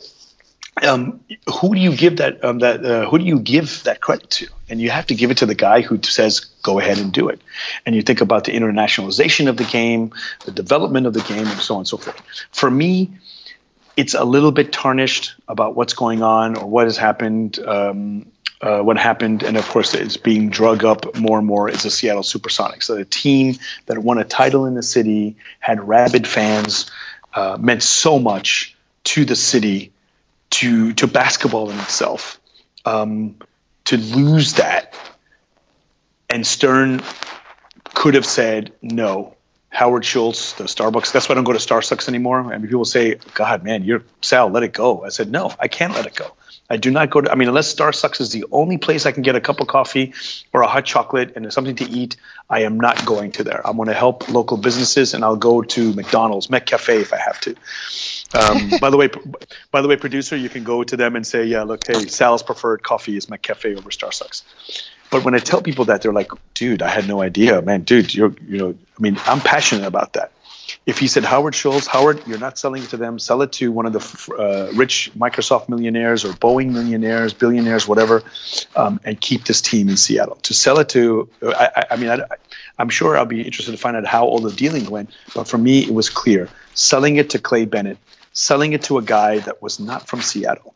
um, 0.84 1.22
who 1.50 1.74
do 1.74 1.80
you 1.80 1.96
give 1.96 2.18
that 2.18 2.44
um, 2.44 2.60
that 2.60 2.86
uh, 2.86 3.10
who 3.10 3.18
do 3.18 3.24
you 3.24 3.40
give 3.40 3.84
that 3.84 4.02
credit 4.02 4.30
to? 4.32 4.48
And 4.68 4.82
you 4.82 4.90
have 4.90 5.08
to 5.08 5.16
give 5.16 5.32
it 5.32 5.38
to 5.38 5.46
the 5.46 5.56
guy 5.56 5.80
who 5.80 6.02
says, 6.04 6.42
"Go 6.64 6.80
ahead 6.80 6.98
and 6.98 7.14
do 7.14 7.30
it." 7.30 7.40
And 7.86 7.96
you 7.96 8.02
think 8.02 8.20
about 8.20 8.44
the 8.44 8.52
internationalization 8.52 9.48
of 9.48 9.56
the 9.56 9.64
game, 9.64 10.12
the 10.44 10.52
development 10.52 11.08
of 11.08 11.14
the 11.14 11.22
game, 11.22 11.48
and 11.48 11.62
so 11.62 11.76
on 11.76 11.82
and 11.82 11.88
so 11.88 11.96
forth. 11.96 12.22
For 12.52 12.70
me, 12.70 13.10
it's 13.98 14.14
a 14.14 14.24
little 14.24 14.52
bit 14.52 14.74
tarnished 14.74 15.36
about 15.48 15.76
what's 15.76 15.94
going 15.94 16.22
on 16.22 16.58
or 16.58 16.68
what 16.68 16.86
has 16.86 16.98
happened 16.98 17.60
um, 17.60 18.32
uh, 18.62 18.82
what 18.82 18.98
happened, 18.98 19.44
and 19.44 19.58
of 19.58 19.68
course, 19.68 19.94
it's 19.94 20.18
being 20.18 20.50
drug 20.50 20.84
up 20.84 21.16
more 21.16 21.38
and 21.38 21.46
more, 21.46 21.70
is 21.70 21.84
the 21.84 21.92
Seattle 21.92 22.24
Supersonics. 22.24 22.84
So 22.84 22.96
a 22.98 23.06
team 23.06 23.56
that 23.86 23.98
won 24.00 24.18
a 24.18 24.24
title 24.24 24.66
in 24.66 24.76
the 24.76 24.84
city, 24.84 25.36
had 25.60 25.86
rabid 25.88 26.26
fans, 26.26 26.90
uh, 27.34 27.58
meant 27.60 27.84
so 27.84 28.18
much 28.18 28.76
to 29.06 29.26
the 29.26 29.36
city, 29.36 29.92
to 30.52 30.94
to 30.94 31.06
basketball 31.06 31.70
in 31.70 31.78
itself. 31.80 32.40
Um, 32.86 33.36
to 33.86 33.98
lose 33.98 34.54
that, 34.54 34.96
and 36.30 36.48
Stern 36.48 37.04
could 37.94 38.16
have 38.16 38.26
said 38.26 38.74
no. 38.82 39.36
Howard 39.76 40.06
Schultz, 40.06 40.54
the 40.54 40.64
Starbucks. 40.64 41.12
That's 41.12 41.28
why 41.28 41.34
I 41.34 41.36
don't 41.36 41.44
go 41.44 41.52
to 41.52 41.60
Starbucks 41.60 42.08
anymore. 42.08 42.40
I 42.40 42.58
mean, 42.58 42.68
people 42.68 42.86
say, 42.86 43.16
"God, 43.34 43.64
man, 43.64 43.84
you're 43.84 44.04
Sal, 44.22 44.50
let 44.50 44.64
it 44.64 44.74
go." 44.74 45.04
I 45.04 45.10
said, 45.10 45.30
"No, 45.30 45.54
I 45.60 45.68
can't 45.68 45.94
let 45.94 46.06
it 46.06 46.16
go." 46.16 46.32
I 46.70 46.78
do 46.78 46.90
not 46.90 47.12
go 47.12 47.22
to, 47.22 47.32
I 47.32 47.36
mean, 47.36 47.48
unless 47.48 47.76
Starbucks 47.76 48.20
is 48.20 48.32
the 48.32 48.46
only 48.52 48.78
place 48.78 49.06
I 49.06 49.12
can 49.12 49.22
get 49.22 49.36
a 49.36 49.42
cup 49.42 49.60
of 49.60 49.68
coffee 49.68 50.14
or 50.52 50.62
a 50.62 50.68
hot 50.68 50.86
chocolate 50.86 51.34
and 51.36 51.52
something 51.54 51.76
to 51.76 51.84
eat, 51.88 52.16
I 52.50 52.62
am 52.62 52.80
not 52.80 53.06
going 53.06 53.34
to 53.34 53.44
there. 53.44 53.62
I'm 53.68 53.76
going 53.76 53.88
to 53.88 53.94
help 53.94 54.28
local 54.30 54.58
businesses 54.58 55.14
and 55.14 55.24
I'll 55.24 55.36
go 55.36 55.62
to 55.62 55.94
McDonald's, 55.94 56.48
McCafe 56.48 57.02
if 57.02 57.14
I 57.14 57.18
have 57.18 57.40
to. 57.42 57.56
Um, 58.34 58.72
by 58.82 58.90
the 58.90 58.98
way, 58.98 59.10
by 59.70 59.82
the 59.84 59.88
way, 59.88 59.96
producer, 59.96 60.36
you 60.36 60.50
can 60.50 60.64
go 60.64 60.84
to 60.84 60.98
them 60.98 61.16
and 61.16 61.28
say, 61.28 61.46
yeah, 61.46 61.62
look, 61.62 61.86
hey, 61.86 62.08
Sal's 62.08 62.42
preferred 62.42 62.82
coffee 62.82 63.16
is 63.16 63.28
McCafe 63.28 63.78
over 63.78 63.92
Starbucks. 63.92 64.42
But 65.12 65.24
when 65.24 65.36
I 65.36 65.40
tell 65.40 65.62
people 65.62 65.86
that, 65.86 66.02
they're 66.02 66.14
like, 66.14 66.32
dude, 66.54 66.82
I 66.82 66.90
had 66.90 67.08
no 67.08 67.22
idea, 67.22 67.62
man, 67.62 67.82
dude, 67.82 68.14
you're, 68.14 68.34
you 68.48 68.58
know, 68.58 68.70
I 68.72 69.02
mean, 69.02 69.18
I'm 69.26 69.40
passionate 69.40 69.86
about 69.86 70.14
that 70.14 70.32
if 70.86 71.00
he 71.00 71.08
said 71.08 71.24
Howard 71.24 71.56
Schultz, 71.56 71.88
Howard, 71.88 72.22
you're 72.28 72.40
not 72.40 72.58
selling 72.58 72.84
it 72.84 72.90
to 72.90 72.98
them. 72.98 73.18
Sell 73.18 73.42
it 73.42 73.52
to 73.54 73.72
one 73.72 73.86
of 73.86 73.94
the 73.94 74.34
uh, 74.38 74.72
rich 74.76 75.12
Microsoft 75.18 75.68
millionaires 75.68 76.24
or 76.24 76.30
Boeing 76.34 76.72
millionaires, 76.72 77.34
billionaires, 77.34 77.88
whatever, 77.88 78.24
um, 78.76 79.00
and 79.04 79.20
keep 79.20 79.46
this 79.46 79.62
team 79.62 79.90
in 79.90 79.98
Seattle. 79.98 80.36
To 80.44 80.54
sell 80.54 80.80
it 80.80 80.90
to, 80.90 81.30
I, 81.42 81.86
I 81.92 81.96
mean, 81.96 82.10
I, 82.10 82.22
am 82.78 82.90
sure 82.90 83.18
I'll 83.18 83.26
be 83.26 83.42
interested 83.42 83.72
to 83.72 83.78
find 83.78 83.98
out 83.98 84.06
how 84.06 84.26
all 84.26 84.40
the 84.40 84.52
dealing 84.52 84.90
went. 84.90 85.10
But 85.34 85.48
for 85.48 85.58
me, 85.58 85.80
it 85.80 85.94
was 85.94 86.10
clear: 86.10 86.50
selling 86.76 87.16
it 87.16 87.32
to 87.32 87.40
Clay 87.40 87.66
Bennett, 87.66 87.98
selling 88.34 88.74
it 88.74 88.84
to 88.84 89.00
a 89.00 89.02
guy 89.02 89.40
that 89.40 89.62
was 89.64 89.80
not 89.80 90.08
from 90.08 90.22
Seattle, 90.22 90.75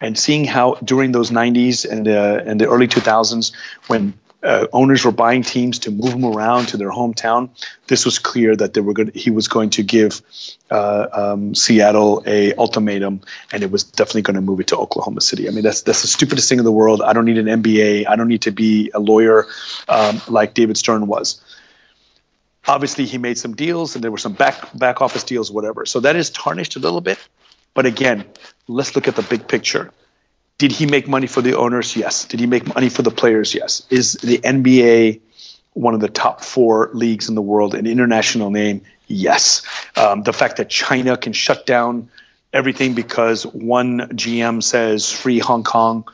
and 0.00 0.18
seeing 0.18 0.44
how 0.44 0.74
during 0.84 1.12
those 1.12 1.30
90s 1.30 1.88
and 1.90 2.08
uh, 2.08 2.42
and 2.44 2.60
the 2.60 2.68
early 2.68 2.88
2000s 2.88 3.52
when 3.88 4.14
uh, 4.42 4.66
owners 4.72 5.04
were 5.04 5.12
buying 5.12 5.42
teams 5.42 5.78
to 5.78 5.90
move 5.90 6.12
them 6.12 6.24
around 6.24 6.66
to 6.68 6.76
their 6.76 6.90
hometown. 6.90 7.50
This 7.88 8.04
was 8.04 8.18
clear 8.18 8.56
that 8.56 8.74
they 8.74 8.80
were 8.80 8.92
good. 8.92 9.14
He 9.14 9.30
was 9.30 9.48
going 9.48 9.70
to 9.70 9.82
give 9.82 10.22
uh, 10.70 11.06
um, 11.12 11.54
Seattle 11.54 12.22
a 12.26 12.54
ultimatum, 12.54 13.20
and 13.52 13.62
it 13.62 13.70
was 13.70 13.84
definitely 13.84 14.22
going 14.22 14.36
to 14.36 14.40
move 14.40 14.60
it 14.60 14.68
to 14.68 14.76
Oklahoma 14.76 15.20
City. 15.20 15.48
I 15.48 15.50
mean, 15.50 15.62
that's 15.62 15.82
that's 15.82 16.02
the 16.02 16.08
stupidest 16.08 16.48
thing 16.48 16.58
in 16.58 16.64
the 16.64 16.72
world. 16.72 17.02
I 17.02 17.12
don't 17.12 17.24
need 17.24 17.38
an 17.38 17.62
MBA. 17.62 18.08
I 18.08 18.16
don't 18.16 18.28
need 18.28 18.42
to 18.42 18.50
be 18.50 18.90
a 18.94 19.00
lawyer 19.00 19.46
um, 19.88 20.20
like 20.28 20.54
David 20.54 20.76
Stern 20.76 21.06
was. 21.06 21.42
Obviously, 22.66 23.04
he 23.06 23.18
made 23.18 23.38
some 23.38 23.54
deals, 23.54 23.94
and 23.94 24.04
there 24.04 24.10
were 24.10 24.18
some 24.18 24.32
back 24.32 24.76
back 24.78 25.02
office 25.02 25.24
deals, 25.24 25.50
whatever. 25.50 25.84
So 25.84 26.00
that 26.00 26.16
is 26.16 26.30
tarnished 26.30 26.76
a 26.76 26.78
little 26.78 27.00
bit. 27.00 27.18
But 27.74 27.86
again, 27.86 28.24
let's 28.70 28.94
look 28.94 29.08
at 29.08 29.16
the 29.16 29.22
big 29.22 29.46
picture 29.46 29.90
did 30.60 30.72
he 30.72 30.84
make 30.84 31.08
money 31.08 31.26
for 31.26 31.40
the 31.40 31.56
owners? 31.56 31.96
Yes. 31.96 32.26
Did 32.26 32.38
he 32.38 32.46
make 32.46 32.74
money 32.74 32.90
for 32.90 33.00
the 33.00 33.10
players? 33.10 33.54
Yes. 33.54 33.86
Is 33.88 34.12
the 34.12 34.36
NBA 34.36 35.20
one 35.72 35.94
of 35.94 36.00
the 36.00 36.08
top 36.08 36.42
four 36.42 36.90
leagues 36.92 37.30
in 37.30 37.34
the 37.34 37.40
world, 37.40 37.74
an 37.74 37.86
international 37.86 38.50
name? 38.50 38.82
Yes. 39.06 39.62
Um, 39.96 40.22
the 40.22 40.34
fact 40.34 40.58
that 40.58 40.68
China 40.68 41.16
can 41.16 41.32
shut 41.32 41.64
down 41.64 42.10
everything 42.52 42.92
because 42.92 43.46
one 43.46 44.00
GM 44.10 44.62
says 44.62 45.10
free 45.10 45.38
Hong 45.38 45.64
Kong 45.64 46.06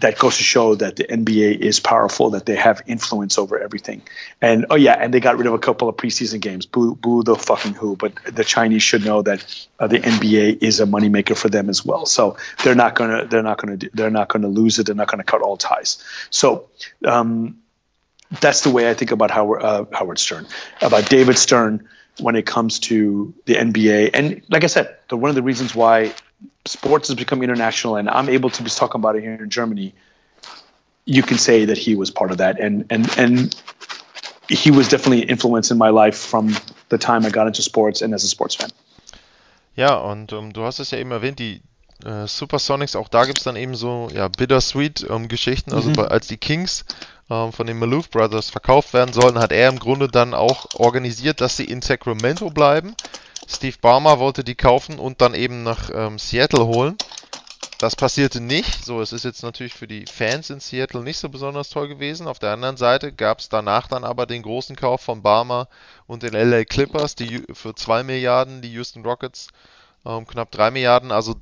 that 0.00 0.18
goes 0.18 0.36
to 0.36 0.42
show 0.42 0.74
that 0.76 0.96
the 0.96 1.04
NBA 1.04 1.58
is 1.58 1.80
powerful, 1.80 2.30
that 2.30 2.46
they 2.46 2.54
have 2.56 2.82
influence 2.86 3.38
over 3.38 3.58
everything. 3.58 4.02
And 4.40 4.66
oh 4.70 4.76
yeah, 4.76 4.92
and 4.92 5.12
they 5.12 5.20
got 5.20 5.36
rid 5.38 5.46
of 5.46 5.54
a 5.54 5.58
couple 5.58 5.88
of 5.88 5.96
preseason 5.96 6.40
games. 6.40 6.66
Boo, 6.66 6.94
boo 6.94 7.22
the 7.22 7.34
fucking 7.34 7.74
who. 7.74 7.96
But 7.96 8.14
the 8.24 8.44
Chinese 8.44 8.82
should 8.82 9.04
know 9.04 9.22
that 9.22 9.66
uh, 9.78 9.86
the 9.86 9.98
NBA 9.98 10.62
is 10.62 10.80
a 10.80 10.86
moneymaker 10.86 11.36
for 11.36 11.48
them 11.48 11.68
as 11.68 11.84
well. 11.84 12.06
So 12.06 12.36
they're 12.62 12.74
not 12.74 12.94
gonna 12.94 13.24
they're 13.26 13.42
not 13.42 13.58
gonna 13.58 13.78
they're 13.92 14.10
not 14.10 14.28
gonna 14.28 14.48
lose 14.48 14.78
it. 14.78 14.86
They're 14.86 14.94
not 14.94 15.08
gonna 15.08 15.24
cut 15.24 15.42
all 15.42 15.56
ties. 15.56 16.02
So. 16.30 16.68
Um, 17.04 17.58
that's 18.42 18.60
the 18.60 18.68
way 18.68 18.90
I 18.90 18.92
think 18.92 19.10
about 19.10 19.30
Howard, 19.30 19.62
uh, 19.62 19.86
Howard 19.90 20.18
Stern, 20.18 20.46
about 20.82 21.08
David 21.08 21.38
Stern 21.38 21.88
when 22.20 22.36
it 22.36 22.46
comes 22.46 22.78
to 22.80 23.32
the 23.46 23.54
NBA. 23.54 24.10
And 24.12 24.42
like 24.50 24.64
I 24.64 24.66
said, 24.66 24.96
the, 25.08 25.16
one 25.16 25.30
of 25.30 25.34
the 25.34 25.42
reasons 25.42 25.74
why 25.74 26.14
sports 26.64 27.08
has 27.08 27.16
become 27.16 27.42
international, 27.42 27.96
and 27.96 28.08
I'm 28.08 28.28
able 28.28 28.50
to 28.50 28.62
be 28.62 28.70
talking 28.70 29.00
about 29.00 29.16
it 29.16 29.22
here 29.22 29.34
in 29.34 29.50
Germany. 29.50 29.94
You 31.04 31.22
can 31.22 31.38
say 31.38 31.64
that 31.64 31.78
he 31.78 31.96
was 31.96 32.10
part 32.10 32.30
of 32.30 32.38
that, 32.38 32.60
and 32.60 32.84
and 32.90 33.08
and 33.18 33.54
he 34.48 34.70
was 34.70 34.88
definitely 34.88 35.22
an 35.22 35.28
influence 35.28 35.70
in 35.70 35.78
my 35.78 35.90
life 35.90 36.16
from 36.16 36.54
the 36.88 36.98
time 36.98 37.24
I 37.26 37.30
got 37.30 37.46
into 37.46 37.62
sports 37.62 38.02
and 38.02 38.14
as 38.14 38.24
a 38.24 38.28
sports 38.28 38.54
fan. 38.54 38.70
Ja, 39.74 39.94
und 39.94 40.32
um, 40.32 40.52
du 40.52 40.64
hast 40.64 40.80
es 40.80 40.90
ja 40.90 40.98
eben 40.98 41.12
erwähnt, 41.12 41.38
die 41.38 41.62
äh, 42.04 42.26
Supersonics, 42.26 42.96
auch 42.96 43.08
da 43.08 43.24
gibt 43.24 43.38
es 43.38 43.44
dann 43.44 43.56
eben 43.56 43.74
so 43.74 44.08
ja, 44.12 44.28
bittersweet 44.28 45.06
ähm, 45.08 45.28
Geschichten. 45.28 45.72
Also 45.72 45.90
mhm. 45.90 45.94
bei, 45.94 46.04
als 46.08 46.26
die 46.26 46.36
Kings 46.36 46.84
ähm, 47.30 47.52
von 47.52 47.66
den 47.66 47.78
Maloof 47.78 48.10
Brothers 48.10 48.50
verkauft 48.50 48.92
werden 48.92 49.12
sollten, 49.12 49.38
hat 49.38 49.52
er 49.52 49.68
im 49.68 49.78
Grunde 49.78 50.08
dann 50.08 50.34
auch 50.34 50.66
organisiert, 50.74 51.40
dass 51.40 51.56
sie 51.56 51.64
in 51.64 51.82
Sacramento 51.82 52.50
bleiben 52.50 52.94
Steve 53.50 53.76
Barmer 53.80 54.18
wollte 54.18 54.44
die 54.44 54.54
kaufen 54.54 54.98
und 54.98 55.22
dann 55.22 55.34
eben 55.34 55.62
nach 55.62 55.90
ähm, 55.92 56.18
Seattle 56.18 56.66
holen. 56.66 56.96
Das 57.78 57.96
passierte 57.96 58.40
nicht. 58.40 58.84
So, 58.84 59.00
es 59.00 59.12
ist 59.12 59.24
jetzt 59.24 59.42
natürlich 59.42 59.72
für 59.72 59.86
die 59.86 60.04
Fans 60.04 60.50
in 60.50 60.60
Seattle 60.60 61.02
nicht 61.02 61.16
so 61.18 61.28
besonders 61.28 61.70
toll 61.70 61.88
gewesen. 61.88 62.26
Auf 62.26 62.38
der 62.38 62.52
anderen 62.52 62.76
Seite 62.76 63.12
gab 63.12 63.38
es 63.38 63.48
danach 63.48 63.86
dann 63.86 64.04
aber 64.04 64.26
den 64.26 64.42
großen 64.42 64.76
Kauf 64.76 65.00
von 65.00 65.22
Barmer 65.22 65.68
und 66.06 66.24
den 66.24 66.34
LA 66.34 66.64
Clippers, 66.64 67.14
die 67.14 67.44
für 67.52 67.74
2 67.74 68.02
Milliarden, 68.02 68.60
die 68.60 68.72
Houston 68.72 69.04
Rockets 69.04 69.48
ähm, 70.04 70.26
knapp 70.26 70.50
3 70.50 70.72
Milliarden. 70.72 71.10
Also 71.10 71.36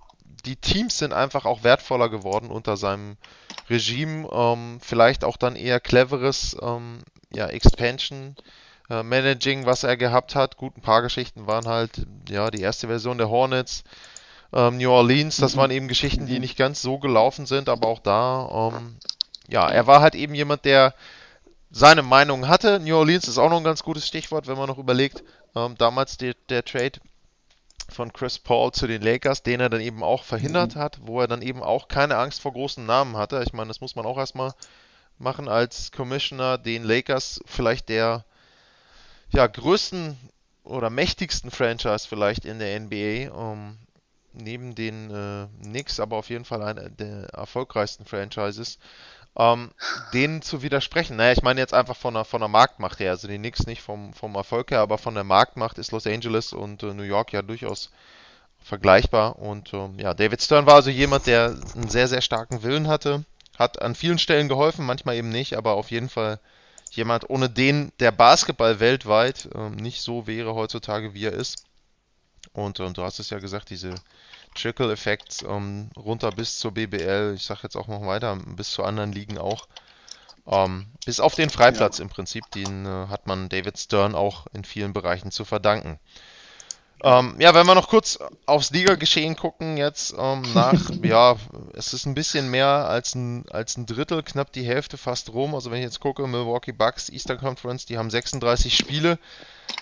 die 0.45 0.57
Teams 0.57 0.99
sind 0.99 1.13
einfach 1.13 1.45
auch 1.45 1.65
wertvoller 1.65 2.09
geworden 2.09 2.51
unter 2.51 2.77
seinem 2.77 3.17
Regime. 3.69 4.29
Ähm, 4.31 4.79
vielleicht 4.81 5.25
auch 5.25 5.39
dann 5.39 5.57
eher 5.57 5.81
cleveres 5.81 6.57
ähm, 6.63 6.99
ja, 7.33 7.47
Expansion 7.49 8.37
äh, 8.91 9.03
Managing, 9.03 9.66
was 9.66 9.82
er 9.82 9.97
gehabt 9.97 10.34
hat. 10.34 10.57
Gut, 10.57 10.76
ein 10.76 10.82
paar 10.82 11.03
Geschichten 11.03 11.47
waren 11.47 11.66
halt, 11.66 12.07
ja, 12.28 12.51
die 12.51 12.61
erste 12.61 12.89
Version 12.89 13.18
der 13.18 13.30
Hornets, 13.30 13.84
ähm, 14.53 14.78
New 14.78 14.91
Orleans, 14.91 15.39
das 15.39 15.57
waren 15.57 15.70
eben 15.70 15.89
Geschichten, 15.89 16.26
die 16.26 16.39
nicht 16.39 16.57
ganz 16.57 16.80
so 16.82 16.99
gelaufen 16.99 17.47
sind, 17.47 17.68
aber 17.68 17.89
auch 17.89 17.99
da, 17.99 18.72
ähm, 18.74 18.97
ja, 19.49 19.68
er 19.68 19.87
war 19.87 20.01
halt 20.01 20.14
eben 20.14 20.34
jemand, 20.34 20.64
der 20.64 20.95
seine 21.70 22.03
Meinung 22.03 22.49
hatte. 22.49 22.80
New 22.80 22.97
Orleans 22.97 23.28
ist 23.28 23.39
auch 23.39 23.51
noch 23.51 23.59
ein 23.59 23.64
ganz 23.64 23.82
gutes 23.82 24.07
Stichwort, 24.07 24.47
wenn 24.47 24.57
man 24.57 24.68
noch 24.68 24.78
überlegt, 24.78 25.24
ähm, 25.55 25.76
damals 25.76 26.16
die, 26.16 26.34
der 26.49 26.64
Trade 26.64 27.01
von 27.89 28.12
Chris 28.12 28.39
Paul 28.39 28.72
zu 28.72 28.87
den 28.87 29.03
Lakers, 29.03 29.43
den 29.43 29.61
er 29.61 29.68
dann 29.68 29.80
eben 29.80 30.03
auch 30.03 30.24
verhindert 30.24 30.74
mhm. 30.74 30.80
hat, 30.80 30.99
wo 31.03 31.20
er 31.20 31.28
dann 31.28 31.43
eben 31.43 31.62
auch 31.62 31.89
keine 31.89 32.16
Angst 32.16 32.41
vor 32.41 32.53
großen 32.53 32.84
Namen 32.84 33.16
hatte. 33.16 33.43
Ich 33.45 33.53
meine, 33.53 33.68
das 33.68 33.80
muss 33.80 33.97
man 33.97 34.07
auch 34.07 34.18
erstmal 34.18 34.53
machen 35.18 35.49
als 35.49 35.93
Commissioner, 35.93 36.59
den 36.59 36.84
Lakers 36.84 37.41
vielleicht 37.47 37.89
der 37.89 38.24
ja, 39.37 39.47
größten 39.47 40.16
oder 40.64 40.89
mächtigsten 40.91 41.51
Franchise 41.51 42.09
vielleicht 42.09 42.45
in 42.47 42.59
der 42.59 42.80
NBA, 42.80 43.30
um, 43.32 43.76
neben 44.32 44.74
den 44.74 45.11
äh, 45.11 45.47
Knicks, 45.62 46.01
aber 46.01 46.16
auf 46.16 46.30
jeden 46.30 46.47
Fall 46.47 46.62
einer 46.62 46.89
der 46.89 47.28
erfolgreichsten 47.34 48.07
Franchises, 48.07 48.78
ähm, 49.39 49.70
denen 50.14 50.41
zu 50.41 50.62
widersprechen. 50.62 51.16
Naja, 51.16 51.32
ich 51.32 51.43
meine 51.43 51.61
jetzt 51.61 51.74
einfach 51.74 51.97
von 51.97 52.14
der, 52.14 52.24
von 52.24 52.41
der 52.41 52.49
Marktmacht 52.49 52.99
her, 52.99 53.11
also 53.11 53.28
die 53.28 53.37
Knicks 53.37 53.66
nicht 53.66 53.82
vom, 53.82 54.14
vom 54.14 54.34
Erfolg 54.34 54.70
her, 54.70 54.80
aber 54.80 54.97
von 54.97 55.14
der 55.14 55.24
Marktmacht 55.24 55.76
ist 55.76 55.93
Los 55.93 56.07
Angeles 56.07 56.55
und 56.55 56.82
äh, 56.82 56.95
New 56.95 57.03
York 57.03 57.34
ja 57.34 57.43
durchaus 57.43 57.91
vergleichbar. 58.59 59.39
Und 59.39 59.74
ähm, 59.74 59.99
ja, 59.99 60.14
David 60.14 60.43
Stern 60.43 60.66
war 60.66 60.76
also 60.76 60.89
jemand, 60.89 61.26
der 61.26 61.57
einen 61.74 61.91
sehr, 61.91 62.09
sehr 62.09 62.22
starken 62.22 62.62
Willen 62.62 62.89
hatte, 62.89 63.24
hat 63.59 63.82
an 63.82 63.95
vielen 63.95 64.18
Stellen 64.18 64.49
geholfen, 64.49 64.87
manchmal 64.87 65.16
eben 65.16 65.28
nicht, 65.28 65.59
aber 65.59 65.74
auf 65.74 65.91
jeden 65.91 66.09
Fall 66.09 66.41
jemand, 66.91 67.28
ohne 67.30 67.51
den 67.51 67.93
der 68.01 68.12
Basketball 68.12 68.80
weltweit 68.80 69.49
ähm, 69.55 69.76
nicht 69.76 70.03
so 70.03 70.26
wäre 70.26 70.55
heutzutage, 70.55 71.14
wie 71.14 71.26
er 71.26 71.32
ist. 71.32 71.64
Und, 72.53 72.80
und 72.80 72.97
du 72.97 73.03
hast 73.03 73.18
es 73.18 73.30
ja 73.30 73.39
gesagt, 73.39 73.70
diese 73.70 73.95
Trickle-Effekt 74.55 75.45
ähm, 75.47 75.91
runter 75.97 76.30
bis 76.30 76.59
zur 76.59 76.72
BBL, 76.72 77.34
ich 77.37 77.45
sage 77.45 77.61
jetzt 77.64 77.76
auch 77.76 77.89
noch 77.89 78.07
weiter, 78.07 78.37
bis 78.57 78.70
zu 78.70 78.82
anderen 78.82 79.12
Ligen 79.12 79.39
auch. 79.39 79.68
Ähm, 80.47 80.87
bis 81.05 81.20
auf 81.20 81.34
den 81.34 81.51
Freiplatz 81.51 81.99
ja. 81.99 82.05
im 82.05 82.09
Prinzip, 82.09 82.51
den 82.53 82.87
äh, 82.87 83.09
hat 83.09 83.26
man 83.26 83.49
David 83.49 83.78
Stern 83.78 84.14
auch 84.14 84.47
in 84.53 84.64
vielen 84.64 84.93
Bereichen 84.93 85.30
zu 85.30 85.45
verdanken. 85.45 85.99
Ähm, 87.05 87.37
ja, 87.39 87.55
wenn 87.55 87.67
wir 87.67 87.75
noch 87.75 87.89
kurz 87.89 88.19
aufs 88.47 88.71
Liga-Geschehen 88.71 89.37
gucken, 89.37 89.77
jetzt 89.77 90.15
ähm, 90.19 90.43
nach, 90.55 90.91
ja, 91.03 91.37
es 91.75 91.93
ist 91.93 92.07
ein 92.07 92.15
bisschen 92.15 92.51
mehr 92.51 92.67
als 92.67 93.15
ein, 93.15 93.45
als 93.51 93.77
ein 93.77 93.87
Drittel, 93.87 94.23
knapp 94.23 94.51
die 94.53 94.65
Hälfte 94.65 94.97
fast 94.97 95.33
rum. 95.33 95.55
Also 95.55 95.71
wenn 95.71 95.79
ich 95.79 95.85
jetzt 95.85 96.01
gucke, 96.01 96.27
Milwaukee 96.27 96.73
Bucks, 96.73 97.11
Eastern 97.11 97.39
Conference, 97.39 97.85
die 97.85 97.99
haben 97.99 98.11
36 98.11 98.75
Spiele. 98.75 99.19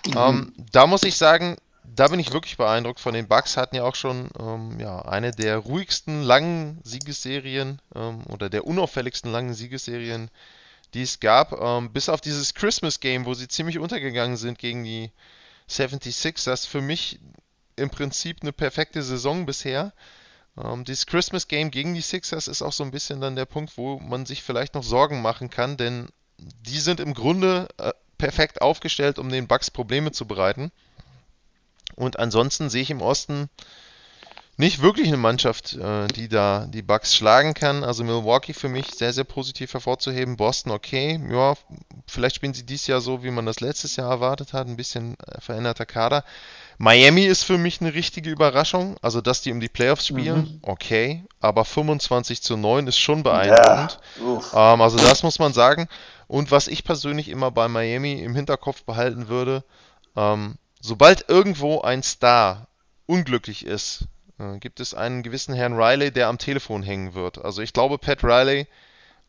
Mhm. 0.07 0.17
Ähm, 0.17 0.53
da 0.73 0.87
muss 0.87 1.05
ich 1.05 1.17
sagen, 1.17 1.57
da 1.85 2.09
bin 2.09 2.19
ich 2.19 2.33
wirklich 2.33 2.57
beeindruckt 2.57 2.99
von 2.99 3.15
den 3.15 3.29
Bucks. 3.29 3.57
Hatten 3.57 3.77
ja 3.77 3.85
auch 3.85 3.95
schon 3.95 4.29
ähm, 4.39 4.81
ja, 4.81 5.03
eine 5.03 5.31
der 5.31 5.59
ruhigsten 5.59 6.23
langen 6.23 6.81
Siegesserien 6.83 7.81
ähm, 7.95 8.25
oder 8.29 8.49
der 8.49 8.67
unauffälligsten 8.67 9.31
langen 9.31 9.55
Siegesserien, 9.55 10.31
die 10.95 11.03
es 11.03 11.21
gab. 11.21 11.53
Ähm, 11.53 11.93
bis 11.93 12.09
auf 12.09 12.21
dieses 12.21 12.55
Christmas 12.55 12.99
Game, 12.99 13.25
wo 13.25 13.35
sie 13.35 13.47
ziemlich 13.47 13.79
untergegangen 13.79 14.37
sind 14.37 14.59
gegen 14.59 14.83
die 14.83 15.13
76ers. 15.69 16.67
Für 16.67 16.81
mich 16.81 17.21
im 17.77 17.91
Prinzip 17.91 18.39
eine 18.43 18.53
perfekte 18.53 19.03
Saison 19.03 19.47
bisher. 19.47 19.93
Ähm, 20.63 20.85
dieses 20.85 21.07
Christmas 21.07 21.49
Game 21.49 21.71
gegen 21.71 21.95
die 21.95 22.01
Sixers 22.01 22.49
ist 22.49 22.63
auch 22.63 22.73
so 22.73 22.85
ein 22.85 22.91
bisschen 22.91 23.21
dann 23.21 23.37
der 23.37 23.47
Punkt, 23.47 23.77
wo 23.77 23.99
man 23.99 24.27
sich 24.27 24.43
vielleicht 24.43 24.75
noch 24.75 24.85
Sorgen 24.85 25.23
machen 25.23 25.51
kann, 25.51 25.77
denn 25.77 26.09
die 26.39 26.79
sind 26.79 27.01
im 27.01 27.15
Grunde 27.15 27.69
äh, 27.79 27.93
perfekt 28.19 28.63
aufgestellt, 28.63 29.19
um 29.19 29.29
den 29.29 29.49
Bucks 29.49 29.71
Probleme 29.71 30.13
zu 30.13 30.27
bereiten. 30.27 30.71
Und 31.97 32.19
ansonsten 32.19 32.71
sehe 32.71 32.83
ich 32.83 32.91
im 32.91 33.03
Osten 33.03 33.49
nicht 34.57 34.83
wirklich 34.83 35.09
eine 35.09 35.17
Mannschaft, 35.17 35.75
äh, 35.75 36.07
die 36.09 36.29
da 36.29 36.67
die 36.69 36.83
Bucks 36.83 37.15
schlagen 37.15 37.55
kann. 37.55 37.83
Also 37.83 38.05
Milwaukee 38.05 38.53
für 38.53 38.69
mich 38.69 38.87
sehr, 38.95 39.13
sehr 39.13 39.25
positiv 39.25 39.73
hervorzuheben. 39.75 40.37
Boston 40.37 40.73
okay, 40.73 41.21
ja, 41.31 41.55
vielleicht 42.07 42.37
spielen 42.37 42.55
sie 42.55 42.65
dieses 42.65 42.87
Jahr 42.87 43.01
so, 43.01 43.25
wie 43.25 43.31
man 43.31 43.47
das 43.47 43.61
letztes 43.61 43.97
Jahr 43.97 44.11
erwartet 44.11 44.53
hat, 44.53 44.69
ein 44.69 44.77
bisschen 44.77 45.17
äh, 45.27 45.41
veränderter 45.41 45.87
Kader. 45.87 46.25
Miami 46.79 47.25
ist 47.25 47.45
für 47.45 47.59
mich 47.59 47.81
eine 47.81 47.95
richtige 47.95 48.31
Überraschung, 48.31 48.97
also 49.01 49.21
dass 49.21 49.43
die 49.43 49.53
um 49.53 49.61
die 49.61 49.69
Playoffs 49.69 50.09
spielen, 50.09 50.41
mhm. 50.41 50.59
okay, 50.63 51.25
aber 51.41 51.65
25 51.65 52.43
zu 52.43 52.57
9 52.57 52.89
ist 52.89 52.99
schon 52.99 53.23
beeindruckend. 53.23 53.99
Ja. 54.53 54.75
Ähm, 54.75 54.81
also 54.81 54.99
das 54.99 55.23
muss 55.23 55.39
man 55.39 55.53
sagen. 55.53 55.89
Und 56.27 56.51
was 56.51 56.69
ich 56.69 56.85
persönlich 56.85 57.29
immer 57.29 57.51
bei 57.51 57.69
Miami 57.69 58.15
im 58.23 58.35
Hinterkopf 58.35 58.85
behalten 58.85 59.29
würde, 59.29 59.65
ähm, 60.17 60.57
sobald 60.81 61.29
irgendwo 61.29 61.81
ein 61.83 62.03
Star 62.03 62.69
unglücklich 63.07 63.67
ist, 63.67 64.07
äh, 64.39 64.59
gibt 64.59 64.81
es 64.81 64.95
einen 64.95 65.23
gewissen 65.23 65.55
Herrn 65.55 65.75
Riley, 65.75 66.11
der 66.11 66.29
am 66.29 66.39
Telefon 66.39 66.83
hängen 66.83 67.15
wird. 67.15 67.45
Also 67.45 67.63
ich 67.63 67.73
glaube, 67.73 67.99
Pat 67.99 68.25
Riley, 68.25 68.67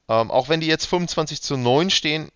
ähm, 0.07 0.31
auch 0.31 0.49
wenn 0.49 0.61
die 0.61 0.67
jetzt 0.67 0.85
25 0.85 1.41
zu 1.41 1.57
9 1.57 1.89
stehen, 1.89 2.29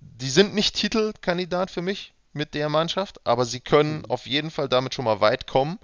die 0.00 0.30
sind 0.30 0.54
nicht 0.54 0.76
Titelkandidat 0.76 1.70
für 1.70 1.82
mich 1.82 2.12
mit 2.32 2.54
der 2.54 2.68
Mannschaft, 2.68 3.20
aber 3.24 3.44
sie 3.44 3.60
können 3.60 3.98
mhm. 3.98 4.04
auf 4.06 4.26
jeden 4.26 4.50
Fall 4.50 4.68
damit 4.68 4.94
schon 4.94 5.04
mal 5.04 5.20
weit 5.20 5.46
kommen. 5.46 5.78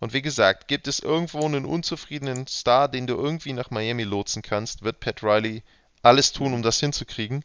Und 0.00 0.12
wie 0.12 0.22
gesagt, 0.22 0.68
gibt 0.68 0.88
es 0.88 0.98
irgendwo 0.98 1.44
einen 1.44 1.64
unzufriedenen 1.64 2.46
Star, 2.46 2.88
den 2.88 3.06
du 3.06 3.14
irgendwie 3.14 3.52
nach 3.52 3.70
Miami 3.70 4.02
lotsen 4.02 4.42
kannst, 4.42 4.82
wird 4.82 5.00
Pat 5.00 5.22
Riley 5.22 5.62
alles 6.02 6.32
tun, 6.32 6.52
um 6.52 6.62
das 6.62 6.80
hinzukriegen 6.80 7.44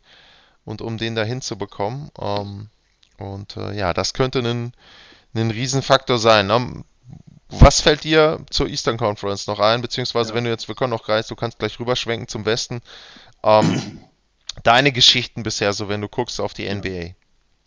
und 0.66 0.82
um 0.82 0.98
den 0.98 1.16
da 1.16 1.24
hinzubekommen. 1.24 2.12
Ähm, 2.20 2.70
und 3.18 3.56
äh, 3.58 3.78
ja, 3.78 3.94
das 3.94 4.14
könnte 4.14 4.40
ein, 4.40 4.74
ein 5.36 5.52
Riesenfaktor 5.52 6.18
sein. 6.18 6.48
Ne? 6.48 6.84
Was 7.50 7.82
fällt 7.82 8.04
dir 8.04 8.40
zur 8.52 8.68
Eastern 8.68 8.98
Conference 8.98 9.48
noch 9.48 9.60
ein? 9.60 9.82
Beziehungsweise, 9.82 10.30
ja. 10.30 10.36
wenn 10.36 10.44
du 10.44 10.52
jetzt, 10.52 10.68
wir 10.68 10.76
können 10.76 10.92
noch 10.92 11.04
gleich, 11.04 11.28
du 11.28 11.36
kannst 11.36 11.58
gleich 11.58 11.80
rüberschwenken 11.80 12.28
zum 12.28 12.46
Westen. 12.46 12.82
Ähm, 13.44 14.00
deine 14.64 14.92
Geschichten 14.92 15.44
bisher, 15.44 15.74
so 15.74 15.90
wenn 15.90 16.02
du 16.02 16.08
guckst 16.08 16.40
auf 16.40 16.54
die 16.54 16.72
NBA. 16.72 17.16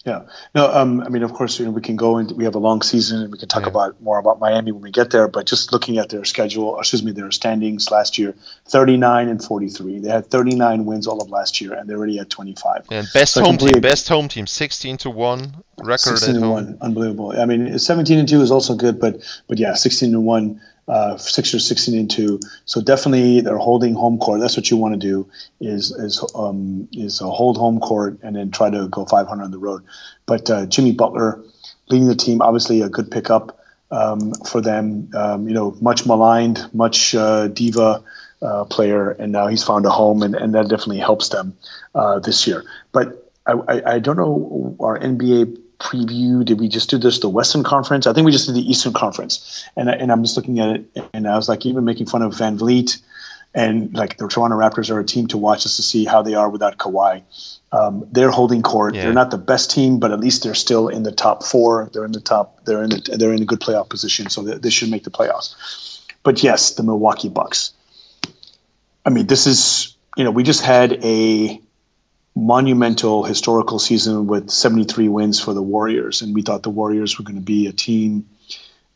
Yeah. 0.04 0.22
No, 0.54 0.72
um, 0.72 1.00
I 1.00 1.08
mean, 1.08 1.22
of 1.22 1.32
course, 1.32 1.60
you 1.60 1.64
know, 1.64 1.70
we 1.70 1.80
can 1.80 1.94
go 1.94 2.16
and 2.16 2.32
we 2.32 2.44
have 2.44 2.56
a 2.56 2.58
long 2.58 2.82
season 2.82 3.22
and 3.22 3.30
we 3.30 3.38
can 3.38 3.48
talk 3.48 3.62
yeah. 3.62 3.68
about 3.68 4.00
more 4.02 4.18
about 4.18 4.40
Miami 4.40 4.72
when 4.72 4.82
we 4.82 4.90
get 4.90 5.10
there. 5.10 5.28
But 5.28 5.46
just 5.46 5.72
looking 5.72 5.98
at 5.98 6.08
their 6.08 6.24
schedule, 6.24 6.78
excuse 6.78 7.04
me, 7.04 7.12
their 7.12 7.30
standings 7.30 7.90
last 7.90 8.18
year, 8.18 8.34
39 8.66 9.28
and 9.28 9.42
43. 9.42 10.00
They 10.00 10.08
had 10.08 10.26
39 10.26 10.86
wins 10.86 11.06
all 11.06 11.22
of 11.22 11.30
last 11.30 11.60
year 11.60 11.74
and 11.74 11.88
they're 11.88 11.98
already 11.98 12.18
at 12.18 12.30
25. 12.30 12.86
And 12.90 13.06
best 13.14 13.34
so 13.34 13.44
home 13.44 13.58
team, 13.58 13.80
best 13.80 14.08
home 14.08 14.28
team, 14.28 14.46
16 14.46 14.96
to 14.98 15.10
1 15.10 15.54
record 15.78 16.18
16 16.18 16.36
at 16.36 16.42
home. 16.42 16.50
1, 16.50 16.78
unbelievable. 16.80 17.40
I 17.40 17.44
mean, 17.44 17.78
17 17.78 18.18
and 18.18 18.28
2 18.28 18.40
is 18.40 18.50
also 18.50 18.74
good, 18.74 18.98
but, 18.98 19.22
but 19.46 19.58
yeah, 19.58 19.74
16 19.74 20.12
to 20.12 20.20
1 20.20 20.60
uh, 20.88 21.16
Sixers 21.16 21.66
16 21.66 21.98
and 21.98 22.10
two. 22.10 22.40
So 22.64 22.80
definitely 22.80 23.40
they're 23.40 23.58
holding 23.58 23.94
home 23.94 24.18
court. 24.18 24.40
That's 24.40 24.56
what 24.56 24.70
you 24.70 24.76
want 24.76 24.94
to 24.94 24.98
do 24.98 25.28
is 25.60 25.90
is 25.92 26.24
um, 26.34 26.88
is 26.92 27.18
hold 27.20 27.56
home 27.56 27.80
court 27.80 28.18
and 28.22 28.36
then 28.36 28.50
try 28.50 28.70
to 28.70 28.88
go 28.88 29.04
500 29.04 29.42
on 29.42 29.50
the 29.50 29.58
road. 29.58 29.82
But 30.26 30.50
uh, 30.50 30.66
Jimmy 30.66 30.92
Butler 30.92 31.42
leading 31.88 32.08
the 32.08 32.16
team, 32.16 32.42
obviously 32.42 32.80
a 32.80 32.88
good 32.88 33.10
pickup 33.10 33.60
um, 33.90 34.32
for 34.46 34.60
them. 34.60 35.10
Um, 35.14 35.48
you 35.48 35.54
know, 35.54 35.76
much 35.80 36.06
maligned, 36.06 36.66
much 36.72 37.14
uh, 37.14 37.48
diva. 37.48 38.02
Uh, 38.42 38.64
player, 38.64 39.10
and 39.20 39.30
now 39.30 39.46
he's 39.46 39.62
found 39.62 39.86
a 39.86 39.88
home, 39.88 40.20
and, 40.20 40.34
and 40.34 40.52
that 40.52 40.66
definitely 40.66 40.98
helps 40.98 41.28
them 41.28 41.56
uh, 41.94 42.18
this 42.18 42.44
year. 42.44 42.64
But 42.90 43.30
I, 43.46 43.52
I, 43.52 43.94
I 43.94 43.98
don't 44.00 44.16
know 44.16 44.76
our 44.80 44.98
NBA 44.98 45.61
preview? 45.82 46.44
Did 46.44 46.60
we 46.60 46.68
just 46.68 46.88
do 46.88 46.98
this 46.98 47.18
the 47.18 47.28
Western 47.28 47.64
Conference? 47.64 48.06
I 48.06 48.12
think 48.12 48.24
we 48.24 48.32
just 48.32 48.46
did 48.46 48.54
the 48.54 48.70
Eastern 48.70 48.92
Conference. 48.92 49.64
And 49.76 49.90
and 49.90 50.12
I'm 50.12 50.22
just 50.22 50.36
looking 50.36 50.60
at 50.60 50.76
it, 50.76 51.10
and 51.12 51.26
I 51.26 51.36
was 51.36 51.48
like 51.48 51.66
even 51.66 51.84
making 51.84 52.06
fun 52.06 52.22
of 52.22 52.32
VanVleet, 52.34 53.02
and 53.54 53.92
like 53.92 54.16
the 54.16 54.28
Toronto 54.28 54.56
Raptors 54.56 54.90
are 54.90 55.00
a 55.00 55.04
team 55.04 55.26
to 55.28 55.38
watch 55.38 55.64
just 55.64 55.76
to 55.76 55.82
see 55.82 56.04
how 56.04 56.22
they 56.22 56.34
are 56.34 56.48
without 56.48 56.78
Kawhi. 56.78 57.22
Um, 57.72 58.06
they're 58.12 58.30
holding 58.30 58.62
court. 58.62 58.94
Yeah. 58.94 59.04
They're 59.04 59.12
not 59.12 59.30
the 59.30 59.38
best 59.38 59.70
team, 59.70 59.98
but 59.98 60.12
at 60.12 60.20
least 60.20 60.42
they're 60.42 60.54
still 60.54 60.88
in 60.88 61.02
the 61.02 61.12
top 61.12 61.42
four. 61.42 61.90
They're 61.92 62.04
in 62.04 62.12
the 62.12 62.20
top. 62.20 62.64
They're 62.64 62.82
in 62.82 62.90
the, 62.90 63.16
they're 63.18 63.32
in 63.32 63.42
a 63.42 63.46
good 63.46 63.60
playoff 63.60 63.88
position, 63.88 64.30
so 64.30 64.42
they, 64.42 64.58
they 64.58 64.70
should 64.70 64.90
make 64.90 65.04
the 65.04 65.10
playoffs. 65.10 65.54
But 66.22 66.42
yes, 66.42 66.74
the 66.74 66.82
Milwaukee 66.82 67.28
Bucks. 67.28 67.72
I 69.04 69.10
mean, 69.10 69.26
this 69.26 69.46
is 69.46 69.96
you 70.16 70.24
know 70.24 70.30
we 70.30 70.44
just 70.44 70.62
had 70.62 71.04
a 71.04 71.60
monumental 72.34 73.24
historical 73.24 73.78
season 73.78 74.26
with 74.26 74.50
73 74.50 75.08
wins 75.08 75.40
for 75.40 75.52
the 75.52 75.62
Warriors. 75.62 76.22
And 76.22 76.34
we 76.34 76.42
thought 76.42 76.62
the 76.62 76.70
Warriors 76.70 77.18
were 77.18 77.24
going 77.24 77.36
to 77.36 77.42
be 77.42 77.66
a 77.66 77.72
team 77.72 78.26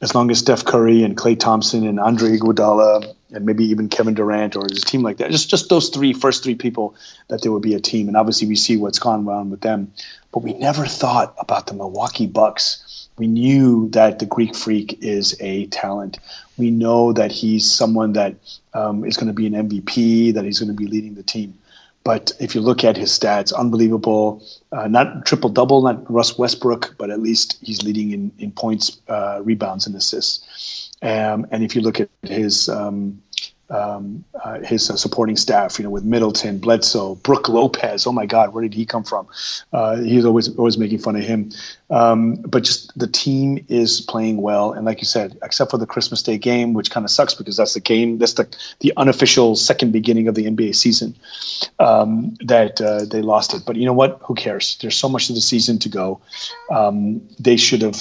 as 0.01 0.15
long 0.15 0.31
as 0.31 0.39
Steph 0.39 0.65
Curry 0.65 1.03
and 1.03 1.17
Klay 1.17 1.39
Thompson 1.39 1.87
and 1.87 1.99
Andre 1.99 2.37
Iguodala 2.37 3.15
and 3.33 3.45
maybe 3.45 3.65
even 3.65 3.89
Kevin 3.89 4.15
Durant 4.15 4.55
or 4.57 4.65
a 4.65 4.69
team 4.69 5.03
like 5.03 5.19
that. 5.19 5.31
Just 5.31 5.51
just 5.51 5.69
those 5.69 5.89
three 5.89 6.13
first 6.13 6.45
three 6.45 6.55
people 6.55 6.95
that 7.29 7.43
there 7.43 7.53
would 7.53 7.63
be 7.63 7.75
a 7.75 7.81
team. 7.81 8.09
And 8.09 8.17
obviously 8.17 8.47
we 8.47 8.57
see 8.57 8.77
what's 8.77 8.99
gone 8.99 9.27
on 9.29 9.51
with 9.51 9.63
them. 9.63 9.93
But 10.33 10.43
we 10.43 10.53
never 10.55 10.87
thought 10.87 11.35
about 11.39 11.67
the 11.67 11.75
Milwaukee 11.75 12.27
Bucks. 12.27 13.09
We 13.19 13.27
knew 13.27 13.89
that 13.91 14.19
the 14.19 14.27
Greek 14.27 14.55
Freak 14.55 14.99
is 15.03 15.35
a 15.41 15.67
talent. 15.67 16.19
We 16.59 16.71
know 16.71 17.15
that 17.15 17.33
he's 17.33 17.71
someone 17.71 18.13
that 18.13 18.35
um, 18.75 19.05
is 19.05 19.17
going 19.17 19.29
to 19.29 19.33
be 19.33 19.47
an 19.47 19.55
MVP, 19.55 20.35
that 20.35 20.45
he's 20.45 20.59
going 20.59 20.71
to 20.71 20.77
be 20.77 20.87
leading 20.87 21.15
the 21.15 21.23
team. 21.23 21.55
But 22.07 22.31
if 22.39 22.55
you 22.55 22.61
look 22.61 22.85
at 22.85 22.97
his 22.97 23.11
stats, 23.11 23.53
unbelievable. 23.53 24.41
Uh, 24.71 24.87
not 24.87 25.27
triple 25.27 25.51
double, 25.51 25.83
not 25.83 26.09
Russ 26.09 26.39
Westbrook, 26.39 26.95
but 26.99 27.11
at 27.11 27.21
least 27.21 27.59
he's 27.61 27.83
leading 27.83 28.13
in, 28.13 28.31
in 28.39 28.53
points, 28.53 29.01
uh, 29.09 29.41
rebounds, 29.43 29.89
and 29.89 29.97
assists. 29.97 30.93
Um, 31.03 31.49
and 31.51 31.65
if 31.65 31.75
you 31.75 31.83
look 31.83 31.99
at 31.99 32.09
his 32.23 32.69
um, 32.69 33.23
um, 33.69 34.25
uh, 34.45 34.61
his 34.61 34.89
uh, 34.91 34.97
supporting 34.97 35.37
staff, 35.37 35.79
you 35.79 35.85
know, 35.85 35.91
with 35.91 36.05
Middleton, 36.05 36.59
Bledsoe, 36.59 37.17
Brook 37.17 37.49
Lopez. 37.49 38.07
Oh 38.07 38.13
my 38.13 38.27
God, 38.27 38.55
where 38.55 38.63
did 38.63 38.75
he 38.75 38.87
come 38.87 39.03
from? 39.03 39.27
Uh, 39.73 39.97
he's 39.97 40.25
always 40.25 40.55
always 40.57 40.79
making 40.79 40.99
fun 40.99 41.17
of 41.17 41.23
him. 41.23 41.51
Um, 41.91 42.37
but 42.37 42.65
just 42.65 42.97
the 42.99 43.07
team 43.07 43.65
is 43.69 44.01
playing 44.01 44.39
well, 44.39 44.73
and 44.73 44.85
like 44.85 45.01
you 45.01 45.07
said, 45.07 45.39
except 45.43 45.71
for 45.71 45.79
the 45.79 45.87
Christmas 45.87 46.23
Day 46.23 46.39
game, 46.39 46.75
which 46.75 46.91
kind 46.91 47.05
of 47.05 47.11
sucks 47.11 47.35
because 47.35 47.57
that's 47.57 47.75
the 47.75 47.81
game, 47.81 48.19
that's 48.19 48.35
the 48.35 48.49
the 48.81 48.93
unofficial 48.97 49.57
second 49.57 49.93
beginning 49.93 50.29
of 50.29 50.35
the 50.35 50.45
NBA 50.45 50.75
season. 50.75 51.17
Um, 51.81 52.37
that 52.41 52.81
uh, 52.81 53.05
they 53.05 53.23
lost 53.23 53.55
it, 53.55 53.65
but 53.67 53.77
you 53.77 53.85
know 53.85 53.93
what? 53.93 54.21
Who 54.23 54.35
cares? 54.35 54.79
There's 54.81 54.97
so 54.97 55.09
much 55.09 55.29
of 55.29 55.35
the 55.35 55.41
season 55.41 55.79
to 55.81 55.89
go. 55.89 56.21
Um, 56.71 57.29
they 57.39 57.57
should 57.57 57.83
have 57.83 58.01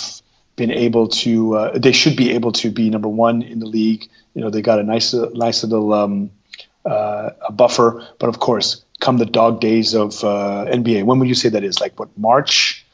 been 0.56 0.72
able 0.72 1.08
to. 1.08 1.56
Uh, 1.56 1.78
they 1.78 1.92
should 1.92 2.16
be 2.16 2.32
able 2.32 2.52
to 2.54 2.70
be 2.70 2.90
number 2.90 3.10
one 3.10 3.42
in 3.42 3.60
the 3.60 3.66
league 3.66 4.08
you 4.36 4.42
know 4.42 4.50
they 4.50 4.62
got 4.62 4.80
a 4.80 4.84
nice 4.84 5.14
nice 5.34 5.64
little 5.64 5.94
um, 5.94 6.30
uh, 6.86 7.32
a 7.48 7.52
buffer. 7.52 8.06
But 8.20 8.30
of 8.30 8.40
course, 8.40 8.84
come 9.00 9.18
the 9.18 9.26
dog 9.26 9.60
days 9.60 9.96
of 9.96 10.24
uh, 10.24 10.66
NBA. 10.70 11.06
When 11.06 11.20
would 11.20 11.28
you 11.28 11.36
say 11.36 11.50
that 11.50 11.64
is? 11.64 11.80
Like 11.80 11.98
what 12.00 12.16
March 12.18 12.86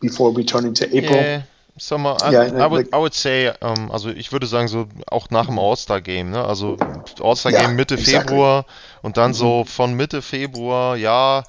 before 0.00 0.30
we 0.30 0.44
turn 0.44 0.64
into 0.64 0.86
April? 0.96 1.16
Yeah. 1.16 1.42
Sommer, 1.78 2.16
I, 2.22 2.30
yeah, 2.30 2.64
I, 2.64 2.66
would, 2.68 2.88
I 2.94 2.96
would 2.96 3.12
say, 3.12 3.52
um, 3.60 3.90
also 3.90 4.08
ich 4.08 4.32
würde 4.32 4.46
sagen, 4.46 4.66
so 4.66 4.88
auch 5.08 5.28
nach 5.28 5.44
dem 5.44 5.58
All-Star-Game, 5.58 6.30
ne? 6.30 6.42
Also 6.42 6.78
All-Star-Game 7.20 7.60
ja, 7.60 7.68
Mitte 7.68 7.96
exactly. 7.96 8.30
Februar 8.30 8.64
und 9.02 9.18
dann 9.18 9.32
mhm. 9.32 9.34
so 9.34 9.64
von 9.64 9.92
Mitte 9.92 10.22
Februar, 10.22 10.96
ja, 10.96 11.44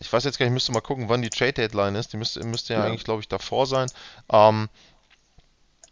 ich 0.00 0.10
weiß 0.10 0.24
jetzt 0.24 0.38
gar 0.38 0.46
nicht, 0.46 0.52
ich 0.52 0.54
müsste 0.54 0.72
mal 0.72 0.80
gucken, 0.80 1.10
wann 1.10 1.20
die 1.20 1.28
Trade-Deadline 1.28 1.96
ist. 1.96 2.14
Die 2.14 2.16
müsste, 2.16 2.44
müsste 2.44 2.72
ja, 2.72 2.80
ja. 2.80 2.86
eigentlich, 2.86 3.04
glaube 3.04 3.20
ich, 3.20 3.28
davor 3.28 3.66
sein. 3.66 3.88
Ähm, 4.32 4.68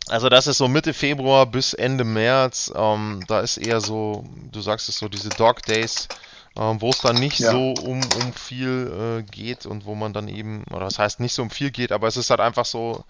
also 0.09 0.29
das 0.29 0.47
ist 0.47 0.59
so 0.59 0.69
Mitte 0.69 0.93
Februar 0.93 1.47
bis 1.47 1.73
Ende 1.73 2.05
März. 2.05 2.73
Ähm, 2.75 3.25
da 3.27 3.41
ist 3.41 3.57
eher 3.57 3.81
so, 3.81 4.25
du 4.53 4.61
sagst 4.61 4.89
es 4.89 4.99
so, 4.99 5.09
diese 5.09 5.31
Dog 5.31 5.63
Days, 5.63 6.09
ähm, 6.57 6.81
wo 6.81 6.91
es 6.91 6.99
dann 6.99 7.17
nicht 7.17 7.39
ja. 7.41 7.51
so 7.51 7.73
um, 7.83 8.01
um 8.01 8.33
viel 8.33 9.21
äh, 9.21 9.23
geht 9.23 9.67
und 9.67 9.87
wo 9.87 9.95
man 9.95 10.13
dann 10.13 10.29
eben, 10.29 10.65
oder 10.71 10.85
das 10.85 10.99
heißt 10.99 11.21
nicht 11.21 11.35
so 11.35 11.43
um 11.43 11.51
viel 11.51 11.71
geht, 11.71 11.93
aber 11.93 12.07
es 12.07 12.17
ist 12.17 12.31
halt 12.31 12.41
einfach 12.41 12.67
so, 12.67 13.05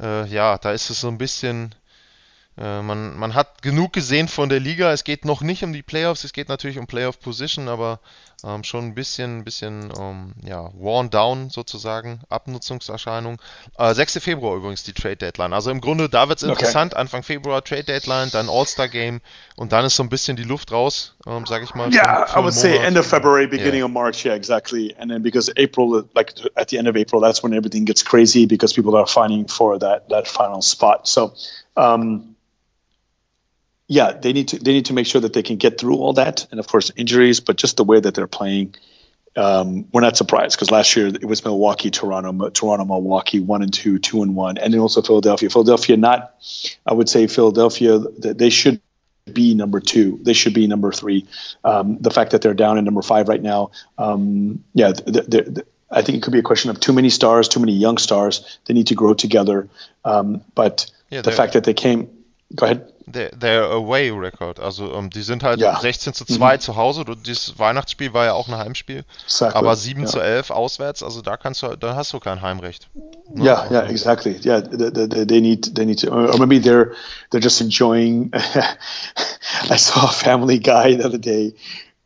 äh, 0.00 0.26
ja, 0.28 0.58
da 0.58 0.72
ist 0.72 0.90
es 0.90 1.00
so 1.00 1.08
ein 1.08 1.18
bisschen, 1.18 1.74
äh, 2.56 2.82
man, 2.82 3.16
man 3.16 3.34
hat 3.34 3.62
genug 3.62 3.92
gesehen 3.92 4.28
von 4.28 4.48
der 4.48 4.60
Liga. 4.60 4.92
Es 4.92 5.04
geht 5.04 5.24
noch 5.24 5.40
nicht 5.40 5.64
um 5.64 5.72
die 5.72 5.82
Playoffs, 5.82 6.24
es 6.24 6.32
geht 6.32 6.48
natürlich 6.48 6.78
um 6.78 6.86
Playoff 6.86 7.20
Position, 7.20 7.68
aber 7.68 8.00
ähm, 8.44 8.62
schon 8.62 8.84
ein 8.84 8.94
bisschen, 8.94 9.44
bisschen 9.44 9.92
ähm, 9.98 10.34
ja, 10.44 10.70
worn 10.74 11.10
down 11.10 11.50
sozusagen, 11.50 12.20
Abnutzungserscheinung. 12.28 13.38
Äh, 13.76 13.94
6. 13.94 14.18
Februar 14.20 14.56
übrigens 14.56 14.84
die 14.84 14.92
Trade 14.92 15.16
Deadline. 15.16 15.52
Also 15.52 15.70
im 15.70 15.80
Grunde, 15.80 16.08
da 16.08 16.28
wird 16.28 16.38
es 16.38 16.44
interessant. 16.44 16.92
Okay. 16.92 17.00
Anfang 17.00 17.22
Februar 17.22 17.64
Trade 17.64 17.84
Deadline, 17.84 18.30
dann 18.30 18.48
All-Star 18.48 18.88
Game 18.88 19.20
und 19.56 19.72
dann 19.72 19.84
ist 19.84 19.96
so 19.96 20.04
ein 20.04 20.08
bisschen 20.08 20.36
die 20.36 20.44
Luft 20.44 20.70
raus, 20.70 21.16
ähm, 21.26 21.46
sage 21.46 21.64
ich 21.64 21.74
mal. 21.74 21.92
Yeah, 21.92 22.26
I 22.34 22.38
would 22.40 22.54
say 22.54 22.78
end 22.78 22.96
of 22.96 23.06
February, 23.06 23.46
beginning 23.46 23.80
yeah. 23.80 23.86
of 23.86 23.90
March. 23.90 24.24
Yeah, 24.24 24.34
exactly. 24.34 24.94
And 24.98 25.10
then 25.10 25.22
because 25.22 25.50
April, 25.56 26.04
like 26.14 26.34
at 26.54 26.68
the 26.68 26.78
end 26.78 26.86
of 26.86 26.96
April, 26.96 27.20
that's 27.20 27.42
when 27.42 27.52
everything 27.52 27.84
gets 27.84 28.04
crazy 28.04 28.46
because 28.46 28.72
people 28.72 28.96
are 28.96 29.06
fighting 29.06 29.48
for 29.48 29.78
that 29.78 30.08
that 30.10 30.28
final 30.28 30.62
spot. 30.62 31.08
So. 31.08 31.34
Um, 31.76 32.34
yeah, 33.88 34.12
they 34.12 34.34
need 34.34 34.48
to 34.48 34.58
they 34.58 34.72
need 34.72 34.86
to 34.86 34.92
make 34.92 35.06
sure 35.06 35.20
that 35.20 35.32
they 35.32 35.42
can 35.42 35.56
get 35.56 35.80
through 35.80 35.96
all 35.96 36.12
that, 36.12 36.46
and 36.50 36.60
of 36.60 36.68
course 36.68 36.92
injuries, 36.94 37.40
but 37.40 37.56
just 37.56 37.78
the 37.78 37.84
way 37.84 37.98
that 37.98 38.14
they're 38.14 38.26
playing, 38.26 38.74
um, 39.34 39.88
we're 39.92 40.02
not 40.02 40.16
surprised 40.16 40.56
because 40.56 40.70
last 40.70 40.94
year 40.94 41.06
it 41.06 41.24
was 41.24 41.42
Milwaukee, 41.42 41.90
Toronto, 41.90 42.50
Toronto, 42.50 42.84
Milwaukee, 42.84 43.40
one 43.40 43.62
and 43.62 43.72
two, 43.72 43.98
two 43.98 44.22
and 44.22 44.36
one, 44.36 44.58
and 44.58 44.74
then 44.74 44.80
also 44.80 45.00
Philadelphia. 45.00 45.48
Philadelphia, 45.48 45.96
not, 45.96 46.34
I 46.86 46.92
would 46.92 47.08
say 47.08 47.26
Philadelphia, 47.26 47.98
they 47.98 48.50
should 48.50 48.80
be 49.32 49.54
number 49.54 49.80
two. 49.80 50.18
They 50.22 50.34
should 50.34 50.54
be 50.54 50.66
number 50.66 50.92
three. 50.92 51.26
Um, 51.64 51.98
the 51.98 52.10
fact 52.10 52.32
that 52.32 52.42
they're 52.42 52.54
down 52.54 52.76
in 52.76 52.84
number 52.84 53.02
five 53.02 53.28
right 53.28 53.42
now, 53.42 53.70
um, 53.96 54.64
yeah, 54.74 54.92
they're, 55.06 55.22
they're, 55.22 55.64
I 55.90 56.02
think 56.02 56.18
it 56.18 56.22
could 56.22 56.34
be 56.34 56.38
a 56.38 56.42
question 56.42 56.70
of 56.70 56.78
too 56.78 56.92
many 56.92 57.08
stars, 57.08 57.48
too 57.48 57.60
many 57.60 57.72
young 57.72 57.96
stars. 57.96 58.58
They 58.66 58.74
need 58.74 58.88
to 58.88 58.94
grow 58.94 59.14
together. 59.14 59.68
Um, 60.04 60.42
but 60.54 60.90
yeah, 61.10 61.22
the 61.22 61.32
fact 61.32 61.54
that 61.54 61.64
they 61.64 61.72
came, 61.72 62.10
go 62.54 62.66
ahead 62.66 62.92
der 63.12 63.70
Away 63.70 64.10
Record. 64.10 64.60
Also 64.60 64.92
um, 64.94 65.10
die 65.10 65.22
sind 65.22 65.42
halt 65.42 65.60
ja. 65.60 65.78
16 65.78 66.14
zu 66.14 66.24
2 66.24 66.54
mhm. 66.54 66.60
zu 66.60 66.76
Hause. 66.76 67.04
Dieses 67.26 67.58
Weihnachtsspiel 67.58 68.12
war 68.12 68.24
ja 68.24 68.32
auch 68.32 68.48
ein 68.48 68.56
Heimspiel. 68.56 69.04
Exactly. 69.24 69.58
Aber 69.58 69.76
7 69.76 70.02
ja. 70.02 70.06
zu 70.06 70.20
11 70.20 70.50
auswärts, 70.50 71.02
also 71.02 71.22
da 71.22 71.36
kannst 71.36 71.62
du, 71.62 71.76
da 71.76 71.96
hast 71.96 72.12
du 72.12 72.20
kein 72.20 72.42
Heimrecht. 72.42 72.88
Ne? 73.32 73.44
Ja, 73.44 73.66
ja, 73.70 73.70
yeah, 73.70 73.90
exactly. 73.90 74.38
Yeah, 74.44 74.60
they, 74.60 74.90
they, 74.90 75.26
they, 75.26 75.40
need, 75.40 75.74
they 75.74 75.84
need 75.84 76.00
to, 76.00 76.10
or 76.10 76.38
maybe 76.38 76.58
they're, 76.58 76.92
they're 77.30 77.42
just 77.42 77.60
enjoying. 77.60 78.30
I 79.70 79.76
saw 79.76 80.06
a 80.06 80.12
Family 80.12 80.58
Guy 80.58 80.96
the 80.96 81.04
other 81.04 81.18
day 81.18 81.54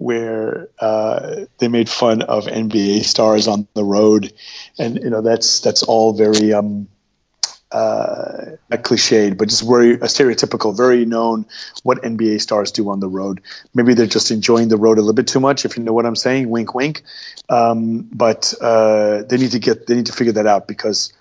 where 0.03 0.69
uh, 0.81 1.45
they 1.59 1.69
made 1.69 1.89
fun 1.89 2.23
of 2.23 2.47
NBA 2.47 3.05
stars 3.05 3.47
on 3.47 3.69
the 3.75 3.85
road, 3.85 4.33
and 4.79 4.97
you 4.97 5.11
know 5.11 5.23
that's 5.23 5.61
that's 5.61 5.83
all 5.85 6.13
very 6.13 6.53
um, 6.53 6.89
uh, 7.73 8.57
a 8.71 8.79
cliched, 8.79 9.37
but 9.37 9.49
just 9.49 9.67
very 9.67 9.95
a 9.95 10.07
stereotypical, 10.07 10.77
very 10.77 11.05
known 11.05 11.47
what 11.83 12.03
NBA 12.03 12.41
stars 12.41 12.73
do 12.73 12.91
on 12.91 13.01
the 13.01 13.09
road. 13.09 13.41
Maybe 13.75 13.95
they're 13.95 14.07
just 14.07 14.31
enjoying 14.31 14.69
the 14.69 14.77
road 14.77 14.99
a 14.99 15.01
little 15.01 15.15
bit 15.15 15.29
too 15.29 15.41
much, 15.41 15.65
if 15.65 15.77
you 15.77 15.83
know 15.83 15.93
what 15.93 16.07
I'm 16.07 16.17
saying. 16.17 16.51
Wink, 16.51 16.75
wink. 16.75 17.03
Um, 17.49 18.09
but 18.13 18.55
uh, 18.61 19.23
they 19.23 19.37
need 19.37 19.53
to 19.53 19.59
get 19.59 19.87
they 19.87 19.95
need 19.95 20.07
to 20.07 20.13
figure 20.13 20.33
that 20.35 20.47
out 20.47 20.69
because 20.69 21.13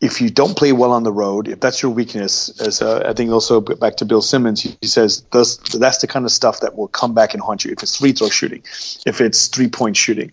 if 0.00 0.20
you 0.20 0.28
don't 0.28 0.56
play 0.56 0.72
well 0.72 0.92
on 0.92 1.02
the 1.02 1.12
road, 1.12 1.48
if 1.48 1.60
that's 1.60 1.82
your 1.82 1.90
weakness, 1.90 2.60
as 2.60 2.82
uh, 2.82 3.04
I 3.06 3.14
think 3.14 3.30
also 3.30 3.60
back 3.60 3.96
to 3.96 4.04
Bill 4.04 4.20
Simmons, 4.20 4.62
he, 4.62 4.76
he 4.80 4.86
says 4.86 5.24
that's, 5.32 5.56
that's 5.78 5.98
the 5.98 6.06
kind 6.06 6.26
of 6.26 6.30
stuff 6.30 6.60
that 6.60 6.76
will 6.76 6.88
come 6.88 7.14
back 7.14 7.32
and 7.32 7.42
haunt 7.42 7.64
you. 7.64 7.72
If 7.72 7.82
it's 7.82 7.96
free 7.96 8.12
throw 8.12 8.28
shooting, 8.28 8.62
if 9.06 9.20
it's 9.20 9.46
three 9.46 9.68
point 9.68 9.96
shooting, 9.96 10.32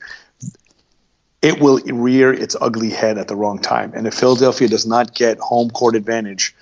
it 1.42 1.60
will 1.60 1.80
rear 1.80 2.32
its 2.32 2.56
ugly 2.60 2.90
head 2.90 3.18
at 3.18 3.28
the 3.28 3.36
wrong 3.36 3.60
time. 3.60 3.94
And 3.96 4.06
if 4.06 4.14
Philadelphia 4.14 4.68
does 4.68 4.86
not 4.86 5.16
get 5.16 5.40
home 5.40 5.70
court 5.72 5.96
advantage 5.96 6.56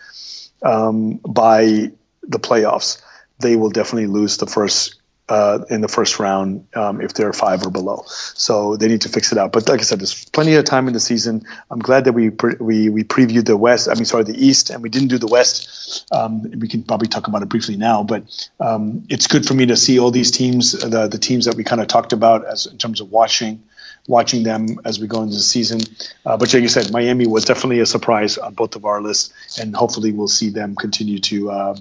um, 0.64 1.16
by 1.18 1.92
the 2.24 2.40
playoffs, 2.40 3.02
they 3.40 3.56
will 3.56 3.70
definitely 3.70 4.08
lose 4.08 4.38
the 4.38 4.48
first 4.48 4.96
uh, 5.30 5.64
in 5.70 5.82
the 5.82 5.88
first 5.88 6.20
round 6.20 6.66
um, 6.76 7.00
if 7.02 7.14
they're 7.14 7.32
five 7.34 7.64
or 7.64 7.70
below. 7.70 8.04
So 8.08 8.76
they 8.78 8.88
need 8.88 9.02
to 9.02 9.10
fix 9.10 9.32
it 9.32 9.38
out. 9.38 9.52
But 9.52 9.70
like 9.70 9.80
I 9.80 9.84
said, 9.84 10.00
there's 10.00 10.26
plenty 10.26 10.56
of 10.56 10.66
time 10.66 10.88
in 10.88 10.94
the 10.94 11.00
season. 11.00 11.44
I'm 11.70 11.78
glad 11.80 12.06
that 12.06 12.14
we 12.14 12.32
pre- 12.32 12.56
we 12.60 12.90
we 12.90 13.04
previewed 13.04 13.46
the 13.46 13.56
West. 13.56 13.88
I 13.88 13.94
mean, 13.94 14.06
sorry, 14.06 14.24
the 14.24 14.44
East, 14.44 14.72
and 14.72 14.82
we 14.82 14.90
didn't 14.90 15.10
do 15.10 15.20
the 15.20 15.28
West. 15.28 16.08
Um, 16.12 16.50
we 16.58 16.68
can 16.68 16.84
probably 16.84 17.08
talk 17.08 17.28
about 17.28 17.44
it 17.44 17.50
briefly 17.50 17.78
now, 17.78 18.04
but 18.04 18.50
um, 18.60 19.06
it's 19.10 19.28
good 19.28 19.46
for 19.46 19.54
me 19.54 19.68
to 19.68 19.76
see 19.76 20.00
all 20.00 20.10
these 20.10 20.32
teams, 20.32 20.72
the 20.72 21.08
the 21.08 21.20
teams 21.20 21.46
that 21.46 21.56
we 21.56 21.64
kind 21.64 21.82
of 21.82 21.88
talked 21.88 22.12
about 22.12 22.46
as 22.46 22.66
in 22.66 22.80
terms 22.80 23.00
of 23.00 23.12
watching 23.12 23.64
watching 24.10 24.44
them 24.44 24.80
as 24.84 25.00
we 25.00 25.08
go 25.08 25.22
into 25.22 25.36
the 25.36 25.42
season. 25.42 25.80
Uh, 26.26 26.36
but 26.36 26.52
like 26.54 26.64
you 26.64 26.68
said, 26.68 26.92
Miami 26.92 27.28
was 27.28 27.46
definitely 27.46 27.80
a 27.80 27.86
surprise 27.86 28.38
on 28.38 28.56
both 28.56 28.76
of 28.76 28.84
our 28.84 29.02
lists, 29.02 29.60
and 29.60 29.76
hopefully 29.76 30.12
we'll 30.12 30.28
see 30.28 30.50
them 30.50 30.76
continue 30.76 31.20
to 31.20 31.52
uh, 31.52 31.76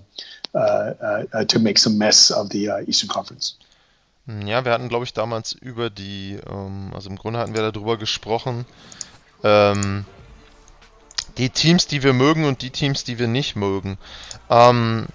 uh, 0.55 0.59
uh 1.33 1.45
to 1.45 1.59
make 1.59 1.79
some 1.79 1.99
mess 1.99 2.31
of 2.31 2.51
the 2.51 2.69
uh, 2.69 2.81
Eastern 2.87 3.09
Conference. 3.09 3.57
Hm, 4.27 4.47
ja, 4.47 4.65
wir 4.65 4.73
hatten, 4.73 4.89
glaube 4.89 5.05
ich, 5.05 5.15
damals 5.15 5.53
über 5.53 5.91
die, 5.91 6.39
ähm, 6.49 6.91
also 6.95 7.09
im 7.09 7.17
Grunde 7.17 7.41
hatten 7.41 7.55
wir 7.55 7.73
darüber 7.73 7.97
gesprochen, 7.97 8.67
ähm, 9.43 10.05
die 11.39 11.51
Teams, 11.51 11.87
die 11.87 12.03
wir 12.03 12.13
mögen 12.13 12.45
und 12.45 12.61
die 12.63 12.71
Teams, 12.71 13.05
die 13.05 13.19
wir 13.19 13.29
nicht 13.29 13.57
mögen. 13.57 13.97
Ähm, 14.51 15.07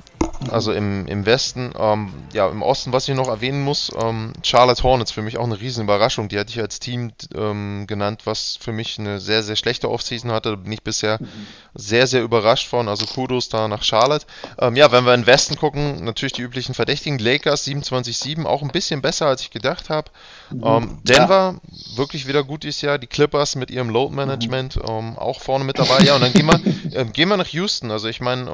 also 0.51 0.71
im, 0.71 1.05
im 1.07 1.25
Westen. 1.25 1.73
Ähm, 1.77 2.13
ja, 2.33 2.47
im 2.47 2.61
Osten, 2.61 2.93
was 2.93 3.07
ich 3.07 3.15
noch 3.15 3.27
erwähnen 3.27 3.61
muss, 3.61 3.91
ähm, 4.01 4.33
Charlotte 4.43 4.83
Hornets 4.83 5.11
für 5.11 5.21
mich 5.21 5.37
auch 5.37 5.43
eine 5.45 5.59
riesen 5.59 5.83
Überraschung. 5.83 6.29
Die 6.29 6.39
hatte 6.39 6.51
ich 6.51 6.59
als 6.59 6.79
Team 6.79 7.11
ähm, 7.35 7.85
genannt, 7.87 8.21
was 8.25 8.57
für 8.59 8.71
mich 8.71 8.99
eine 8.99 9.19
sehr, 9.19 9.43
sehr 9.43 9.55
schlechte 9.55 9.89
Offseason 9.89 10.31
hatte. 10.31 10.51
Da 10.51 10.55
bin 10.55 10.71
ich 10.71 10.83
bisher 10.83 11.19
mhm. 11.19 11.27
sehr, 11.75 12.07
sehr 12.07 12.23
überrascht 12.23 12.67
von. 12.67 12.87
Also 12.87 13.05
Kudos 13.05 13.49
da 13.49 13.67
nach 13.67 13.83
Charlotte. 13.83 14.25
Ähm, 14.59 14.75
ja, 14.75 14.91
wenn 14.91 15.05
wir 15.05 15.13
in 15.13 15.21
den 15.21 15.27
Westen 15.27 15.55
gucken, 15.55 16.03
natürlich 16.03 16.33
die 16.33 16.41
üblichen 16.41 16.73
Verdächtigen. 16.73 17.19
Lakers 17.19 17.67
27-7, 17.67 18.45
auch 18.45 18.61
ein 18.61 18.71
bisschen 18.71 19.01
besser, 19.01 19.27
als 19.27 19.41
ich 19.41 19.51
gedacht 19.51 19.89
habe. 19.89 20.11
Mhm. 20.51 20.63
Ähm, 20.65 20.97
Denver, 21.03 21.55
ja. 21.55 21.97
wirklich 21.97 22.27
wieder 22.27 22.43
gut 22.43 22.63
dieses 22.63 22.81
Jahr. 22.81 22.97
Die 22.97 23.07
Clippers 23.07 23.55
mit 23.55 23.71
ihrem 23.71 23.89
Load 23.89 24.13
Management 24.15 24.75
mhm. 24.77 24.83
Ähm, 24.87 25.17
auch 25.17 25.41
vorne 25.41 25.63
mit 25.65 25.79
dabei. 25.79 25.99
Ja, 26.03 26.15
und 26.15 26.21
dann 26.21 26.33
gehen 26.33 26.45
wir, 26.45 26.59
äh, 26.99 27.05
gehen 27.05 27.29
wir 27.29 27.37
nach 27.37 27.47
Houston. 27.47 27.91
Also 27.91 28.07
ich 28.07 28.19
meine, 28.21 28.49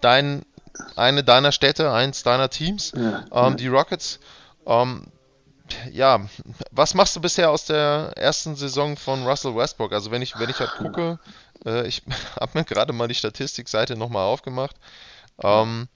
dein, 0.00 0.42
eine 0.96 1.24
deiner 1.24 1.52
Städte, 1.52 1.92
eins 1.92 2.22
deiner 2.22 2.50
Teams, 2.50 2.92
ja, 2.94 3.24
ähm, 3.32 3.56
die 3.56 3.68
Rockets. 3.68 4.20
Ähm, 4.66 5.06
ja, 5.92 6.26
was 6.70 6.94
machst 6.94 7.14
du 7.14 7.20
bisher 7.20 7.50
aus 7.50 7.66
der 7.66 8.12
ersten 8.16 8.56
Saison 8.56 8.96
von 8.96 9.26
Russell 9.26 9.54
Westbrook? 9.54 9.92
Also 9.92 10.10
wenn 10.10 10.22
ich, 10.22 10.38
wenn 10.38 10.50
ich 10.50 10.60
halt 10.60 10.74
gucke, 10.76 11.18
äh, 11.64 11.86
ich 11.86 12.02
habe 12.40 12.58
mir 12.58 12.64
gerade 12.64 12.92
mal 12.92 13.08
die 13.08 13.14
Statistikseite 13.14 13.96
nochmal 13.96 14.24
aufgemacht. 14.24 14.76
Ähm, 15.42 15.88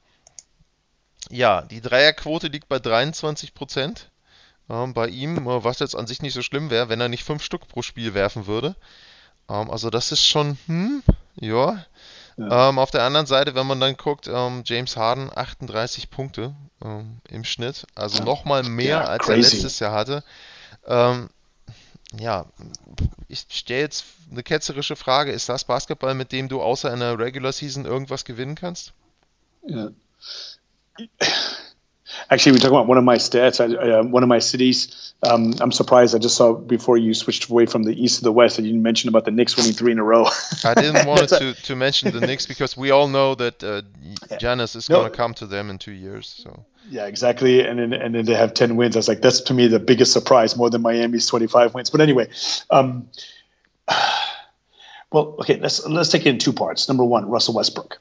ja, 1.30 1.62
die 1.62 1.80
Dreierquote 1.80 2.48
liegt 2.48 2.68
bei 2.68 2.78
23 2.78 3.54
Prozent 3.54 4.10
ähm, 4.68 4.94
bei 4.94 5.08
ihm, 5.08 5.46
äh, 5.48 5.64
was 5.64 5.78
jetzt 5.78 5.96
an 5.96 6.06
sich 6.06 6.22
nicht 6.22 6.34
so 6.34 6.42
schlimm 6.42 6.70
wäre, 6.70 6.88
wenn 6.88 7.00
er 7.00 7.08
nicht 7.08 7.24
fünf 7.24 7.42
Stück 7.42 7.68
pro 7.68 7.82
Spiel 7.82 8.14
werfen 8.14 8.46
würde. 8.46 8.76
Ähm, 9.48 9.70
also 9.70 9.90
das 9.90 10.12
ist 10.12 10.26
schon, 10.26 10.58
hm, 10.66 11.02
ja, 11.36 11.84
Ja. 12.36 12.68
Ähm, 12.68 12.78
auf 12.78 12.90
der 12.90 13.02
anderen 13.02 13.26
Seite, 13.26 13.54
wenn 13.54 13.66
man 13.66 13.80
dann 13.80 13.96
guckt, 13.96 14.28
ähm, 14.32 14.62
James 14.64 14.96
Harden 14.96 15.30
38 15.34 16.10
Punkte 16.10 16.54
ähm, 16.82 17.18
im 17.28 17.44
Schnitt, 17.44 17.86
also 17.94 18.18
ja. 18.18 18.24
nochmal 18.24 18.62
mehr 18.62 18.86
ja, 18.86 19.04
als 19.04 19.26
crazy. 19.26 19.32
er 19.32 19.52
letztes 19.52 19.78
Jahr 19.78 19.92
hatte. 19.92 20.24
Ähm, 20.86 21.28
ja, 22.18 22.46
ich 23.28 23.46
stelle 23.50 23.80
jetzt 23.80 24.04
eine 24.30 24.42
ketzerische 24.42 24.96
Frage. 24.96 25.32
Ist 25.32 25.48
das 25.48 25.64
Basketball, 25.64 26.14
mit 26.14 26.32
dem 26.32 26.48
du 26.48 26.60
außer 26.60 26.92
in 26.92 27.00
der 27.00 27.18
Regular 27.18 27.52
Season 27.52 27.84
irgendwas 27.84 28.24
gewinnen 28.24 28.54
kannst? 28.54 28.92
Ja. 29.66 29.90
Actually, 32.30 32.52
we 32.52 32.58
talk 32.58 32.70
about 32.70 32.86
one 32.86 32.98
of 32.98 33.04
my 33.04 33.16
stats. 33.16 33.60
I, 33.60 33.98
uh, 33.98 34.02
one 34.04 34.22
of 34.22 34.28
my 34.28 34.38
cities. 34.38 35.14
Um, 35.22 35.54
I'm 35.60 35.72
surprised. 35.72 36.14
I 36.14 36.18
just 36.18 36.36
saw 36.36 36.54
before 36.54 36.96
you 36.96 37.14
switched 37.14 37.48
away 37.48 37.66
from 37.66 37.84
the 37.84 38.02
east 38.02 38.18
to 38.18 38.24
the 38.24 38.32
west 38.32 38.56
that 38.56 38.64
you 38.64 38.74
mentioned 38.74 39.08
about 39.08 39.24
the 39.24 39.30
Knicks 39.30 39.56
winning 39.56 39.72
three 39.72 39.92
in 39.92 39.98
a 39.98 40.04
row. 40.04 40.26
I 40.64 40.74
didn't 40.74 41.06
want 41.12 41.28
to, 41.28 41.54
to 41.54 41.76
mention 41.76 42.12
the 42.12 42.20
Knicks 42.20 42.46
because 42.46 42.76
we 42.76 42.90
all 42.90 43.08
know 43.08 43.34
that 43.36 43.62
uh, 43.62 43.82
Giannis 44.38 44.76
is 44.76 44.88
no. 44.88 45.00
going 45.00 45.10
to 45.10 45.16
come 45.16 45.34
to 45.34 45.46
them 45.46 45.70
in 45.70 45.78
two 45.78 45.92
years. 45.92 46.28
So 46.28 46.64
yeah, 46.90 47.06
exactly. 47.06 47.66
And 47.66 47.78
then 47.78 47.92
and 47.92 48.14
then 48.14 48.24
they 48.24 48.34
have 48.34 48.54
ten 48.54 48.76
wins. 48.76 48.96
I 48.96 48.98
was 48.98 49.08
like, 49.08 49.20
that's 49.20 49.40
to 49.42 49.54
me 49.54 49.68
the 49.68 49.80
biggest 49.80 50.12
surprise, 50.12 50.56
more 50.56 50.70
than 50.70 50.82
Miami's 50.82 51.26
25 51.26 51.74
wins. 51.74 51.90
But 51.90 52.00
anyway. 52.00 52.28
Um, 52.70 53.08
well, 55.12 55.36
okay, 55.40 55.58
let's 55.58 55.86
let's 55.86 56.10
take 56.10 56.26
it 56.26 56.30
in 56.30 56.38
two 56.38 56.52
parts. 56.52 56.88
Number 56.88 57.04
one, 57.04 57.28
Russell 57.28 57.54
Westbrook. 57.54 57.98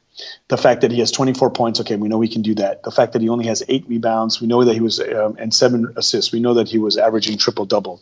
The 0.48 0.58
fact 0.58 0.82
that 0.82 0.92
he 0.92 1.00
has 1.00 1.12
24 1.12 1.52
points, 1.52 1.80
okay, 1.82 1.96
we 1.96 2.08
know 2.08 2.22
he 2.22 2.30
can 2.30 2.42
do 2.42 2.56
that. 2.56 2.84
The 2.84 2.92
fact 2.92 3.14
that 3.14 3.22
he 3.22 3.30
only 3.30 3.46
has 3.48 3.64
eight 3.68 3.86
rebounds, 3.88 4.40
we 4.40 4.48
know 4.48 4.64
that 4.64 4.74
he 4.74 4.80
was 4.80 5.00
um, 5.00 5.36
and 5.38 5.54
seven 5.54 5.94
assists. 5.98 6.32
We 6.32 6.40
know 6.40 6.54
that 6.54 6.70
he 6.70 6.78
was 6.78 6.98
averaging 6.98 7.38
triple 7.38 7.66
double. 7.66 8.02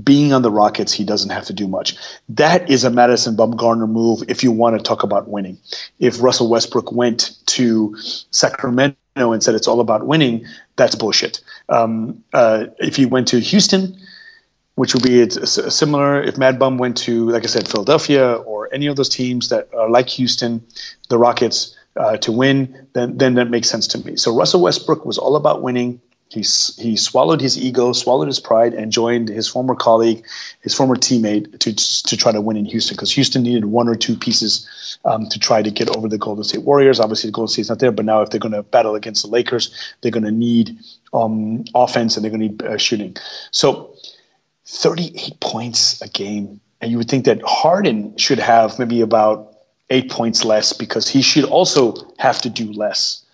Being 0.00 0.32
on 0.32 0.42
the 0.42 0.52
Rockets, 0.52 0.92
he 0.92 1.04
doesn't 1.04 1.30
have 1.30 1.46
to 1.46 1.52
do 1.52 1.66
much. 1.66 1.96
That 2.28 2.70
is 2.70 2.84
a 2.84 2.90
Madison 2.90 3.36
Bumgarner 3.36 3.88
move 3.88 4.22
if 4.28 4.44
you 4.44 4.52
want 4.52 4.76
to 4.76 4.82
talk 4.82 5.02
about 5.02 5.28
winning. 5.28 5.58
If 5.98 6.22
Russell 6.22 6.48
Westbrook 6.48 6.92
went 6.92 7.36
to 7.46 7.96
Sacramento 8.30 8.96
and 9.16 9.42
said 9.42 9.56
it's 9.56 9.66
all 9.66 9.80
about 9.80 10.06
winning, 10.06 10.46
that's 10.76 10.94
bullshit. 10.94 11.40
Um, 11.68 12.22
uh, 12.32 12.66
if 12.78 12.94
he 12.94 13.04
went 13.04 13.26
to 13.28 13.40
Houston 13.40 13.96
which 14.80 14.94
would 14.94 15.02
be 15.02 15.28
similar 15.28 16.22
if 16.22 16.38
Mad 16.38 16.58
Bum 16.58 16.78
went 16.78 16.96
to, 17.04 17.28
like 17.28 17.44
I 17.44 17.48
said, 17.48 17.68
Philadelphia 17.68 18.32
or 18.32 18.72
any 18.72 18.86
of 18.86 18.96
those 18.96 19.10
teams 19.10 19.50
that 19.50 19.68
are 19.74 19.90
like 19.90 20.08
Houston, 20.08 20.64
the 21.10 21.18
Rockets, 21.18 21.76
uh, 21.96 22.16
to 22.16 22.32
win, 22.32 22.88
then 22.94 23.18
then 23.18 23.34
that 23.34 23.50
makes 23.50 23.68
sense 23.68 23.88
to 23.88 23.98
me. 23.98 24.16
So 24.16 24.34
Russell 24.34 24.62
Westbrook 24.62 25.04
was 25.04 25.18
all 25.18 25.36
about 25.36 25.60
winning. 25.60 26.00
He 26.30 26.40
he 26.40 26.96
swallowed 26.96 27.42
his 27.42 27.58
ego, 27.58 27.92
swallowed 27.92 28.28
his 28.28 28.40
pride, 28.40 28.72
and 28.72 28.90
joined 28.90 29.28
his 29.28 29.46
former 29.46 29.74
colleague, 29.74 30.24
his 30.62 30.72
former 30.72 30.96
teammate, 30.96 31.58
to 31.58 31.74
to 32.08 32.16
try 32.16 32.32
to 32.32 32.40
win 32.40 32.56
in 32.56 32.64
Houston 32.64 32.96
because 32.96 33.12
Houston 33.12 33.42
needed 33.42 33.66
one 33.66 33.86
or 33.86 33.96
two 33.96 34.16
pieces 34.16 34.66
um, 35.04 35.28
to 35.28 35.38
try 35.38 35.60
to 35.60 35.70
get 35.70 35.94
over 35.94 36.08
the 36.08 36.16
Golden 36.16 36.44
State 36.44 36.62
Warriors. 36.62 37.00
Obviously, 37.00 37.28
the 37.28 37.32
Golden 37.32 37.52
State's 37.52 37.68
not 37.68 37.80
there, 37.80 37.92
but 37.92 38.06
now 38.06 38.22
if 38.22 38.30
they're 38.30 38.40
going 38.40 38.54
to 38.54 38.62
battle 38.62 38.94
against 38.94 39.24
the 39.24 39.28
Lakers, 39.28 39.74
they're 40.00 40.10
going 40.10 40.24
to 40.24 40.38
need 40.48 40.78
um, 41.12 41.64
offense 41.74 42.16
and 42.16 42.24
they're 42.24 42.30
going 42.30 42.40
to 42.40 42.48
need 42.48 42.62
uh, 42.62 42.78
shooting. 42.78 43.14
So 43.50 43.94
38 44.66 45.40
points 45.40 46.00
a 46.02 46.08
game. 46.08 46.60
And 46.80 46.90
you 46.90 46.98
would 46.98 47.08
think 47.08 47.26
that 47.26 47.42
Harden 47.44 48.16
should 48.16 48.38
have 48.38 48.78
maybe 48.78 49.00
about 49.00 49.54
eight 49.90 50.10
points 50.10 50.44
less 50.44 50.72
because 50.72 51.08
he 51.08 51.22
should 51.22 51.44
also 51.44 51.94
have 52.18 52.40
to 52.42 52.50
do 52.50 52.72
less. 52.72 53.24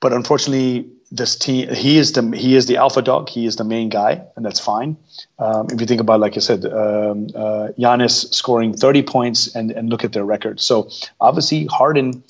But 0.00 0.12
unfortunately, 0.12 0.88
this 1.12 1.36
team 1.36 1.68
he 1.74 1.98
is 1.98 2.12
the 2.12 2.22
he 2.36 2.54
is 2.54 2.66
the 2.66 2.76
alpha 2.76 3.02
dog. 3.02 3.28
He 3.28 3.44
is 3.44 3.56
the 3.56 3.64
main 3.64 3.88
guy, 3.88 4.22
and 4.36 4.44
that's 4.44 4.60
fine. 4.60 4.96
Um, 5.38 5.66
if 5.70 5.80
you 5.80 5.86
think 5.86 6.00
about, 6.00 6.20
like 6.20 6.36
I 6.36 6.40
said, 6.40 6.64
um, 6.64 7.26
uh, 7.34 7.68
Giannis 7.78 8.32
scoring 8.32 8.74
30 8.74 9.02
points 9.02 9.54
and 9.54 9.72
and 9.72 9.90
look 9.90 10.04
at 10.04 10.12
their 10.12 10.24
record. 10.24 10.60
So 10.60 10.88
obviously, 11.20 11.66
Harden, 11.66 12.22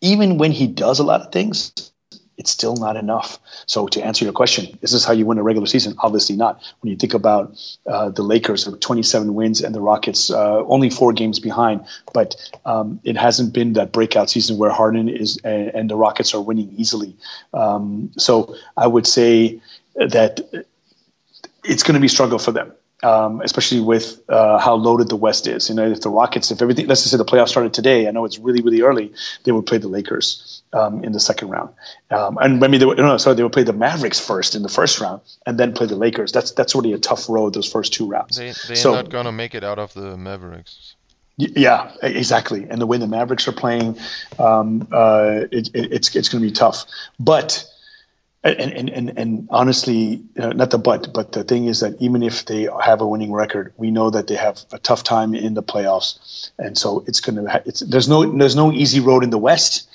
even 0.00 0.38
when 0.38 0.50
he 0.50 0.66
does 0.66 0.98
a 0.98 1.04
lot 1.04 1.20
of 1.20 1.30
things, 1.30 1.72
it's 2.38 2.50
still 2.50 2.76
not 2.76 2.96
enough. 2.96 3.38
So 3.66 3.86
to 3.88 4.02
answer 4.02 4.24
your 4.24 4.32
question, 4.32 4.78
is 4.82 4.92
this 4.92 5.04
how 5.04 5.12
you 5.12 5.26
win 5.26 5.38
a 5.38 5.42
regular 5.42 5.66
season? 5.66 5.94
Obviously 5.98 6.36
not. 6.36 6.62
When 6.80 6.90
you 6.90 6.96
think 6.96 7.14
about 7.14 7.56
uh, 7.86 8.10
the 8.10 8.22
Lakers, 8.22 8.66
with 8.66 8.80
27 8.80 9.34
wins, 9.34 9.62
and 9.62 9.74
the 9.74 9.80
Rockets 9.80 10.30
uh, 10.30 10.58
only 10.64 10.90
four 10.90 11.12
games 11.12 11.38
behind, 11.38 11.84
but 12.12 12.36
um, 12.64 13.00
it 13.04 13.16
hasn't 13.16 13.52
been 13.52 13.72
that 13.74 13.92
breakout 13.92 14.30
season 14.30 14.58
where 14.58 14.70
Harden 14.70 15.08
is 15.08 15.38
and, 15.44 15.68
and 15.68 15.90
the 15.90 15.96
Rockets 15.96 16.34
are 16.34 16.40
winning 16.40 16.72
easily. 16.76 17.16
Um, 17.54 18.10
so 18.18 18.54
I 18.76 18.86
would 18.86 19.06
say 19.06 19.60
that 19.94 20.40
it's 21.64 21.82
going 21.82 21.94
to 21.94 22.00
be 22.00 22.06
a 22.06 22.10
struggle 22.10 22.38
for 22.38 22.52
them 22.52 22.72
um, 23.06 23.40
especially 23.40 23.80
with 23.80 24.20
uh, 24.28 24.58
how 24.58 24.74
loaded 24.74 25.08
the 25.08 25.16
West 25.16 25.46
is. 25.46 25.68
You 25.68 25.76
know, 25.76 25.88
if 25.88 26.00
the 26.00 26.10
Rockets, 26.10 26.50
if 26.50 26.60
everything, 26.60 26.88
let's 26.88 27.02
just 27.02 27.12
say 27.12 27.16
the 27.16 27.24
playoffs 27.24 27.50
started 27.50 27.72
today, 27.72 28.08
I 28.08 28.10
know 28.10 28.24
it's 28.24 28.38
really, 28.38 28.62
really 28.62 28.82
early, 28.82 29.12
they 29.44 29.52
would 29.52 29.64
play 29.64 29.78
the 29.78 29.86
Lakers 29.86 30.62
um, 30.72 31.04
in 31.04 31.12
the 31.12 31.20
second 31.20 31.50
round. 31.50 31.70
Um, 32.10 32.36
and 32.40 32.64
I 32.64 32.66
mean, 32.66 32.80
they 32.80 32.86
would, 32.86 32.98
no, 32.98 33.16
sorry, 33.18 33.36
they 33.36 33.44
would 33.44 33.52
play 33.52 33.62
the 33.62 33.72
Mavericks 33.72 34.18
first 34.18 34.56
in 34.56 34.62
the 34.62 34.68
first 34.68 35.00
round 35.00 35.20
and 35.46 35.56
then 35.56 35.72
play 35.72 35.86
the 35.86 35.94
Lakers. 35.94 36.32
That's 36.32 36.50
that's 36.50 36.74
really 36.74 36.94
a 36.94 36.98
tough 36.98 37.28
road, 37.28 37.54
those 37.54 37.70
first 37.70 37.92
two 37.92 38.08
rounds. 38.08 38.38
They, 38.38 38.52
they're 38.66 38.74
so, 38.74 38.94
not 38.94 39.08
going 39.08 39.26
to 39.26 39.32
make 39.32 39.54
it 39.54 39.62
out 39.62 39.78
of 39.78 39.94
the 39.94 40.16
Mavericks. 40.16 40.96
Yeah, 41.36 41.92
exactly. 42.02 42.66
And 42.68 42.80
the 42.80 42.86
way 42.86 42.98
the 42.98 43.06
Mavericks 43.06 43.46
are 43.46 43.52
playing, 43.52 43.98
um, 44.38 44.88
uh, 44.90 45.42
it, 45.52 45.68
it, 45.74 45.92
it's 45.92 46.16
it's 46.16 46.28
going 46.28 46.42
to 46.42 46.48
be 46.48 46.52
tough. 46.52 46.86
But 47.20 47.64
and 48.46 48.72
and 48.72 48.88
and, 48.90 49.18
and 49.18 49.48
honestly, 49.50 50.22
uh, 50.38 50.48
not 50.48 50.70
the 50.70 50.78
but, 50.78 51.12
but 51.12 51.32
the 51.32 51.44
thing 51.44 51.66
is 51.66 51.80
that 51.80 52.00
even 52.00 52.22
if 52.22 52.44
they 52.46 52.68
have 52.82 53.00
a 53.00 53.06
winning 53.06 53.32
record, 53.32 53.72
we 53.76 53.90
know 53.90 54.10
that 54.10 54.26
they 54.26 54.36
have 54.36 54.64
a 54.72 54.78
tough 54.78 55.02
time 55.02 55.34
in 55.34 55.54
the 55.54 55.62
playoffs, 55.62 56.50
and 56.58 56.76
so 56.76 57.04
it's 57.06 57.20
going 57.20 57.36
to. 57.36 57.50
Ha- 57.50 57.62
it's 57.66 57.80
there's 57.80 58.08
no 58.08 58.24
there's 58.36 58.56
no 58.56 58.72
easy 58.72 59.00
road 59.00 59.24
in 59.24 59.30
the 59.30 59.38
West, 59.38 59.88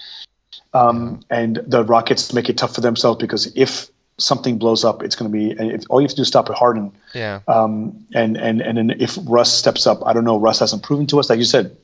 um, 0.73 1.21
and 1.29 1.57
the 1.65 1.83
Rockets 1.83 2.33
make 2.33 2.49
it 2.49 2.57
tough 2.57 2.75
for 2.75 2.81
themselves 2.81 3.19
because 3.19 3.51
if 3.55 3.89
something 4.17 4.57
blows 4.57 4.83
up, 4.83 5.03
it's 5.03 5.15
going 5.15 5.31
to 5.31 5.37
be 5.37 5.51
if, 5.51 5.83
all 5.89 6.01
you 6.01 6.05
have 6.05 6.11
to 6.11 6.17
do 6.17 6.21
is 6.21 6.27
stop 6.27 6.49
it 6.49 6.55
Harden. 6.55 6.91
Yeah. 7.13 7.41
Um, 7.47 8.05
and 8.13 8.37
and 8.37 8.61
and 8.61 8.77
then 8.77 8.91
if 8.99 9.17
Russ 9.23 9.51
steps 9.51 9.87
up, 9.87 10.05
I 10.05 10.13
don't 10.13 10.25
know. 10.25 10.39
Russ 10.39 10.59
hasn't 10.59 10.83
proven 10.83 11.07
to 11.07 11.19
us, 11.19 11.29
like 11.29 11.39
you 11.39 11.45
said, 11.45 11.75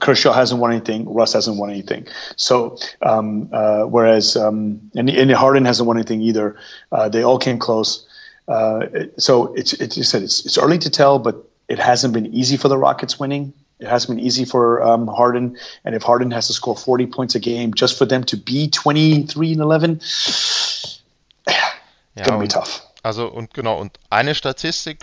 Kershaw 0.00 0.32
hasn't 0.32 0.60
won 0.60 0.72
anything. 0.72 1.12
Russ 1.12 1.32
hasn't 1.32 1.58
won 1.58 1.70
anything. 1.70 2.06
So 2.36 2.78
um, 3.02 3.48
uh, 3.52 3.84
whereas 3.84 4.36
um, 4.36 4.80
and, 4.94 5.08
and 5.10 5.30
Harden 5.32 5.64
hasn't 5.64 5.86
won 5.86 5.96
anything 5.96 6.20
either. 6.22 6.56
Uh, 6.92 7.08
they 7.08 7.22
all 7.22 7.38
came 7.38 7.58
close. 7.58 8.06
Uh, 8.48 8.86
so 9.18 9.54
it's 9.54 9.72
it's 9.74 9.96
you 9.96 10.04
said 10.04 10.22
it's 10.22 10.44
it's 10.46 10.58
early 10.58 10.78
to 10.78 10.90
tell, 10.90 11.18
but 11.18 11.36
it 11.68 11.78
hasn't 11.78 12.14
been 12.14 12.26
easy 12.34 12.56
for 12.56 12.68
the 12.68 12.78
Rockets 12.78 13.18
winning. 13.18 13.52
It 13.78 13.88
hasn't 13.88 14.16
been 14.16 14.24
easy 14.24 14.44
for 14.44 14.82
um, 14.82 15.06
Harden, 15.06 15.56
and 15.84 15.94
if 15.94 16.02
Harden 16.02 16.30
has 16.30 16.46
to 16.46 16.54
score 16.54 16.76
40 16.76 17.06
points 17.06 17.34
a 17.34 17.40
game 17.40 17.74
just 17.74 17.98
for 17.98 18.06
them 18.06 18.24
to 18.24 18.36
be 18.36 18.68
23 18.70 19.52
and 19.52 19.60
11, 19.60 20.00
yeah, 21.46 22.24
gonna 22.24 22.40
be 22.40 22.48
tough. 22.48 22.80
Also 23.04 23.28
und 23.28 23.52
genau 23.52 23.78
und 23.78 23.98
eine 24.10 24.34
Statistik 24.34 25.00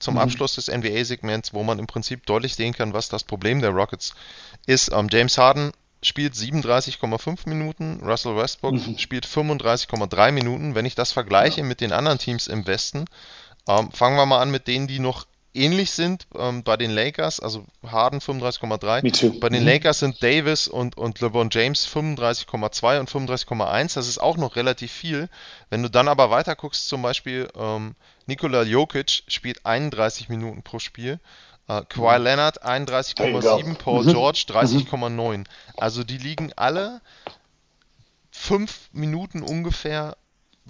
zum 0.00 0.14
mhm. 0.14 0.20
Abschluss 0.20 0.56
des 0.56 0.68
NBA-Segments, 0.68 1.54
wo 1.54 1.62
man 1.62 1.78
im 1.78 1.86
Prinzip 1.86 2.26
deutlich 2.26 2.56
sehen 2.56 2.74
kann, 2.74 2.92
was 2.92 3.08
das 3.08 3.22
Problem 3.22 3.60
der 3.60 3.70
Rockets 3.70 4.14
ist. 4.66 4.90
Ähm, 4.92 5.08
James 5.10 5.38
Harden 5.38 5.72
spielt 6.02 6.34
37,5 6.34 7.48
Minuten, 7.48 8.00
Russell 8.02 8.36
Westbrook 8.36 8.74
mhm. 8.74 8.98
spielt 8.98 9.26
35,3 9.26 10.32
Minuten. 10.32 10.74
Wenn 10.74 10.86
ich 10.86 10.94
das 10.94 11.12
vergleiche 11.12 11.60
ja. 11.60 11.66
mit 11.66 11.80
den 11.80 11.92
anderen 11.92 12.18
Teams 12.18 12.48
im 12.48 12.66
Westen, 12.66 13.04
ähm, 13.68 13.90
fangen 13.92 14.16
wir 14.16 14.26
mal 14.26 14.40
an 14.40 14.50
mit 14.50 14.66
denen, 14.66 14.86
die 14.86 14.98
noch 14.98 15.26
ähnlich 15.52 15.90
sind 15.90 16.26
ähm, 16.38 16.62
bei 16.62 16.76
den 16.76 16.90
Lakers, 16.90 17.40
also 17.40 17.64
Harden 17.84 18.20
35,3. 18.20 19.40
Bei 19.40 19.48
den 19.48 19.62
mhm. 19.62 19.68
Lakers 19.68 19.98
sind 19.98 20.22
Davis 20.22 20.68
und, 20.68 20.96
und 20.96 21.20
LeBron 21.20 21.48
James 21.50 21.88
35,2 21.88 23.00
und 23.00 23.10
35,1. 23.10 23.94
Das 23.94 24.08
ist 24.08 24.18
auch 24.18 24.36
noch 24.36 24.56
relativ 24.56 24.92
viel. 24.92 25.28
Wenn 25.68 25.82
du 25.82 25.90
dann 25.90 26.08
aber 26.08 26.30
weiter 26.30 26.54
guckst, 26.54 26.88
zum 26.88 27.02
Beispiel 27.02 27.48
ähm, 27.58 27.94
Nikola 28.26 28.62
Jokic 28.62 29.22
spielt 29.28 29.66
31 29.66 30.28
Minuten 30.28 30.62
pro 30.62 30.78
Spiel. 30.78 31.20
Uh, 31.68 31.82
Kawhi 31.88 32.18
mhm. 32.18 32.24
Leonard 32.24 32.64
31,7, 32.64 33.76
Paul 33.76 34.04
mhm. 34.04 34.12
George 34.12 34.44
30,9. 34.48 35.38
Mhm. 35.38 35.44
Also 35.76 36.04
die 36.04 36.18
liegen 36.18 36.52
alle 36.56 37.00
fünf 38.30 38.88
Minuten 38.92 39.42
ungefähr 39.42 40.16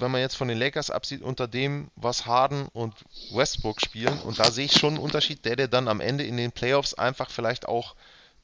wenn 0.01 0.11
man 0.11 0.20
jetzt 0.20 0.36
von 0.36 0.48
den 0.48 0.59
Lakers 0.59 0.90
absieht, 0.90 1.22
unter 1.22 1.46
dem, 1.46 1.90
was 1.96 2.26
Harden 2.26 2.66
und 2.72 2.94
Westbrook 3.32 3.80
spielen. 3.80 4.18
Und 4.20 4.38
da 4.38 4.51
sehe 4.51 4.64
ich 4.64 4.78
schon 4.78 4.94
einen 4.94 5.03
Unterschied, 5.03 5.44
der, 5.44 5.57
der 5.57 5.68
dann 5.68 5.88
am 5.88 6.01
Ende 6.01 6.24
in 6.24 6.36
den 6.36 6.53
Playoffs 6.53 6.94
einfach 6.94 7.30
vielleicht 7.30 7.66
auch 7.68 7.94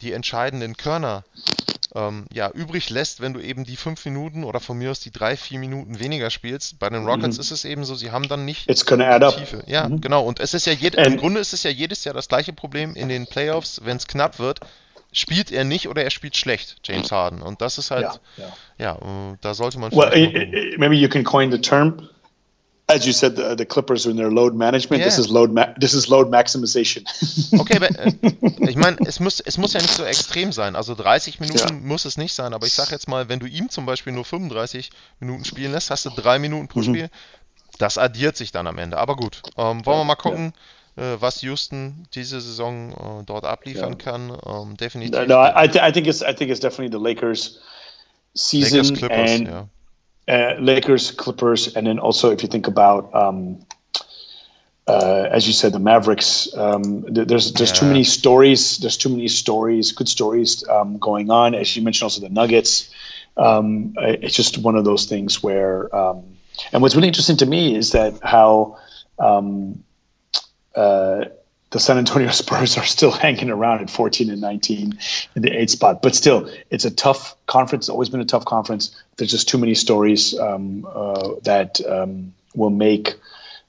die 0.03 0.13
entscheidenden 0.13 0.77
Körner 0.77 1.25
ähm, 1.97 2.27
ja, 2.33 2.51
übrig 2.51 2.91
lässt, 2.91 3.21
wenn 3.21 3.33
du 3.33 3.41
eben 3.41 3.65
die 3.65 3.77
fünf 3.77 4.05
Minuten 4.05 4.45
oder 4.45 4.61
von 4.61 4.77
mir 4.77 4.91
aus 4.91 5.01
die 5.01 5.11
drei, 5.11 5.37
vier 5.37 5.59
Minuten 5.59 5.99
weniger 5.99 6.31
spielst. 6.31 6.79
Bei 6.79 6.91
den 6.91 7.07
Rockets 7.07 7.39
mhm. 7.39 7.41
ist 7.41 7.51
es 7.51 7.65
eben 7.65 7.85
so, 7.85 7.95
sie 7.95 8.11
haben 8.11 8.29
dann 8.29 8.45
nicht 8.45 8.69
It's 8.69 8.85
gonna 8.85 9.09
add 9.09 9.25
up. 9.25 9.37
Tiefe. 9.37 9.65
Ja, 9.67 9.89
mhm. 9.89 10.01
genau. 10.01 10.25
Und 10.25 10.39
es 10.39 10.55
ist 10.55 10.67
ja 10.67 10.75
im 10.75 11.17
Grunde 11.17 11.41
ist 11.41 11.55
es 11.55 11.63
ja 11.63 11.71
jedes 11.71 12.05
Jahr 12.05 12.15
das 12.15 12.29
gleiche 12.29 12.53
Problem 12.53 12.95
in 12.95 13.09
den 13.09 13.27
Playoffs, 13.27 13.81
wenn 13.85 13.97
es 13.97 14.07
knapp 14.07 14.39
wird 14.39 14.61
spielt 15.13 15.51
er 15.51 15.65
nicht 15.65 15.89
oder 15.89 16.05
er 16.05 16.11
spielt 16.11 16.37
schlecht, 16.37 16.77
James 16.85 17.11
Harden. 17.11 17.41
Und 17.41 17.63
das 17.63 17.79
ist 17.79 17.91
halt, 17.91 18.21
ja, 18.37 18.45
ja. 18.79 18.99
ja 19.01 19.37
da 19.41 19.55
sollte 19.55 19.79
man. 19.79 19.91
Well, 19.93 20.11
maybe 20.77 20.95
you 20.95 21.09
can 21.09 21.25
coin 21.25 21.51
the 21.51 21.59
term 21.59 22.09
as 22.89 23.07
you 23.07 23.13
said, 23.13 23.37
the, 23.37 23.55
the 23.57 23.67
Clippers 23.67 24.07
are 24.07 24.11
in 24.11 24.17
their 24.17 24.31
load 24.31 24.55
management. 24.55 25.01
Yeah. 25.01 25.07
This 25.07 25.19
is 25.19 25.31
load 25.31 25.57
this 25.79 25.95
is 25.95 26.09
load 26.09 26.31
maximization. 26.31 27.05
Okay, 27.61 27.77
aber, 27.77 27.91
äh, 27.99 28.13
ich 28.69 28.77
meine, 28.77 28.97
es 29.07 29.21
muss, 29.21 29.41
es 29.41 29.59
muss 29.59 29.73
ja 29.73 29.81
nicht 29.81 29.95
so 29.95 30.05
extrem 30.05 30.53
sein. 30.53 30.77
Also 30.77 30.95
30 30.95 31.41
Minuten 31.41 31.59
ja. 31.59 31.73
muss 31.73 32.05
es 32.05 32.17
nicht 32.17 32.35
sein. 32.35 32.55
Aber 32.55 32.67
ich 32.67 32.75
sage 32.75 32.91
jetzt 32.93 33.09
mal, 33.09 33.29
wenn 33.29 33.41
du 33.41 33.47
ihm 33.47 33.69
zum 33.71 33.87
Beispiel 33.87 34.13
nur 34.13 34.25
35 34.25 34.91
Minuten 35.21 35.45
spielen 35.45 35.73
lässt, 35.73 35.91
hast 35.91 36.07
du 36.07 36.11
drei 36.11 36.39
Minuten 36.39 36.69
pro 36.69 36.81
mhm. 36.81 36.85
Spiel. 36.85 37.11
Das 37.79 37.99
addiert 37.99 38.37
sich 38.37 38.53
dann 38.53 38.67
am 38.67 38.79
Ende. 38.79 38.99
Aber 38.99 39.17
gut, 39.17 39.43
ähm, 39.57 39.85
wollen 39.85 40.01
wir 40.01 40.05
mal 40.05 40.15
gucken. 40.15 40.53
Äh, 40.97 41.21
was 41.21 41.43
Houston 41.43 42.07
diese 42.15 42.41
Saison 42.41 42.93
äh, 42.93 43.25
dort 43.27 43.45
abliefern 43.45 43.99
kann. 43.99 44.35
Ähm, 44.47 44.79
definitiv. 44.79 45.27
No, 45.27 45.45
I, 45.45 45.69
th 45.69 45.77
I, 45.77 45.93
think 45.93 46.07
it's 46.07 46.23
I 46.23 46.35
think 46.35 46.51
it's 46.51 46.61
definitely 46.61 46.91
the 46.91 47.03
Lakers 47.03 47.61
season 48.35 48.81
Lakers, 48.81 48.99
Clippers, 48.99 49.31
and 49.31 49.49
yeah. 49.49 49.65
Uh, 50.29 50.55
Lakers, 50.59 51.11
Clippers, 51.13 51.75
and 51.77 51.87
then 51.87 51.99
also 51.99 52.31
if 52.31 52.43
you 52.43 52.49
think 52.49 52.67
about, 52.67 53.15
um, 53.15 53.65
uh, 54.87 55.29
as 55.31 55.47
you 55.47 55.53
said, 55.53 55.73
the 55.73 55.79
Mavericks. 55.79 56.49
Um, 56.57 57.03
there's 57.03 57.53
there's 57.53 57.71
yeah. 57.71 57.77
too 57.77 57.87
many 57.87 58.05
stories. 58.05 58.79
There's 58.79 58.97
too 58.97 59.09
many 59.09 59.29
stories, 59.29 59.93
good 59.93 60.09
stories 60.09 60.67
um, 60.69 60.99
going 60.99 61.31
on. 61.31 61.55
As 61.55 61.77
you 61.77 61.83
mentioned, 61.83 62.05
also 62.05 62.21
the 62.21 62.29
Nuggets. 62.29 62.91
Um, 63.37 63.95
it's 63.99 64.35
just 64.35 64.59
one 64.59 64.77
of 64.77 64.85
those 64.85 65.05
things 65.05 65.43
where, 65.43 65.95
um, 65.95 66.25
and 66.73 66.81
what's 66.81 66.95
really 66.95 67.09
interesting 67.09 67.37
to 67.39 67.47
me 67.47 67.77
is 67.77 67.93
that 67.93 68.19
how. 68.23 68.79
Um, 69.19 69.83
uh, 70.75 71.25
the 71.71 71.81
San 71.81 71.99
Antonio 71.99 72.29
Spurs 72.43 72.77
are 72.79 72.85
still 72.85 73.11
hanging 73.11 73.51
around 73.51 73.81
at 73.81 73.91
14 73.91 74.31
and 74.31 74.41
19 74.41 74.99
in 75.35 75.43
the 75.43 75.51
eighth 75.53 75.71
spot. 75.71 76.03
But 76.03 76.15
still, 76.15 76.51
it's 76.71 76.85
a 76.85 76.91
tough 76.91 77.37
conference. 77.47 77.85
It's 77.85 77.91
always 77.91 78.09
been 78.09 78.21
a 78.21 78.27
tough 78.27 78.45
conference. 78.45 78.95
There's 79.17 79.31
just 79.31 79.49
too 79.49 79.59
many 79.59 79.75
stories 79.75 80.39
um, 80.39 80.87
uh, 80.91 81.31
that 81.43 81.81
um, 81.87 82.35
will 82.55 82.71
make 82.71 83.15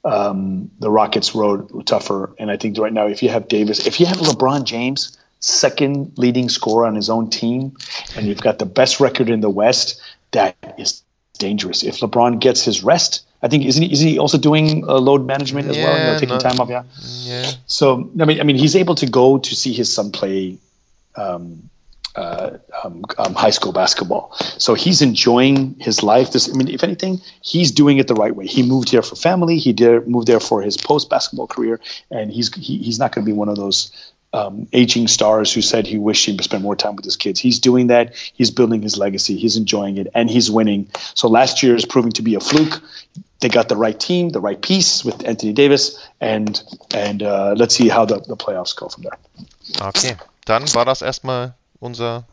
um, 0.03 0.71
the 0.79 0.89
Rockets' 0.89 1.35
road 1.35 1.85
tougher. 1.85 2.33
And 2.37 2.51
I 2.51 2.57
think 2.57 2.77
right 2.77 2.93
now, 2.93 3.07
if 3.07 3.23
you 3.23 3.29
have 3.29 3.47
Davis, 3.47 3.85
if 3.85 3.99
you 3.99 4.05
have 4.05 4.17
LeBron 4.17 4.63
James, 4.63 5.17
second 5.39 6.13
leading 6.17 6.49
scorer 6.49 6.85
on 6.85 6.95
his 6.95 7.09
own 7.09 7.29
team, 7.29 7.77
and 8.15 8.25
you've 8.25 8.41
got 8.41 8.59
the 8.59 8.65
best 8.65 8.99
record 8.99 9.29
in 9.29 9.41
the 9.41 9.49
West, 9.49 10.01
that 10.31 10.55
is 10.77 11.03
dangerous. 11.37 11.83
If 11.83 11.99
LeBron 11.99 12.39
gets 12.39 12.63
his 12.63 12.83
rest, 12.83 13.25
I 13.41 13.47
think 13.47 13.65
isn't 13.65 13.83
he, 13.83 13.91
is 13.91 13.99
he 13.99 14.17
also 14.17 14.37
doing 14.37 14.87
uh, 14.87 14.95
load 14.95 15.25
management 15.25 15.69
as 15.69 15.77
yeah, 15.77 15.83
well? 15.83 15.97
You 15.97 16.03
know, 16.05 16.19
taking 16.19 16.35
no, 16.35 16.39
time 16.39 16.59
off, 16.59 16.69
yeah. 16.69 16.83
Yeah. 17.01 17.51
So 17.67 18.09
I 18.19 18.25
mean, 18.25 18.39
I 18.39 18.43
mean, 18.43 18.55
he's 18.55 18.75
able 18.75 18.95
to 18.95 19.05
go 19.05 19.37
to 19.37 19.55
see 19.55 19.73
his 19.73 19.93
son 19.93 20.11
play 20.11 20.57
um, 21.15 21.69
uh, 22.15 22.57
um, 22.83 23.03
um, 23.17 23.33
high 23.33 23.49
school 23.49 23.71
basketball. 23.71 24.33
So 24.57 24.73
he's 24.73 25.01
enjoying 25.01 25.75
his 25.79 26.03
life. 26.03 26.31
This, 26.31 26.49
I 26.49 26.53
mean, 26.53 26.67
if 26.67 26.83
anything, 26.83 27.21
he's 27.41 27.71
doing 27.71 27.97
it 27.97 28.07
the 28.07 28.15
right 28.15 28.35
way. 28.35 28.47
He 28.47 28.63
moved 28.63 28.89
here 28.89 29.01
for 29.01 29.15
family. 29.15 29.57
He 29.57 29.73
did 29.73 30.07
moved 30.07 30.27
there 30.27 30.39
for 30.39 30.61
his 30.61 30.77
post 30.77 31.09
basketball 31.09 31.47
career, 31.47 31.79
and 32.11 32.31
he's 32.31 32.53
he, 32.53 32.77
he's 32.77 32.99
not 32.99 33.13
going 33.13 33.25
to 33.25 33.31
be 33.31 33.37
one 33.37 33.49
of 33.49 33.55
those 33.55 33.91
um, 34.33 34.67
aging 34.73 35.07
stars 35.07 35.53
who 35.53 35.61
said 35.61 35.87
he 35.87 35.97
wished 35.97 36.25
he'd 36.25 36.43
spend 36.43 36.63
more 36.63 36.75
time 36.75 36.95
with 36.95 37.05
his 37.05 37.15
kids. 37.15 37.39
He's 37.39 37.59
doing 37.59 37.87
that. 37.87 38.15
He's 38.33 38.51
building 38.51 38.81
his 38.81 38.97
legacy. 38.97 39.37
He's 39.37 39.57
enjoying 39.57 39.97
it, 39.97 40.07
and 40.13 40.29
he's 40.29 40.51
winning. 40.51 40.89
So 41.15 41.27
last 41.27 41.63
year 41.63 41.75
is 41.75 41.85
proving 41.85 42.11
to 42.13 42.21
be 42.21 42.35
a 42.35 42.39
fluke. 42.39 42.81
They 43.39 43.49
got 43.49 43.69
the 43.69 43.77
right 43.77 43.99
team, 43.99 44.29
the 44.29 44.41
right 44.41 44.59
piece 44.59 45.05
with 45.05 45.25
Anthony 45.25 45.53
Davis, 45.53 45.97
and 46.19 46.61
and 46.93 47.21
uh, 47.21 47.53
let's 47.55 47.75
see 47.75 47.87
how 47.87 48.05
the, 48.05 48.19
the 48.19 48.35
playoffs 48.35 48.75
go 48.75 48.89
from 48.89 49.03
there. 49.03 49.17
Okay, 49.89 50.15
dann 50.45 50.65
war 50.73 50.85
das 50.85 51.01
erstmal 51.01 51.53
unser 51.79 52.25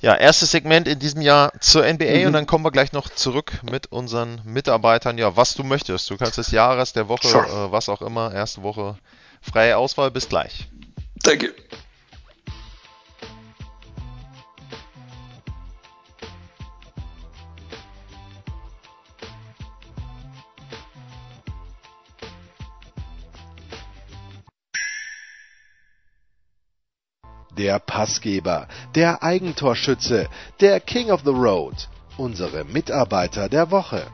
ja, 0.00 0.14
erstes 0.14 0.52
Segment 0.52 0.86
in 0.86 0.98
diesem 0.98 1.20
Jahr 1.20 1.52
zur 1.60 1.82
NBA 1.82 2.20
mhm. 2.20 2.26
und 2.26 2.32
dann 2.32 2.46
kommen 2.46 2.64
wir 2.64 2.70
gleich 2.70 2.92
noch 2.92 3.08
zurück 3.08 3.52
mit 3.62 3.90
unseren 3.90 4.40
Mitarbeitern. 4.44 5.18
Ja, 5.18 5.36
was 5.36 5.54
du 5.54 5.64
möchtest. 5.64 6.08
Du 6.10 6.16
kannst 6.16 6.38
des 6.38 6.50
Jahres, 6.50 6.92
der 6.92 7.08
Woche, 7.08 7.28
sure. 7.28 7.46
äh, 7.46 7.72
was 7.72 7.88
auch 7.88 8.02
immer, 8.02 8.32
erste 8.32 8.62
Woche, 8.62 8.96
freie 9.40 9.76
Auswahl. 9.76 10.10
Bis 10.10 10.28
gleich. 10.28 10.68
Thank 11.22 11.42
Der 27.58 27.78
Passgeber, 27.80 28.68
der 28.94 29.22
Eigentorschütze, 29.22 30.28
der 30.60 30.80
King 30.80 31.10
of 31.10 31.22
the 31.24 31.30
Road, 31.30 31.88
unsere 32.16 32.64
Mitarbeiter 32.64 33.48
der 33.48 33.70
Woche. 33.70 34.06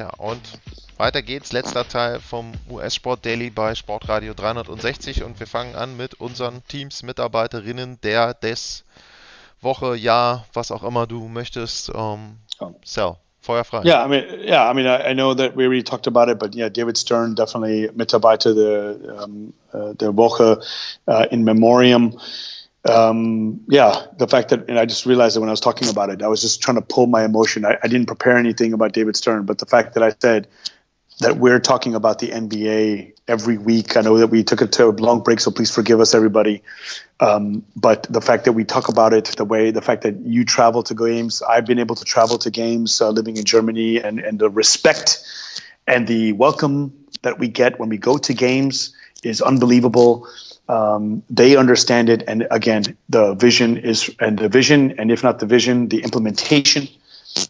Tja, 0.00 0.08
und 0.16 0.40
weiter 0.96 1.20
geht's. 1.20 1.52
Letzter 1.52 1.86
Teil 1.86 2.20
vom 2.20 2.52
US-Sport 2.70 3.26
Daily 3.26 3.50
bei 3.50 3.74
Sportradio 3.74 4.32
360 4.32 5.24
und 5.24 5.38
wir 5.38 5.46
fangen 5.46 5.74
an 5.74 5.94
mit 5.94 6.14
unseren 6.14 6.62
Teams, 6.68 7.02
Mitarbeiterinnen 7.02 7.98
der, 8.02 8.32
des, 8.32 8.84
Woche, 9.60 9.94
Jahr, 9.96 10.46
was 10.54 10.70
auch 10.70 10.84
immer 10.84 11.06
du 11.06 11.28
möchtest. 11.28 11.94
Um, 11.94 12.38
oh. 12.60 12.72
Sell. 12.82 13.16
Feuer 13.42 13.62
frei. 13.62 13.82
Yeah, 13.84 14.02
I 14.02 14.08
mean, 14.08 14.24
yeah, 14.42 14.70
I 14.70 14.74
mean, 14.74 14.86
I, 14.86 15.10
I, 15.10 15.14
know 15.14 15.34
that 15.34 15.54
we 15.54 15.66
already 15.66 15.82
talked 15.82 16.06
about 16.06 16.30
it, 16.30 16.38
but 16.38 16.54
yeah, 16.54 16.70
David 16.70 16.96
Stern 16.96 17.34
definitely 17.34 17.90
Mitarbeiter 17.94 18.54
der, 18.54 19.22
um, 19.22 19.52
uh, 19.74 19.92
der 19.94 20.16
Woche 20.16 20.60
uh, 21.08 21.26
in 21.30 21.44
Memoriam. 21.44 22.18
Um, 22.88 23.60
yeah, 23.68 24.06
the 24.16 24.26
fact 24.26 24.50
that, 24.50 24.68
and 24.68 24.78
I 24.78 24.86
just 24.86 25.04
realized 25.04 25.36
that 25.36 25.40
when 25.40 25.50
I 25.50 25.52
was 25.52 25.60
talking 25.60 25.88
about 25.88 26.08
it, 26.08 26.22
I 26.22 26.28
was 26.28 26.40
just 26.40 26.62
trying 26.62 26.76
to 26.76 26.82
pull 26.82 27.06
my 27.06 27.24
emotion. 27.24 27.64
I, 27.64 27.76
I, 27.82 27.88
didn't 27.88 28.06
prepare 28.06 28.38
anything 28.38 28.72
about 28.72 28.92
David 28.92 29.16
Stern, 29.16 29.44
but 29.44 29.58
the 29.58 29.66
fact 29.66 29.94
that 29.94 30.02
I 30.02 30.14
said 30.18 30.48
that 31.18 31.36
we're 31.36 31.60
talking 31.60 31.94
about 31.94 32.20
the 32.20 32.28
NBA 32.28 33.12
every 33.28 33.58
week, 33.58 33.98
I 33.98 34.00
know 34.00 34.16
that 34.16 34.28
we 34.28 34.42
took 34.42 34.62
it 34.62 34.72
to 34.72 34.86
a 34.86 34.92
long 34.92 35.22
break, 35.22 35.40
so 35.40 35.50
please 35.50 35.70
forgive 35.70 36.00
us, 36.00 36.14
everybody. 36.14 36.62
Um, 37.20 37.66
but 37.76 38.06
the 38.08 38.22
fact 38.22 38.46
that 38.46 38.52
we 38.52 38.64
talk 38.64 38.88
about 38.88 39.12
it, 39.12 39.26
the 39.26 39.44
way, 39.44 39.70
the 39.70 39.82
fact 39.82 40.02
that 40.02 40.18
you 40.20 40.46
travel 40.46 40.82
to 40.84 40.94
games, 40.94 41.42
I've 41.42 41.66
been 41.66 41.78
able 41.78 41.96
to 41.96 42.04
travel 42.04 42.38
to 42.38 42.50
games 42.50 42.98
uh, 43.02 43.10
living 43.10 43.36
in 43.36 43.44
Germany, 43.44 43.98
and, 43.98 44.20
and 44.20 44.38
the 44.38 44.48
respect 44.48 45.22
and 45.86 46.06
the 46.06 46.32
welcome 46.32 46.94
that 47.22 47.38
we 47.38 47.48
get 47.48 47.78
when 47.78 47.90
we 47.90 47.98
go 47.98 48.16
to 48.16 48.32
games 48.32 48.94
is 49.22 49.42
unbelievable 49.42 50.26
um, 50.70 51.22
they 51.28 51.56
understand 51.56 52.08
it 52.08 52.22
and 52.28 52.46
again 52.50 52.96
the 53.08 53.34
vision 53.34 53.76
is 53.76 54.08
and 54.20 54.38
the 54.38 54.48
vision 54.48 54.94
and 54.98 55.10
if 55.10 55.24
not 55.24 55.40
the 55.40 55.46
vision 55.46 55.88
the 55.88 56.02
implementation 56.02 56.88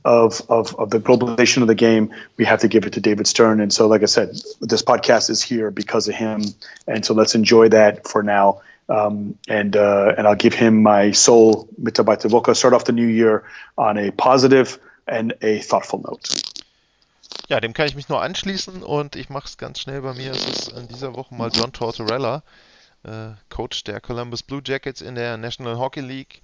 of, 0.05 0.43
of, 0.49 0.75
of 0.77 0.91
the 0.91 1.01
globalization 1.01 1.63
of 1.63 1.69
the 1.69 1.75
game 1.75 2.15
we 2.39 2.45
have 2.47 2.61
to 2.61 2.69
give 2.69 2.87
it 2.87 2.95
to 2.95 3.01
david 3.01 3.27
stern 3.27 3.61
and 3.61 3.73
so 3.73 3.89
like 3.89 4.03
i 4.03 4.07
said 4.07 4.31
this 4.61 4.83
podcast 4.83 5.29
is 5.29 5.43
here 5.43 5.71
because 5.71 6.09
of 6.09 6.15
him 6.15 6.43
and 6.87 7.05
so 7.05 7.13
let's 7.13 7.35
enjoy 7.35 7.69
that 7.69 8.09
for 8.09 8.23
now 8.23 8.61
um, 8.89 9.39
and 9.49 9.77
uh, 9.77 10.15
and 10.19 10.27
I'll 10.27 10.35
give 10.35 10.53
him 10.53 10.83
my 10.83 11.13
soul 11.13 11.69
Mitarbeiter 11.81 12.29
Woche. 12.29 12.57
Start 12.57 12.75
off 12.75 12.85
the 12.87 12.93
new 12.93 13.07
year 13.07 13.45
on 13.79 13.97
a 13.97 14.11
positive 14.11 14.81
and 15.07 15.33
a 15.43 15.61
thoughtful 15.61 16.01
note. 16.01 16.43
Ja, 17.49 17.61
dem 17.61 17.73
kann 17.73 17.87
ich 17.87 17.95
mich 17.95 18.09
nur 18.09 18.21
anschließen 18.21 18.83
und 18.83 19.15
ich 19.15 19.31
mache 19.31 19.47
es 19.47 19.59
ganz 19.59 19.79
schnell. 19.79 20.03
Bei 20.03 20.13
mir 20.15 20.33
ist 20.33 20.73
in 20.73 20.89
dieser 20.89 21.15
Woche 21.15 21.35
mal 21.35 21.51
John 21.53 21.73
Tortorella, 21.73 22.43
äh, 23.05 23.31
Coach 23.49 23.85
der 23.85 24.01
Columbus 24.01 24.43
Blue 24.43 24.63
Jackets 24.65 25.01
in 25.01 25.15
der 25.15 25.37
National 25.37 25.79
Hockey 25.79 26.01
League. 26.01 26.43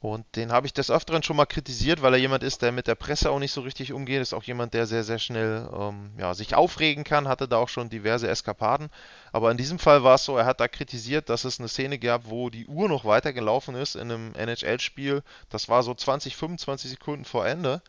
Und 0.00 0.24
den 0.36 0.52
habe 0.52 0.64
ich 0.64 0.72
des 0.72 0.92
Öfteren 0.92 1.24
schon 1.24 1.34
mal 1.34 1.46
kritisiert, 1.46 2.02
weil 2.02 2.14
er 2.14 2.20
jemand 2.20 2.44
ist, 2.44 2.62
der 2.62 2.70
mit 2.70 2.86
der 2.86 2.94
Presse 2.94 3.30
auch 3.30 3.40
nicht 3.40 3.50
so 3.50 3.62
richtig 3.62 3.92
umgeht. 3.92 4.22
Ist 4.22 4.32
auch 4.32 4.44
jemand, 4.44 4.72
der 4.72 4.86
sehr, 4.86 5.02
sehr 5.02 5.18
schnell 5.18 5.68
ähm, 5.76 6.12
ja, 6.16 6.34
sich 6.34 6.54
aufregen 6.54 7.02
kann, 7.02 7.26
hatte 7.26 7.48
da 7.48 7.56
auch 7.56 7.68
schon 7.68 7.90
diverse 7.90 8.28
Eskapaden. 8.28 8.90
Aber 9.32 9.50
in 9.50 9.56
diesem 9.56 9.80
Fall 9.80 10.04
war 10.04 10.14
es 10.14 10.24
so, 10.24 10.36
er 10.36 10.46
hat 10.46 10.60
da 10.60 10.68
kritisiert, 10.68 11.28
dass 11.28 11.44
es 11.44 11.58
eine 11.58 11.66
Szene 11.66 11.98
gab, 11.98 12.30
wo 12.30 12.48
die 12.48 12.68
Uhr 12.68 12.88
noch 12.88 13.04
weiter 13.04 13.32
gelaufen 13.32 13.74
ist 13.74 13.96
in 13.96 14.12
einem 14.12 14.34
NHL-Spiel. 14.36 15.24
Das 15.50 15.68
war 15.68 15.82
so 15.82 15.94
20, 15.94 16.36
25 16.36 16.90
Sekunden 16.90 17.24
vor 17.24 17.44
Ende. 17.44 17.82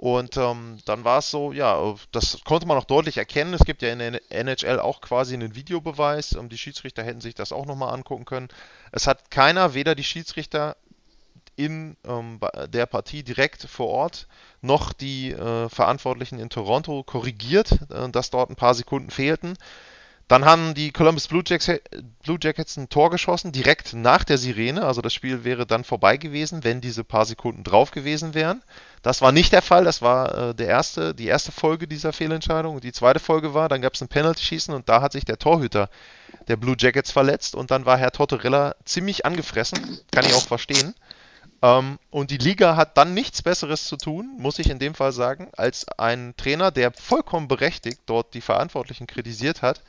Und 0.00 0.38
ähm, 0.38 0.78
dann 0.86 1.04
war 1.04 1.18
es 1.18 1.30
so, 1.30 1.52
ja, 1.52 1.94
das 2.10 2.38
konnte 2.44 2.66
man 2.66 2.78
auch 2.78 2.84
deutlich 2.84 3.18
erkennen. 3.18 3.52
Es 3.52 3.66
gibt 3.66 3.82
ja 3.82 3.92
in 3.92 3.98
der 3.98 4.22
NHL 4.30 4.80
auch 4.80 5.02
quasi 5.02 5.34
einen 5.34 5.54
Videobeweis. 5.54 6.32
Ähm, 6.32 6.48
die 6.48 6.56
Schiedsrichter 6.56 7.02
hätten 7.02 7.20
sich 7.20 7.34
das 7.34 7.52
auch 7.52 7.66
nochmal 7.66 7.92
angucken 7.92 8.24
können. 8.24 8.48
Es 8.92 9.06
hat 9.06 9.30
keiner, 9.30 9.74
weder 9.74 9.94
die 9.94 10.02
Schiedsrichter 10.02 10.78
in 11.54 11.98
ähm, 12.06 12.40
der 12.68 12.86
Partie 12.86 13.22
direkt 13.22 13.64
vor 13.64 13.88
Ort 13.88 14.26
noch 14.62 14.94
die 14.94 15.32
äh, 15.32 15.68
Verantwortlichen 15.68 16.38
in 16.38 16.48
Toronto 16.48 17.02
korrigiert, 17.02 17.72
äh, 17.90 18.08
dass 18.08 18.30
dort 18.30 18.48
ein 18.48 18.56
paar 18.56 18.72
Sekunden 18.72 19.10
fehlten. 19.10 19.58
Dann 20.30 20.44
haben 20.44 20.74
die 20.74 20.92
Columbus 20.92 21.26
Blue, 21.26 21.42
Jacks, 21.44 21.68
Blue 22.22 22.38
Jackets 22.40 22.76
ein 22.76 22.88
Tor 22.88 23.10
geschossen, 23.10 23.50
direkt 23.50 23.94
nach 23.94 24.22
der 24.22 24.38
Sirene. 24.38 24.84
Also 24.84 25.02
das 25.02 25.12
Spiel 25.12 25.42
wäre 25.42 25.66
dann 25.66 25.82
vorbei 25.82 26.18
gewesen, 26.18 26.62
wenn 26.62 26.80
diese 26.80 27.02
paar 27.02 27.26
Sekunden 27.26 27.64
drauf 27.64 27.90
gewesen 27.90 28.32
wären. 28.32 28.62
Das 29.02 29.22
war 29.22 29.32
nicht 29.32 29.52
der 29.52 29.60
Fall. 29.60 29.82
Das 29.82 30.02
war 30.02 30.50
äh, 30.50 30.54
der 30.54 30.68
erste, 30.68 31.16
die 31.16 31.26
erste 31.26 31.50
Folge 31.50 31.88
dieser 31.88 32.12
Fehlentscheidung. 32.12 32.80
Die 32.80 32.92
zweite 32.92 33.18
Folge 33.18 33.54
war, 33.54 33.68
dann 33.68 33.82
gab 33.82 33.94
es 33.94 34.02
ein 34.02 34.06
Penalty-Schießen 34.06 34.72
und 34.72 34.88
da 34.88 35.02
hat 35.02 35.10
sich 35.10 35.24
der 35.24 35.36
Torhüter 35.36 35.90
der 36.46 36.56
Blue 36.56 36.76
Jackets 36.78 37.10
verletzt 37.10 37.56
und 37.56 37.72
dann 37.72 37.84
war 37.84 37.98
Herr 37.98 38.12
Tortorella 38.12 38.76
ziemlich 38.84 39.26
angefressen. 39.26 39.98
Kann 40.12 40.24
ich 40.24 40.34
auch 40.34 40.46
verstehen. 40.46 40.94
Ähm, 41.60 41.98
und 42.10 42.30
die 42.30 42.38
Liga 42.38 42.76
hat 42.76 42.96
dann 42.96 43.14
nichts 43.14 43.42
Besseres 43.42 43.84
zu 43.88 43.96
tun, 43.96 44.36
muss 44.38 44.60
ich 44.60 44.70
in 44.70 44.78
dem 44.78 44.94
Fall 44.94 45.10
sagen, 45.10 45.48
als 45.56 45.88
ein 45.98 46.34
Trainer, 46.36 46.70
der 46.70 46.92
vollkommen 46.92 47.48
berechtigt 47.48 48.02
dort 48.06 48.32
die 48.34 48.40
Verantwortlichen 48.40 49.08
kritisiert 49.08 49.62
hat, 49.62 49.82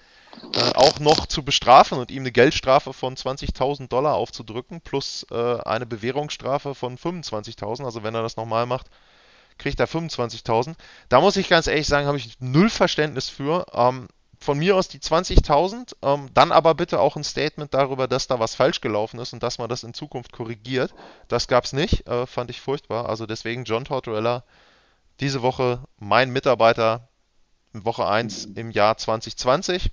äh, 0.54 0.74
auch 0.74 1.00
noch 1.00 1.26
zu 1.28 1.44
bestrafen 1.44 1.98
und 1.98 2.12
ihm 2.12 2.24
eine 2.24 2.32
Geldstrafe 2.32 2.94
von 2.94 3.16
20.000 3.16 3.88
Dollar 3.88 4.16
aufzudrücken, 4.16 4.82
plus 4.82 5.26
äh, 5.32 5.60
eine 5.62 5.86
Bewährungsstrafe 5.86 6.76
von 6.76 6.98
25.000. 6.98 7.86
Also 7.86 8.04
wenn 8.04 8.16
er 8.16 8.24
das 8.24 8.38
nochmal 8.38 8.66
macht, 8.66 8.88
kriegt 9.58 9.80
er 9.80 9.88
25.000. 9.88 10.76
Da 11.10 11.22
muss 11.22 11.38
ich 11.38 11.50
ganz 11.50 11.68
ehrlich 11.68 11.88
sagen, 11.88 12.08
habe 12.08 12.18
ich 12.18 12.40
null 12.40 12.70
Verständnis 12.70 13.30
für. 13.30 13.66
Ähm, 13.74 14.08
von 14.40 14.58
mir 14.58 14.76
aus 14.76 14.88
die 14.88 15.00
20.000, 15.00 15.96
ähm, 16.02 16.30
dann 16.34 16.52
aber 16.52 16.74
bitte 16.74 17.00
auch 17.00 17.16
ein 17.16 17.24
Statement 17.24 17.74
darüber, 17.76 18.08
dass 18.08 18.26
da 18.26 18.40
was 18.40 18.56
falsch 18.56 18.82
gelaufen 18.82 19.20
ist 19.20 19.34
und 19.34 19.44
dass 19.44 19.60
man 19.60 19.70
das 19.70 19.84
in 19.84 19.94
Zukunft 19.94 20.32
korrigiert. 20.32 20.96
Das 21.28 21.48
gab 21.48 21.66
es 21.66 21.74
nicht, 21.74 22.08
äh, 22.08 22.26
fand 22.26 22.50
ich 22.50 22.60
furchtbar. 22.60 23.08
Also 23.08 23.28
deswegen 23.28 23.66
John 23.66 23.86
Tortorella 23.86 24.44
diese 25.20 25.44
Woche 25.44 25.84
mein 26.00 26.32
Mitarbeiter 26.32 27.08
Woche 27.74 28.08
1 28.08 28.46
im 28.56 28.72
Jahr 28.72 28.98
2020. 28.98 29.92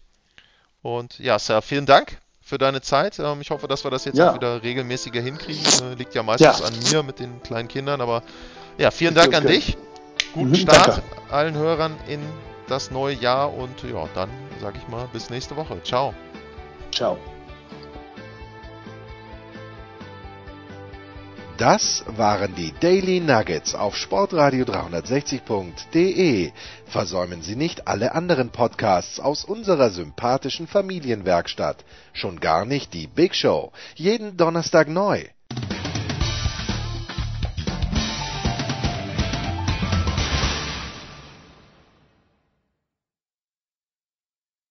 Und 0.83 1.19
ja, 1.19 1.39
Sir, 1.39 1.63
vielen 1.63 1.87
Dank 1.87 2.19
für 2.41 2.59
deine 2.59 2.81
Zeit. 2.81 3.19
Ähm, 3.19 3.41
ich 3.41 3.51
hoffe, 3.51 3.69
dass 3.69 3.85
wir 3.85 3.91
das 3.91 4.05
jetzt 4.05 4.19
ja. 4.19 4.31
auch 4.31 4.35
wieder 4.35 4.63
regelmäßiger 4.63 5.21
hinkriegen. 5.21 5.65
Äh, 5.83 5.95
liegt 5.95 6.15
ja 6.15 6.23
meistens 6.23 6.61
ja. 6.61 6.67
an 6.67 6.75
mir 6.91 7.03
mit 7.03 7.19
den 7.19 7.43
kleinen 7.43 7.69
Kindern, 7.69 8.01
aber 8.01 8.23
ja, 8.79 8.91
vielen 8.91 9.15
Dank 9.15 9.29
okay. 9.29 9.37
an 9.37 9.47
dich. 9.47 9.77
Guten 10.33 10.51
mhm, 10.51 10.55
Start 10.55 10.89
danke. 10.89 11.03
allen 11.31 11.55
Hörern 11.55 11.97
in 12.07 12.21
das 12.69 12.91
neue 12.91 13.15
Jahr 13.15 13.53
und 13.53 13.83
ja, 13.83 14.09
dann 14.15 14.31
sage 14.61 14.79
ich 14.79 14.89
mal 14.89 15.09
bis 15.13 15.31
nächste 15.31 15.57
Woche. 15.57 15.83
Ciao. 15.83 16.15
Ciao. 16.93 17.19
Das 21.59 22.05
waren 22.07 22.55
die 22.55 22.73
Daily 22.79 23.19
Nuggets 23.19 23.75
auf 23.75 23.97
Sportradio 23.97 24.65
360.de. 24.65 26.53
Versäumen 26.89 27.43
Sie 27.43 27.55
nicht 27.55 27.87
alle 27.87 28.13
anderen 28.13 28.49
Podcasts 28.49 29.21
aus 29.21 29.45
unserer 29.45 29.91
sympathischen 29.91 30.67
Familienwerkstatt. 30.67 31.85
Schon 32.15 32.41
gar 32.41 32.65
nicht 32.65 32.95
die 32.95 33.07
Big 33.07 33.35
Show. 33.35 33.73
Jeden 33.95 34.39
Donnerstag 34.39 34.89
neu. 34.89 35.25